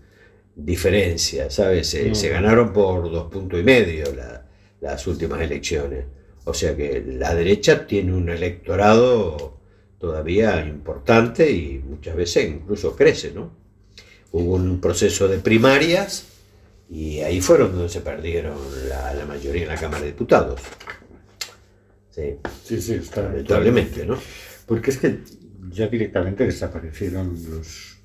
diferencia, 0.56 1.50
¿sabes? 1.50 1.88
Se, 1.88 2.08
No. 2.08 2.14
se 2.14 2.28
ganaron 2.28 2.72
por 2.72 3.10
dos 3.10 3.30
puntos 3.30 3.58
y 3.60 3.62
medio 3.64 4.14
la- 4.14 4.46
las 4.80 5.06
últimas 5.06 5.40
elecciones. 5.40 6.04
O 6.44 6.52
sea 6.54 6.76
que 6.76 7.02
la 7.06 7.34
derecha 7.34 7.86
tiene 7.86 8.12
un 8.14 8.28
electorado 8.28 9.58
todavía 9.98 10.64
importante 10.66 11.50
y 11.50 11.78
muchas 11.86 12.14
veces 12.14 12.48
incluso 12.50 12.94
crece, 12.94 13.32
¿no? 13.32 13.50
Hubo 14.32 14.54
un 14.56 14.80
proceso 14.80 15.26
de 15.26 15.38
primarias 15.38 16.26
y 16.90 17.20
ahí 17.20 17.40
fueron 17.40 17.72
donde 17.72 17.88
se 17.88 18.00
perdieron 18.00 18.56
la, 18.88 19.14
la 19.14 19.24
mayoría 19.26 19.62
en 19.62 19.68
la 19.68 19.76
Cámara 19.76 20.00
de 20.02 20.08
Diputados. 20.08 20.60
Sí, 22.10 22.36
Sí, 22.64 22.80
sí, 22.80 22.94
está. 22.94 23.22
lamentablemente, 23.22 24.06
¿no? 24.06 24.16
Porque 24.66 24.90
es 24.90 24.98
que 24.98 25.18
ya 25.70 25.88
directamente 25.88 26.44
desaparecieron 26.44 27.36
los, 27.50 27.96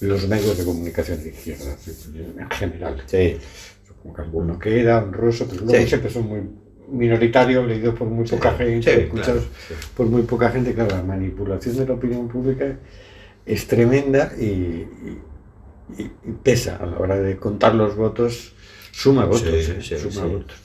los 0.00 0.26
medios 0.28 0.56
de 0.56 0.64
comunicación 0.64 1.22
de 1.22 1.28
izquierda, 1.30 1.76
en 2.38 2.50
general. 2.50 3.02
Sí, 3.06 3.36
Supongo 3.86 4.16
que 4.16 4.22
alguno 4.22 4.58
queda, 4.58 5.02
honroso, 5.02 5.46
pero 5.48 5.64
luego 5.64 5.80
Sí. 5.82 5.88
siempre 5.88 6.10
son 6.10 6.26
muy 6.28 6.40
minoritarios, 6.88 7.66
leídos 7.66 7.96
por 7.98 8.06
muy 8.08 8.26
poca 8.26 8.52
gente, 8.56 8.94
sí, 8.94 9.00
escuchados 9.00 9.44
claro, 9.66 9.82
por 9.96 10.06
muy 10.06 10.22
poca 10.22 10.50
gente. 10.50 10.72
Claro, 10.74 10.96
la 10.96 11.02
manipulación 11.02 11.76
de 11.76 11.86
la 11.86 11.94
opinión 11.94 12.28
pública 12.28 12.78
es 13.44 13.66
tremenda 13.66 14.32
y, 14.38 14.44
y- 14.44 15.18
y- 15.98 16.02
y 16.02 16.32
pesa 16.42 16.76
a 16.76 16.86
la 16.86 16.98
hora 16.98 17.16
de 17.16 17.36
contar 17.36 17.74
los 17.74 17.96
votos, 17.96 18.52
suma 18.92 19.24
votos, 19.24 19.42
Sí, 19.64 19.72
sí, 19.82 19.96
suma 19.98 20.26
votos. 20.26 20.56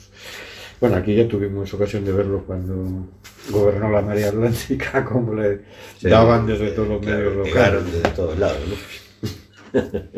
Bueno, 0.80 0.96
aquí 0.96 1.14
ya 1.14 1.28
tuvimos 1.28 1.72
ocasión 1.74 2.04
de 2.04 2.12
verlo 2.12 2.42
cuando 2.44 3.06
gobernó 3.50 3.90
la 3.90 4.02
María 4.02 4.28
Atlántica, 4.28 5.04
como 5.08 5.34
le 5.34 5.60
daban 6.02 6.46
desde 6.46 6.72
todos 6.72 6.88
los 6.88 7.00
Claro, 7.00 7.18
medios 7.30 7.36
locales. 7.48 7.92
desde 7.92 8.08
todos 8.10 8.38
lados, 8.38 8.60
¿no? 8.68 9.80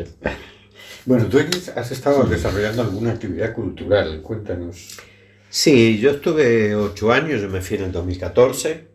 Bueno, 1.05 1.27
tú 1.27 1.37
has 1.75 1.91
estado 1.91 2.23
desarrollando 2.23 2.81
alguna 2.81 3.11
actividad 3.11 3.53
cultural, 3.53 4.23
cuéntanos. 4.23 4.97
Sí, 5.51 5.99
yo 5.99 6.09
estuve 6.09 6.73
ocho 6.75 7.11
años, 7.11 7.41
yo 7.41 7.47
me 7.49 7.61
fui 7.61 7.77
en 7.77 7.83
el 7.83 7.91
2014 7.91 8.87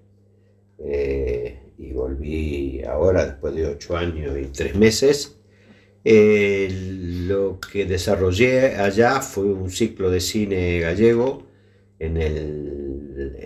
eh, 0.79 1.73
y 1.79 1.93
volví 1.93 2.83
ahora 2.83 3.27
después 3.27 3.55
de 3.55 3.67
ocho 3.69 3.97
años 3.97 4.37
y 4.37 4.47
tres 4.47 4.75
meses. 4.75 5.37
Eh, 6.05 6.69
lo 7.27 7.61
que 7.61 7.85
desarrollé 7.85 8.77
allá 8.77 9.21
fue 9.21 9.45
un 9.45 9.71
ciclo 9.71 10.11
de 10.11 10.21
cine 10.21 10.81
gallego 10.81 11.47
en 11.99 12.17
el, 12.17 13.37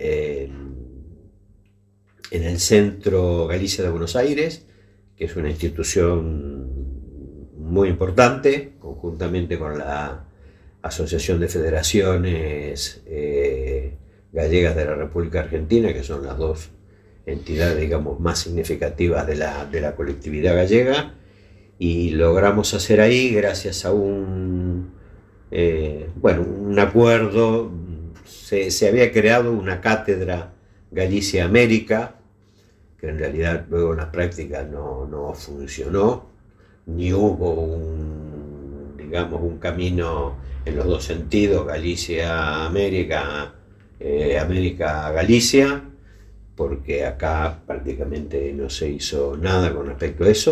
en 2.31 2.43
el 2.43 2.59
Centro 2.59 3.47
Galicia 3.47 3.83
de 3.83 3.89
Buenos 3.89 4.15
Aires, 4.15 4.65
que 5.17 5.25
es 5.25 5.35
una 5.35 5.49
institución 5.49 6.65
muy 7.57 7.89
importante, 7.89 8.73
conjuntamente 8.79 9.57
con 9.57 9.77
la 9.77 10.25
Asociación 10.81 11.39
de 11.39 11.47
Federaciones 11.47 13.01
eh, 13.07 13.93
Gallegas 14.31 14.75
de 14.75 14.85
la 14.85 14.95
República 14.95 15.39
Argentina, 15.39 15.91
que 15.93 16.03
son 16.03 16.25
las 16.25 16.37
dos 16.37 16.69
entidades, 17.25 17.79
digamos, 17.79 18.19
más 18.19 18.39
significativas 18.39 19.25
de 19.25 19.35
la, 19.35 19.65
de 19.65 19.81
la 19.81 19.95
colectividad 19.95 20.55
gallega, 20.55 21.15
y 21.77 22.11
logramos 22.11 22.73
hacer 22.73 23.01
ahí, 23.01 23.31
gracias 23.31 23.85
a 23.85 23.91
un, 23.91 24.91
eh, 25.51 26.09
bueno, 26.15 26.41
un 26.41 26.79
acuerdo, 26.79 27.71
se, 28.25 28.71
se 28.71 28.87
había 28.87 29.11
creado 29.11 29.51
una 29.51 29.81
cátedra 29.81 30.53
Galicia 30.91 31.45
América, 31.45 32.15
que 32.99 33.09
en 33.09 33.19
realidad 33.19 33.65
luego 33.69 33.91
en 33.91 33.97
la 33.97 34.11
práctica 34.11 34.63
no, 34.63 35.05
no 35.05 35.33
funcionó, 35.33 36.27
ni 36.85 37.11
hubo 37.13 37.51
un, 37.53 38.95
digamos, 38.97 39.41
un 39.41 39.57
camino 39.57 40.37
en 40.65 40.75
los 40.75 40.85
dos 40.85 41.03
sentidos, 41.03 41.65
Galicia-América, 41.67 43.53
eh, 43.99 44.39
América-Galicia, 44.39 45.83
porque 46.55 47.05
acá 47.05 47.59
prácticamente 47.65 48.51
no 48.53 48.69
se 48.69 48.89
hizo 48.89 49.37
nada 49.37 49.73
con 49.73 49.87
respecto 49.87 50.23
a 50.23 50.29
eso. 50.29 50.51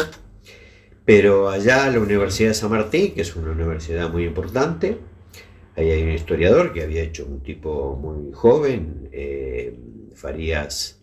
Pero 1.05 1.49
allá 1.49 1.89
la 1.89 1.99
Universidad 1.99 2.49
de 2.49 2.55
San 2.55 2.71
Martín, 2.71 3.13
que 3.13 3.21
es 3.21 3.35
una 3.35 3.51
universidad 3.51 4.09
muy 4.09 4.25
importante, 4.25 4.97
ahí 5.75 5.91
hay 5.91 6.03
un 6.03 6.11
historiador 6.11 6.71
que 6.71 6.81
había 6.81 7.01
hecho 7.01 7.25
un 7.25 7.41
tipo 7.41 7.95
muy 7.95 8.31
joven, 8.33 9.09
eh, 9.11 9.77
Farías, 10.15 11.01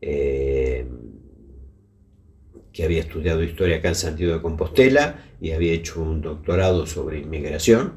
eh, 0.00 0.86
que 2.72 2.84
había 2.84 3.00
estudiado 3.00 3.42
historia 3.42 3.78
acá 3.78 3.88
en 3.88 3.94
Santiago 3.94 4.34
de 4.34 4.42
Compostela 4.42 5.24
y 5.40 5.52
había 5.52 5.72
hecho 5.72 6.00
un 6.00 6.20
doctorado 6.20 6.86
sobre 6.86 7.18
inmigración. 7.18 7.94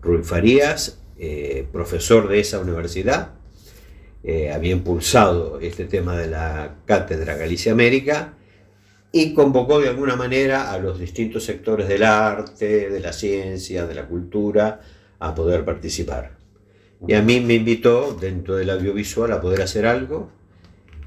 Rui 0.00 0.22
Farías, 0.22 1.00
eh, 1.18 1.66
profesor 1.72 2.28
de 2.28 2.40
esa 2.40 2.60
universidad, 2.60 3.32
eh, 4.22 4.50
había 4.52 4.72
impulsado 4.72 5.58
este 5.60 5.84
tema 5.86 6.16
de 6.16 6.28
la 6.28 6.76
cátedra 6.84 7.36
Galicia 7.36 7.72
América 7.72 8.34
y 9.16 9.32
convocó 9.32 9.78
de 9.78 9.88
alguna 9.88 10.16
manera 10.16 10.72
a 10.72 10.78
los 10.78 10.98
distintos 10.98 11.44
sectores 11.44 11.86
del 11.86 12.02
arte, 12.02 12.90
de 12.90 12.98
la 12.98 13.12
ciencia, 13.12 13.86
de 13.86 13.94
la 13.94 14.06
cultura, 14.06 14.80
a 15.20 15.36
poder 15.36 15.64
participar. 15.64 16.36
Y 17.06 17.14
a 17.14 17.22
mí 17.22 17.38
me 17.38 17.54
invitó 17.54 18.12
dentro 18.20 18.56
del 18.56 18.70
audiovisual 18.70 19.30
a 19.30 19.40
poder 19.40 19.62
hacer 19.62 19.86
algo. 19.86 20.32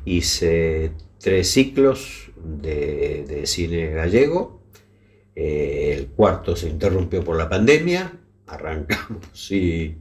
Hice 0.05 0.93
tres 1.19 1.49
ciclos 1.49 2.31
de, 2.37 3.25
de 3.27 3.45
cine 3.45 3.87
gallego. 3.87 4.61
Eh, 5.35 5.93
el 5.97 6.07
cuarto 6.07 6.55
se 6.55 6.69
interrumpió 6.69 7.25
por 7.25 7.35
la 7.35 7.49
pandemia. 7.49 8.13
Arrancamos 8.47 9.51
y... 9.51 9.97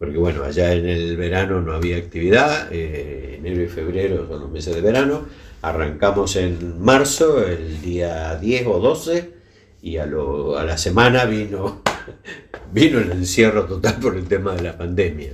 Porque 0.00 0.16
bueno, 0.16 0.42
allá 0.42 0.72
en 0.72 0.88
el 0.88 1.16
verano 1.16 1.60
no 1.60 1.74
había 1.74 1.96
actividad. 1.96 2.72
eh, 2.72 3.36
enero 3.38 3.62
y 3.62 3.68
febrero 3.68 4.26
son 4.26 4.40
los 4.40 4.50
meses 4.50 4.74
de 4.74 4.80
verano. 4.80 5.26
Arrancamos 5.62 6.36
en 6.36 6.80
marzo, 6.82 7.46
el 7.46 7.82
día 7.82 8.36
10 8.36 8.66
o 8.66 8.80
12, 8.80 9.30
y 9.82 9.98
a, 9.98 10.06
la 10.06 10.78
semana 10.78 11.26
vino, 11.26 11.82
vino 12.72 12.98
el 12.98 13.12
encierro 13.12 13.66
total 13.66 13.98
por 14.00 14.16
el 14.16 14.26
tema 14.26 14.54
de 14.54 14.62
la 14.62 14.78
pandemia. 14.78 15.32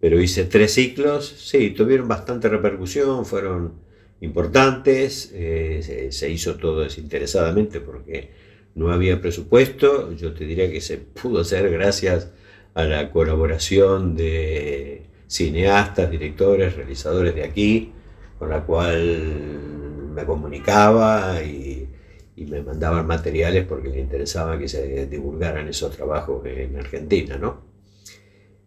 Pero 0.00 0.20
hice 0.20 0.44
tres 0.44 0.74
ciclos, 0.74 1.26
sí, 1.26 1.70
tuvieron 1.70 2.06
bastante 2.06 2.48
repercusión, 2.48 3.26
fueron 3.26 3.72
importantes, 4.20 5.30
eh, 5.34 6.08
se 6.10 6.30
hizo 6.30 6.56
todo 6.56 6.82
desinteresadamente 6.82 7.80
porque 7.80 8.30
no 8.76 8.92
había 8.92 9.20
presupuesto. 9.20 10.12
Yo 10.12 10.34
te 10.34 10.44
diría 10.44 10.70
que 10.70 10.80
se 10.80 10.98
pudo 10.98 11.40
hacer 11.40 11.68
gracias 11.70 12.30
a 12.74 12.84
la 12.84 13.10
colaboración 13.10 14.14
de 14.14 15.02
cineastas, 15.26 16.10
directores, 16.10 16.76
realizadores 16.76 17.34
de 17.34 17.42
aquí, 17.42 17.92
con 18.38 18.50
la 18.50 18.64
cual 18.64 20.10
me 20.14 20.24
comunicaba 20.24 21.42
y, 21.42 21.88
y 22.36 22.44
me 22.44 22.62
mandaban 22.62 23.06
materiales 23.06 23.64
porque 23.66 23.88
les 23.88 23.98
interesaba 23.98 24.58
que 24.58 24.68
se 24.68 25.06
divulgaran 25.06 25.66
esos 25.68 25.94
trabajos 25.94 26.46
en 26.46 26.76
Argentina, 26.76 27.36
¿no? 27.36 27.66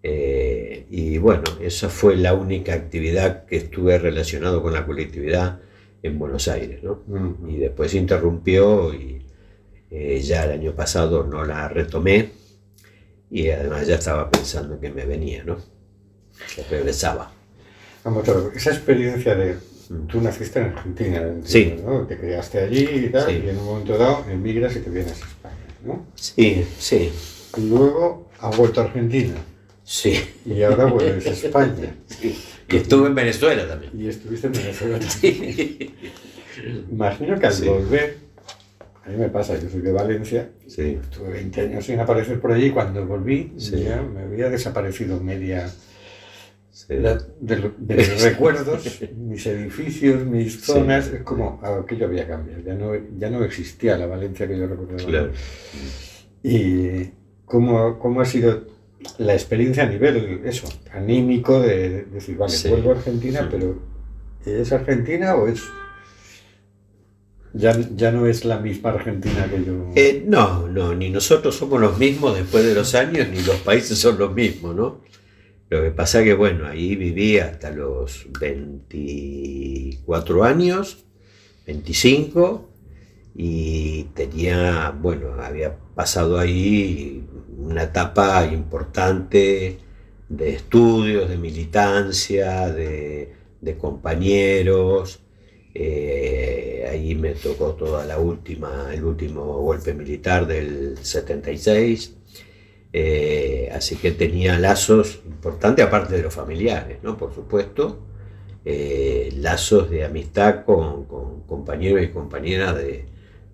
Eh, 0.04 0.88
y 0.90 1.18
bueno, 1.20 1.44
esa 1.62 1.88
fue 1.90 2.18
la 2.18 2.34
única 2.34 2.74
actividad 2.74 3.46
que 3.46 3.58
estuve 3.58 3.98
relacionado 4.00 4.62
con 4.62 4.74
la 4.74 4.86
colectividad 4.86 5.60
en 6.04 6.20
Buenos 6.20 6.48
Aires, 6.48 6.84
¿no? 6.84 7.04
Y 7.48 7.58
después 7.58 7.92
se 7.92 7.98
interrumpió 7.98 8.94
y 8.94 9.26
eh, 9.90 10.20
ya 10.22 10.46
el 10.46 10.52
año 10.52 10.76
pasado 10.76 11.24
no 11.24 11.46
la 11.46 11.68
retomé 11.70 12.32
y 13.30 13.50
además 13.50 13.88
ya 13.88 13.96
estaba 13.96 14.30
pensando 14.30 14.80
que 14.80 14.90
me 14.90 15.06
venía, 15.06 15.44
¿no? 15.44 15.58
Que 16.56 16.64
regresaba. 16.64 17.32
Vamos 18.04 18.28
a 18.30 18.34
ver, 18.34 18.52
esa 18.56 18.72
experiencia 18.72 19.36
de. 19.36 19.56
Mm. 19.90 20.08
Tú 20.08 20.22
naciste 20.22 20.60
en 20.60 20.66
Argentina, 20.68 21.18
entiendo, 21.22 21.48
Sí. 21.48 21.76
¿no? 21.86 22.08
Te 22.08 22.18
criaste 22.18 22.60
allí 22.60 22.84
y 23.06 23.10
tal, 23.10 23.30
Sí. 23.30 23.42
y 23.46 23.50
en 23.50 23.58
un 23.58 23.66
momento 23.66 23.98
dado 23.98 24.26
emigras 24.30 24.76
y 24.76 24.80
te 24.80 24.90
vienes 24.90 25.22
a 25.22 25.26
España, 25.26 25.56
¿no? 25.86 26.06
Sí, 26.16 26.66
sí, 26.80 27.12
Y 27.58 27.62
luego 27.68 28.30
has 28.40 28.56
vuelto 28.58 28.80
a 28.82 28.86
Argentina 28.86 29.36
sí. 29.84 30.14
y 30.46 30.64
ahora 30.64 30.86
vuelves 30.86 31.28
a 31.28 31.32
España. 31.32 31.94
Y 32.70 32.78
estuve 32.78 33.08
en 33.08 33.16
Venezuela 33.16 33.68
también. 33.68 33.92
Y 34.00 34.08
estuviste 34.08 34.48
en 34.48 34.54
Venezuela 34.54 34.98
también. 35.22 35.92
Imagino 36.90 37.38
que 37.40 37.48
al 37.48 37.54
Sí. 37.54 37.68
volver, 37.68 38.18
a 39.06 39.10
mí 39.10 39.18
me 39.18 39.28
pasa, 39.30 39.60
yo 39.60 39.70
soy 39.70 39.82
de 39.82 39.92
Valencia, 39.92 40.50
Sí, 40.68 40.98
estuve 41.02 41.34
20 41.34 41.60
años 41.62 41.86
sin 41.86 42.00
aparecer 42.00 42.40
por 42.40 42.54
allí, 42.54 42.70
cuando 42.72 43.06
volví 43.06 43.52
Sí. 43.58 43.84
ya 43.84 44.02
me 44.02 44.22
había 44.22 44.50
desaparecido 44.50 45.20
media 45.20 45.68
sí. 45.68 45.76
La- 46.90 47.22
de, 47.40 47.72
de 47.78 47.96
mis 47.96 48.22
recuerdos, 48.24 49.02
mis 49.18 49.46
edificios, 49.46 50.26
mis 50.26 50.54
Sí. 50.54 50.60
zonas, 50.74 51.08
es 51.08 51.22
como 51.24 51.60
aquello 51.64 52.06
había 52.08 52.28
cambiado, 52.28 52.62
ya 52.64 52.74
no, 52.76 52.92
ya 53.18 53.30
no 53.30 53.44
existía 53.44 53.98
la 53.98 54.06
Valencia 54.08 54.48
que 54.48 54.58
yo 54.58 54.68
recordaba. 54.68 54.98
Claro. 55.08 55.32
Y 56.44 57.12
cómo, 57.46 58.00
cómo 58.00 58.22
ha 58.22 58.26
sido 58.26 58.66
la 59.18 59.34
experiencia 59.34 59.84
a 59.84 59.88
nivel, 59.88 60.42
eso, 60.46 60.68
anímico 60.94 61.60
de, 61.60 61.90
de 61.90 62.04
decir, 62.06 62.38
vale, 62.38 62.54
Sí. 62.54 62.70
vuelvo 62.70 62.92
a 62.92 62.96
Argentina, 62.96 63.40
Sí. 63.42 63.48
pero 63.52 63.80
¿es 64.46 64.72
Argentina 64.72 65.36
o 65.36 65.48
es... 65.48 65.62
Ya, 67.54 67.78
ya 67.98 68.12
no 68.14 68.28
es 68.28 68.46
la 68.46 68.60
misma 68.60 68.92
Argentina 68.92 69.46
que 69.50 69.66
yo... 69.66 69.90
Eh, 69.96 70.24
no, 70.26 70.70
no, 70.70 70.96
ni 70.96 71.10
nosotros 71.10 71.54
somos 71.56 71.82
los 71.82 71.98
mismos 71.98 72.34
después 72.38 72.64
de 72.66 72.74
los 72.74 72.96
años, 72.96 73.28
ni 73.30 73.42
los 73.42 73.58
países 73.58 73.98
son 73.98 74.18
los 74.18 74.34
mismos, 74.34 74.74
¿no? 74.74 75.02
Lo 75.72 75.82
que 75.82 75.90
pasa 75.92 76.22
que, 76.22 76.34
bueno, 76.34 76.68
ahí 76.68 76.98
viví 76.98 77.40
hasta 77.40 77.72
los 77.72 78.28
24 78.38 80.44
años, 80.44 81.06
25, 81.66 82.68
y 83.36 84.04
tenía, 84.14 84.94
bueno, 85.02 85.36
había 85.42 85.78
pasado 85.96 86.38
ahí 86.38 87.26
una 87.58 87.84
etapa 87.84 88.46
importante 88.48 89.78
de 90.28 90.50
estudios, 90.50 91.30
de 91.30 91.38
militancia, 91.38 92.68
de, 92.68 93.32
de 93.62 93.78
compañeros. 93.78 95.22
Eh, 95.74 96.86
ahí 96.92 97.16
me 97.16 97.30
tocó 97.30 97.76
toda 97.76 98.06
la 98.06 98.20
última, 98.20 98.94
el 98.94 99.06
último 99.06 99.46
golpe 99.62 99.94
militar 99.94 100.46
del 100.46 100.98
76. 101.02 102.18
Eh, 102.94 103.70
así 103.74 103.96
que 103.96 104.12
tenía 104.12 104.60
lazos 104.60 105.22
importantes, 105.26 105.86
aparte 105.86 106.16
de 106.16 106.24
los 106.24 106.34
familiares, 106.34 106.98
¿no? 107.04 107.18
Por 107.18 107.34
supuesto, 107.34 108.00
eh, 108.66 109.34
lazos 109.38 109.90
de 109.90 110.04
amistad 110.04 110.66
con, 110.66 111.06
compañeros 111.48 112.04
y 112.04 112.10
compañeras 112.10 112.76
de, 112.78 113.06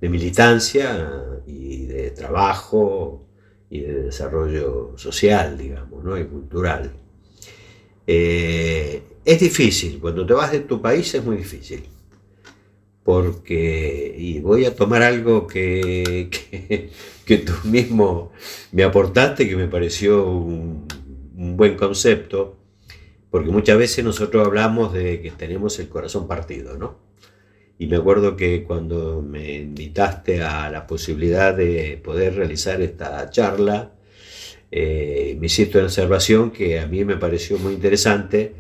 militancia 0.02 1.12
y 1.48 1.86
de 1.86 2.12
trabajo 2.12 3.26
y 3.70 3.82
de 3.82 4.04
desarrollo 4.04 4.94
social, 4.96 5.58
digamos, 5.58 6.04
¿no? 6.04 6.18
y 6.18 6.24
cultural. 6.26 6.92
Eh, 8.06 9.02
es 9.26 9.40
difícil, 9.40 10.00
cuando 10.00 10.26
te 10.26 10.34
vas 10.34 10.52
de 10.52 10.62
tu 10.62 10.82
país 10.82 11.14
es 11.16 11.24
muy 11.26 11.38
difícil, 11.38 11.84
porque, 13.04 14.16
y 14.18 14.40
voy 14.40 14.66
a 14.66 14.76
tomar 14.76 15.02
algo 15.02 15.48
que, 15.48 16.30
que 17.28 17.40
tú 17.40 17.54
mismo 17.66 18.32
me 18.72 18.84
aportaste, 18.84 19.48
que 19.48 19.56
me 19.56 19.68
pareció 19.68 20.26
un, 20.28 20.88
un 21.36 21.58
buen 21.58 21.76
concepto, 21.76 22.58
porque 23.30 23.52
muchas 23.52 23.78
veces 23.78 24.04
nosotros 24.04 24.48
hablamos 24.48 24.94
de 24.94 25.22
que 25.22 25.32
tenemos 25.32 25.78
el 25.80 25.90
corazón 25.90 26.28
partido, 26.28 26.78
¿no? 26.78 27.06
Y 27.78 27.86
me 27.86 27.98
acuerdo 27.98 28.36
que 28.36 28.64
cuando 28.64 29.22
me 29.22 29.60
invitaste 29.60 30.42
a 30.42 30.72
la 30.72 30.88
posibilidad 30.88 31.54
de 31.54 32.02
poder 32.04 32.36
realizar 32.36 32.82
esta 32.82 33.30
charla, 33.30 33.92
eh, 34.72 35.38
me 35.40 35.46
hiciste 35.46 35.78
una 35.78 35.86
observación 35.86 36.50
que 36.50 36.80
a 36.80 36.88
mí 36.88 37.06
me 37.06 37.18
pareció 37.18 37.60
muy 37.60 37.74
interesante 37.74 38.54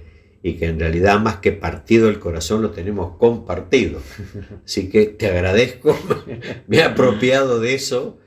y 0.44 0.54
que 0.54 0.68
en 0.68 0.80
realidad 0.80 1.20
más 1.20 1.38
que 1.38 1.52
partido 1.52 2.10
el 2.10 2.20
corazón 2.20 2.62
lo 2.62 2.70
tenemos 2.72 3.18
compartido. 3.18 4.02
Así 4.66 4.90
que 4.90 5.08
te 5.08 5.28
agradezco, 5.28 5.98
me 6.68 6.78
he 6.78 6.84
apropiado 6.84 7.60
de 7.60 7.74
eso 7.74 8.20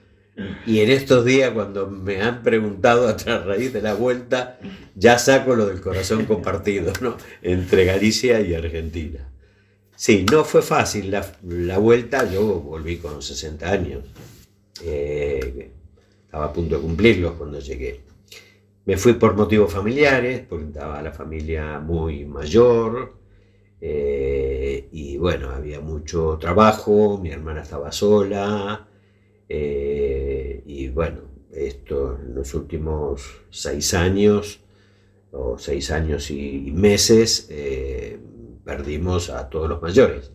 y 0.67 0.81
en 0.81 0.91
estos 0.91 1.25
días 1.25 1.51
cuando 1.51 1.89
me 1.89 2.23
han 2.23 2.43
preguntado 2.43 3.09
a 3.09 3.39
raíz 3.39 3.73
de 3.73 3.83
la 3.83 3.95
vuelta, 3.95 4.59
ya 4.95 5.19
saco 5.19 5.55
lo 5.55 5.67
del 5.67 5.81
corazón 5.81 6.25
compartido, 6.27 6.93
¿no? 7.01 7.17
Entre 7.43 7.85
Galicia 7.85 8.41
y 8.41 8.55
Argentina. 8.55 9.29
Sí, 9.97 10.25
no 10.31 10.45
fue 10.45 10.63
fácil 10.63 11.11
la, 11.11 11.31
la 11.47 11.79
vuelta, 11.79 12.31
yo 12.31 12.43
volví 12.61 12.97
con 12.97 13.21
60 13.21 13.71
años, 13.71 14.05
eh, 14.83 15.73
estaba 16.25 16.47
a 16.47 16.53
punto 16.53 16.77
de 16.77 16.83
cumplirlos 16.83 17.33
cuando 17.33 17.61
llegué. 17.61 18.01
Me 18.87 18.97
fui 18.97 19.13
por 19.15 19.37
motivos 19.37 19.73
familiares, 19.73 20.43
porque 20.49 20.67
estaba 20.67 21.03
la 21.03 21.13
familia 21.13 21.81
muy 21.81 22.25
mayor, 22.25 23.21
eh, 23.81 24.89
y 24.93 25.17
bueno, 25.17 25.51
había 25.51 25.81
mucho 25.81 26.39
trabajo, 26.41 27.19
mi 27.19 27.31
hermana 27.31 27.63
estaba 27.63 27.93
sola, 27.93 28.87
eh, 29.53 30.63
y 30.65 30.89
bueno, 30.91 31.23
esto 31.53 32.17
en 32.23 32.37
los 32.37 32.55
últimos 32.55 33.43
seis 33.51 33.95
años, 33.95 34.61
o 35.33 35.59
seis 35.59 35.91
años 35.91 36.31
y 36.31 36.71
meses, 36.73 37.49
eh, 37.51 38.17
perdimos 38.65 39.29
a 39.29 39.51
todos 39.51 39.69
los 39.69 39.83
mayores, 39.83 40.31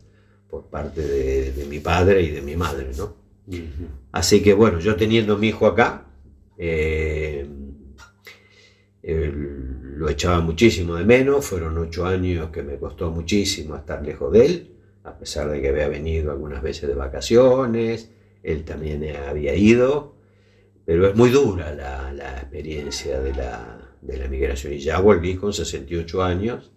por 0.50 0.66
parte 0.66 1.02
de, 1.02 1.54
de 1.54 1.66
mi 1.66 1.80
padre 1.80 2.24
y 2.24 2.32
de 2.32 2.42
mi 2.42 2.58
madre, 2.58 2.92
¿no? 2.98 3.16
Así 4.12 4.44
que 4.44 4.54
bueno, 4.54 4.80
yo 4.80 4.98
teniendo 4.98 5.38
mi 5.38 5.48
hijo 5.48 5.68
acá, 5.68 6.08
eh, 6.58 7.48
lo 9.02 10.10
echaba 10.10 10.42
muchísimo 10.42 10.96
de 10.96 11.06
menos, 11.06 11.46
fueron 11.46 11.78
ocho 11.78 12.06
años 12.06 12.50
que 12.50 12.64
me 12.64 12.78
costó 12.78 13.12
muchísimo 13.12 13.78
estar 13.78 14.04
lejos 14.04 14.34
de 14.34 14.46
él, 14.46 14.72
a 15.06 15.18
pesar 15.18 15.50
de 15.50 15.62
que 15.62 15.70
había 15.70 15.88
venido 15.88 16.32
algunas 16.32 16.62
veces 16.62 16.90
de 16.90 16.96
vacaciones, 16.96 18.10
él 18.46 18.64
también 18.64 19.04
había 19.28 19.56
ido, 19.56 20.16
pero 20.86 21.08
es 21.08 21.16
muy 21.16 21.30
dura 21.30 21.74
la, 21.74 22.40
experiencia 22.40 23.20
de 23.20 23.34
la, 23.34 23.98
de 24.02 24.18
la 24.18 24.28
migración 24.28 24.74
y 24.74 24.80
ya 24.80 25.00
volví 25.00 25.36
con 25.36 25.52
68 25.52 26.24
años 26.24 26.72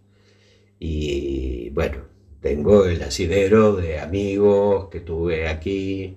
y 0.80 1.70
bueno, 1.70 1.98
tengo 2.40 2.86
el 2.86 3.02
asidero 3.02 3.76
de 3.76 3.98
amigos 3.98 4.88
que 4.88 5.00
tuve 5.00 5.48
aquí, 5.48 6.16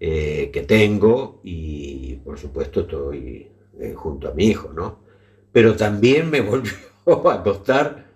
eh, 0.00 0.50
que 0.52 0.62
tengo 0.62 1.40
y 1.44 2.16
por 2.16 2.38
supuesto 2.38 2.80
estoy 2.80 3.48
eh, 3.80 3.94
junto 3.94 4.28
a 4.28 4.34
mi 4.34 4.46
hijo, 4.46 4.72
¿no? 4.72 5.00
Pero 5.52 5.76
también 5.76 6.30
me 6.30 6.40
volvió 6.42 6.74
a 7.30 7.42
costar 7.42 8.06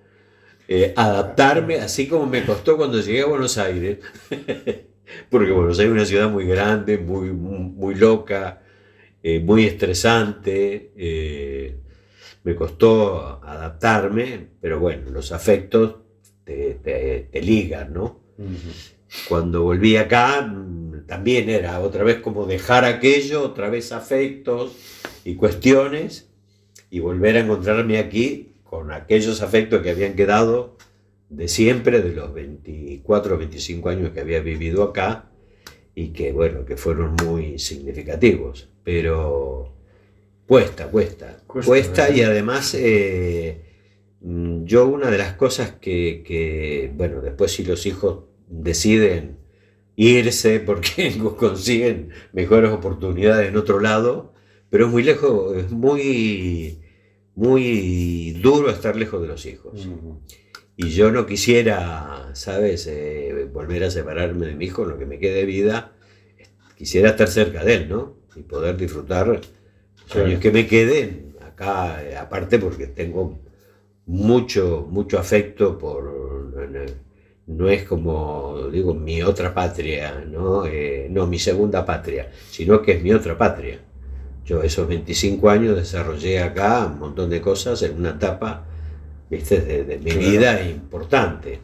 eh, 0.68 0.92
adaptarme, 0.96 1.76
así 1.76 2.08
como 2.08 2.26
me 2.26 2.44
costó 2.44 2.76
cuando 2.76 3.00
llegué 3.00 3.22
a 3.22 3.26
Buenos 3.26 3.58
Aires, 3.58 3.98
porque 5.28 5.50
Buenos 5.50 5.78
Aires 5.78 5.92
es 5.92 5.96
una 5.96 6.06
ciudad 6.06 6.30
muy 6.30 6.46
grande, 6.46 6.98
muy, 6.98 7.30
muy 7.30 7.94
loca, 7.94 8.62
eh, 9.22 9.40
muy 9.40 9.66
estresante, 9.66 10.92
eh, 10.96 11.76
me 12.42 12.54
costó 12.54 13.40
adaptarme, 13.44 14.48
pero 14.60 14.80
bueno, 14.80 15.10
los 15.10 15.32
afectos 15.32 15.96
te, 16.44 16.74
te, 16.82 17.28
te 17.30 17.42
ligan, 17.42 17.92
¿no? 17.92 18.20
Cuando 19.28 19.62
volví 19.62 19.96
acá, 19.96 20.40
mm, 20.42 21.06
también 21.06 21.50
era 21.50 21.80
otra 21.80 22.04
vez 22.04 22.18
como 22.18 22.46
dejar 22.46 22.84
aquello, 22.84 23.42
otra 23.42 23.68
vez 23.68 23.92
afectos 23.92 24.76
y 25.24 25.34
cuestiones, 25.34 26.30
y 26.90 27.00
volver 27.00 27.36
a 27.36 27.40
encontrarme 27.40 27.98
aquí 27.98 28.52
con 28.64 28.92
aquellos 28.92 29.42
afectos 29.42 29.82
que 29.82 29.90
habían 29.90 30.14
quedado 30.14 30.76
de 31.30 31.48
siempre, 31.48 32.02
de 32.02 32.12
los 32.12 32.34
24 32.34 33.34
o 33.34 33.38
25 33.38 33.88
años 33.88 34.10
que 34.10 34.20
había 34.20 34.40
vivido 34.40 34.82
acá, 34.82 35.30
y 35.94 36.08
que 36.08 36.32
bueno, 36.32 36.64
que 36.64 36.76
fueron 36.76 37.14
muy 37.24 37.58
significativos. 37.58 38.68
Pero 38.84 39.74
cuesta, 40.46 40.88
cuesta, 40.88 41.42
cuesta, 41.46 41.68
cuesta 41.68 42.10
y 42.10 42.22
además 42.22 42.74
eh, 42.74 43.62
mm, 44.20 44.64
yo 44.64 44.88
una 44.88 45.10
de 45.10 45.18
las 45.18 45.34
cosas 45.34 45.72
que, 45.80 46.22
que, 46.26 46.92
bueno, 46.96 47.20
después 47.20 47.52
si 47.52 47.64
los 47.64 47.86
hijos 47.86 48.24
deciden 48.48 49.38
irse 49.96 50.60
porque 50.60 51.16
consiguen 51.38 52.10
mejores 52.32 52.70
oportunidades 52.70 53.48
en 53.48 53.56
otro 53.56 53.80
lado, 53.80 54.34
pero 54.70 54.86
es 54.86 54.90
muy 54.90 55.02
lejos, 55.02 55.56
es 55.56 55.70
muy, 55.70 56.80
muy 57.34 58.32
duro 58.42 58.70
estar 58.70 58.96
lejos 58.96 59.20
de 59.22 59.28
los 59.28 59.46
hijos. 59.46 59.86
Uh 59.86 59.90
-huh. 59.90 60.18
Y 60.76 60.90
yo 60.90 61.10
no 61.10 61.26
quisiera, 61.26 62.30
¿sabes?, 62.34 62.86
eh, 62.86 63.48
volver 63.52 63.84
a 63.84 63.90
separarme 63.90 64.46
de 64.46 64.54
mi 64.54 64.66
hijo 64.66 64.84
en 64.84 64.90
lo 64.90 64.98
que 64.98 65.06
me 65.06 65.18
quede 65.18 65.34
de 65.34 65.44
vida. 65.44 65.92
Quisiera 66.76 67.10
estar 67.10 67.28
cerca 67.28 67.62
de 67.64 67.74
él, 67.74 67.88
¿no? 67.88 68.16
Y 68.36 68.42
poder 68.42 68.76
disfrutar 68.76 69.26
los 69.26 70.16
años 70.16 70.40
que 70.40 70.50
me 70.50 70.66
queden 70.66 71.36
acá, 71.46 72.02
eh, 72.02 72.16
aparte 72.16 72.58
porque 72.58 72.86
tengo 72.86 73.40
mucho, 74.06 74.86
mucho 74.90 75.18
afecto 75.18 75.76
por 75.76 76.20
no 77.50 77.68
es 77.68 77.82
como, 77.82 78.68
digo, 78.70 78.94
mi 78.94 79.22
otra 79.22 79.52
patria, 79.52 80.24
¿no? 80.24 80.66
Eh, 80.66 81.08
no 81.10 81.26
mi 81.26 81.38
segunda 81.38 81.84
patria, 81.84 82.30
sino 82.48 82.80
que 82.80 82.92
es 82.92 83.02
mi 83.02 83.12
otra 83.12 83.36
patria. 83.36 83.80
Yo 84.44 84.62
esos 84.62 84.86
25 84.86 85.50
años 85.50 85.76
desarrollé 85.76 86.40
acá 86.40 86.86
un 86.86 87.00
montón 87.00 87.28
de 87.28 87.40
cosas 87.40 87.82
en 87.82 87.96
una 87.96 88.10
etapa, 88.10 88.66
viste, 89.30 89.60
de, 89.60 89.84
de 89.84 89.98
mi 89.98 90.12
vida 90.12 90.62
importante. 90.68 91.60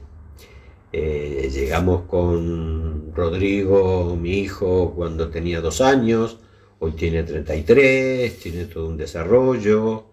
Eh, 0.93 1.51
llegamos 1.53 2.03
con 2.03 3.13
Rodrigo, 3.15 4.17
mi 4.17 4.39
hijo, 4.39 4.95
cuando 4.95 5.29
tenía 5.29 5.61
dos 5.61 5.81
años, 5.81 6.39
hoy 6.79 6.93
tiene 6.93 7.23
33, 7.23 8.39
tiene 8.39 8.65
todo 8.65 8.89
un 8.89 8.97
desarrollo. 8.97 10.07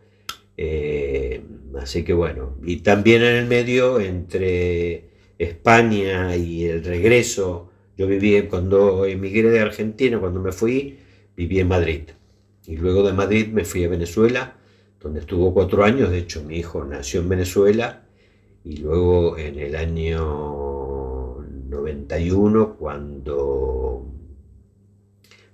Eh, 0.58 1.42
así 1.80 2.04
que 2.04 2.14
bueno, 2.14 2.58
y 2.64 2.78
también 2.78 3.24
en 3.24 3.36
el 3.36 3.46
medio 3.48 4.00
entre 4.00 5.10
España 5.38 6.36
y 6.36 6.66
el 6.66 6.84
regreso, 6.84 7.72
yo 7.98 8.08
viví 8.08 8.42
cuando 8.44 9.06
emigré 9.06 9.50
de 9.50 9.60
Argentina, 9.62 10.20
cuando 10.20 10.42
me 10.42 10.52
fui, 10.52 10.98
viví 11.38 11.60
en 11.60 11.68
Madrid. 11.68 12.02
Y 12.68 12.78
luego 12.78 13.04
de 13.04 13.14
Madrid 13.14 13.48
me 13.48 13.66
fui 13.66 13.84
a 13.84 13.90
Venezuela, 13.90 14.58
donde 15.04 15.20
estuvo 15.20 15.54
cuatro 15.54 15.84
años, 15.84 16.10
de 16.10 16.20
hecho 16.20 16.42
mi 16.44 16.56
hijo 16.58 16.86
nació 16.86 17.20
en 17.20 17.30
Venezuela, 17.30 18.06
y 18.64 18.78
luego 18.78 19.38
en 19.38 19.60
el 19.60 19.76
año 19.76 21.40
91, 21.68 22.76
cuando 22.78 24.08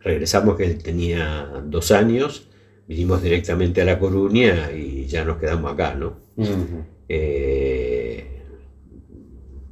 regresamos, 0.02 0.56
que 0.56 0.66
él 0.66 0.78
tenía 0.84 1.64
dos 1.66 1.92
años, 1.92 2.48
vinimos 2.88 3.24
directamente 3.24 3.82
a 3.82 3.86
La 3.86 3.98
Coruña 4.00 4.72
y 4.72 5.08
ya 5.08 5.26
nos 5.26 5.38
quedamos 5.38 5.74
acá, 5.74 5.96
¿no? 5.96 6.18
Eh, 7.08 8.44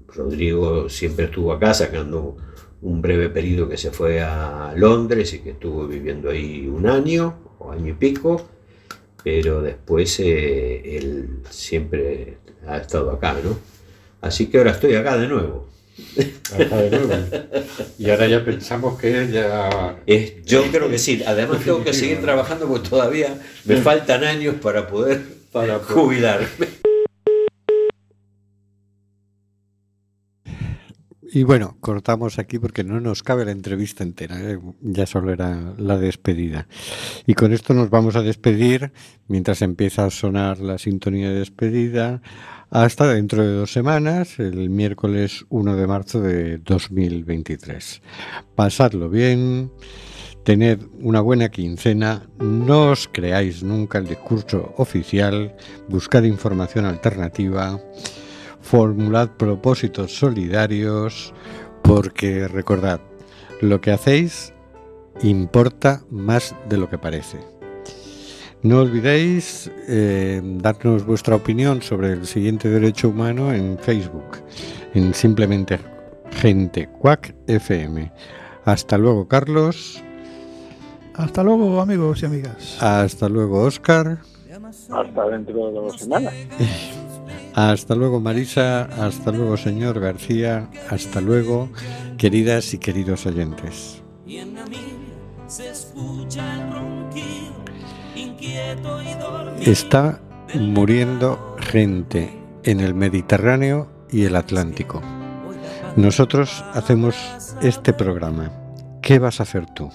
Rodrigo 0.07 0.89
siempre 0.89 1.25
estuvo 1.25 1.51
acá 1.51 1.75
sacando 1.75 2.37
un 2.81 3.01
breve 3.01 3.29
periodo 3.29 3.69
que 3.69 3.77
se 3.77 3.91
fue 3.91 4.21
a 4.21 4.73
Londres 4.75 5.33
y 5.33 5.39
que 5.39 5.51
estuvo 5.51 5.87
viviendo 5.87 6.31
ahí 6.31 6.67
un 6.67 6.87
año 6.87 7.35
o 7.59 7.71
año 7.71 7.89
y 7.89 7.93
pico, 7.93 8.47
pero 9.23 9.61
después 9.61 10.19
eh, 10.19 10.97
él 10.97 11.29
siempre 11.49 12.37
ha 12.67 12.77
estado 12.77 13.11
acá, 13.11 13.35
¿no? 13.43 13.57
Así 14.21 14.47
que 14.47 14.57
ahora 14.57 14.71
estoy 14.71 14.95
acá 14.95 15.17
de 15.17 15.27
nuevo. 15.27 15.67
Acá 16.53 16.77
de 16.77 16.89
nuevo. 16.91 17.13
Y 17.99 18.09
ahora 18.09 18.27
ya 18.27 18.43
pensamos 18.45 18.99
que 18.99 19.29
ya... 19.31 19.99
Es- 20.05 20.43
yo 20.45 20.63
creo 20.71 20.89
que 20.89 20.97
sí. 20.97 21.23
Además 21.25 21.63
tengo 21.63 21.83
que 21.83 21.93
seguir 21.93 22.19
trabajando 22.21 22.67
porque 22.67 22.89
todavía 22.89 23.39
me 23.65 23.77
faltan 23.77 24.23
años 24.23 24.55
para 24.61 24.87
poder, 24.87 25.21
Para 25.51 25.79
poder- 25.79 25.93
jubilarme. 25.95 26.47
Y 31.37 31.43
bueno, 31.43 31.77
cortamos 31.81 32.39
aquí 32.39 32.57
porque 32.57 32.83
no 32.83 32.99
nos 32.99 33.21
cabe 33.21 33.45
la 33.45 33.51
entrevista 33.51 34.03
entera, 34.03 34.41
¿eh? 34.41 34.57
ya 34.81 35.05
solo 35.05 35.31
era 35.31 35.75
la 35.77 35.95
despedida. 35.95 36.67
Y 37.27 37.35
con 37.35 37.53
esto 37.53 37.75
nos 37.75 37.91
vamos 37.91 38.15
a 38.15 38.23
despedir 38.23 38.91
mientras 39.27 39.61
empieza 39.61 40.05
a 40.05 40.09
sonar 40.09 40.57
la 40.57 40.79
sintonía 40.79 41.29
de 41.29 41.37
despedida 41.37 42.23
hasta 42.71 43.13
dentro 43.13 43.43
de 43.43 43.53
dos 43.53 43.71
semanas, 43.71 44.39
el 44.39 44.71
miércoles 44.71 45.45
1 45.49 45.75
de 45.75 45.85
marzo 45.85 46.21
de 46.21 46.57
2023. 46.57 48.01
Pasadlo 48.55 49.07
bien, 49.07 49.71
tened 50.43 50.79
una 51.01 51.21
buena 51.21 51.49
quincena, 51.49 52.27
no 52.39 52.89
os 52.89 53.07
creáis 53.07 53.61
nunca 53.61 53.99
el 53.99 54.07
discurso 54.07 54.73
oficial, 54.77 55.55
buscad 55.87 56.23
información 56.23 56.85
alternativa 56.85 57.79
formulad 58.67 59.29
propósitos 59.37 60.13
solidarios, 60.13 61.33
porque 61.83 62.49
recordad, 62.49 62.99
lo 63.61 63.79
que 63.79 63.91
hacéis 63.91 64.53
importa 65.21 66.01
más 66.09 66.53
de 66.67 66.77
lo 66.77 66.89
que 66.89 66.97
parece. 66.97 67.39
No 68.63 68.81
olvidéis 68.81 69.71
eh, 69.87 70.41
darnos 70.43 71.05
vuestra 71.05 71.35
opinión 71.35 71.81
sobre 71.81 72.11
el 72.11 72.25
siguiente 72.25 72.69
derecho 72.69 73.07
humano 73.07 73.53
en 73.53 73.77
Facebook, 73.79 74.43
en 74.93 75.13
simplemente 75.13 75.79
gente 76.31 76.89
Cuac 76.99 77.33
FM. 77.47 78.11
Hasta 78.65 78.97
luego, 78.97 79.29
Carlos. 79.29 80.03
Hasta 81.13 81.41
luego, 81.41 81.79
amigos 81.79 82.21
y 82.21 82.25
amigas. 82.25 82.83
Hasta 82.83 83.29
luego, 83.29 83.61
Oscar. 83.61 84.17
Hasta 84.89 85.29
dentro 85.29 85.67
de 85.67 85.73
dos 85.73 85.97
semanas. 85.97 86.33
Hasta 87.57 87.95
luego 87.95 88.19
Marisa, 88.19 88.83
hasta 88.83 89.31
luego 89.31 89.57
señor 89.57 89.99
García, 89.99 90.69
hasta 90.91 91.21
luego 91.21 91.69
queridas 92.15 92.71
y 92.75 92.77
queridos 92.77 93.25
oyentes. 93.25 94.03
Está 99.65 100.21
muriendo 100.53 101.55
gente 101.59 102.31
en 102.61 102.79
el 102.79 102.93
Mediterráneo 102.93 103.89
y 104.11 104.25
el 104.25 104.35
Atlántico. 104.35 105.01
Nosotros 105.95 106.63
hacemos 106.75 107.15
este 107.63 107.91
programa. 107.91 108.51
¿Qué 109.01 109.17
vas 109.17 109.39
a 109.39 109.43
hacer 109.43 109.65
tú? 109.73 109.89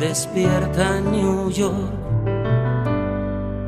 Despierta 0.00 1.00
New 1.00 1.48
York. 1.52 2.13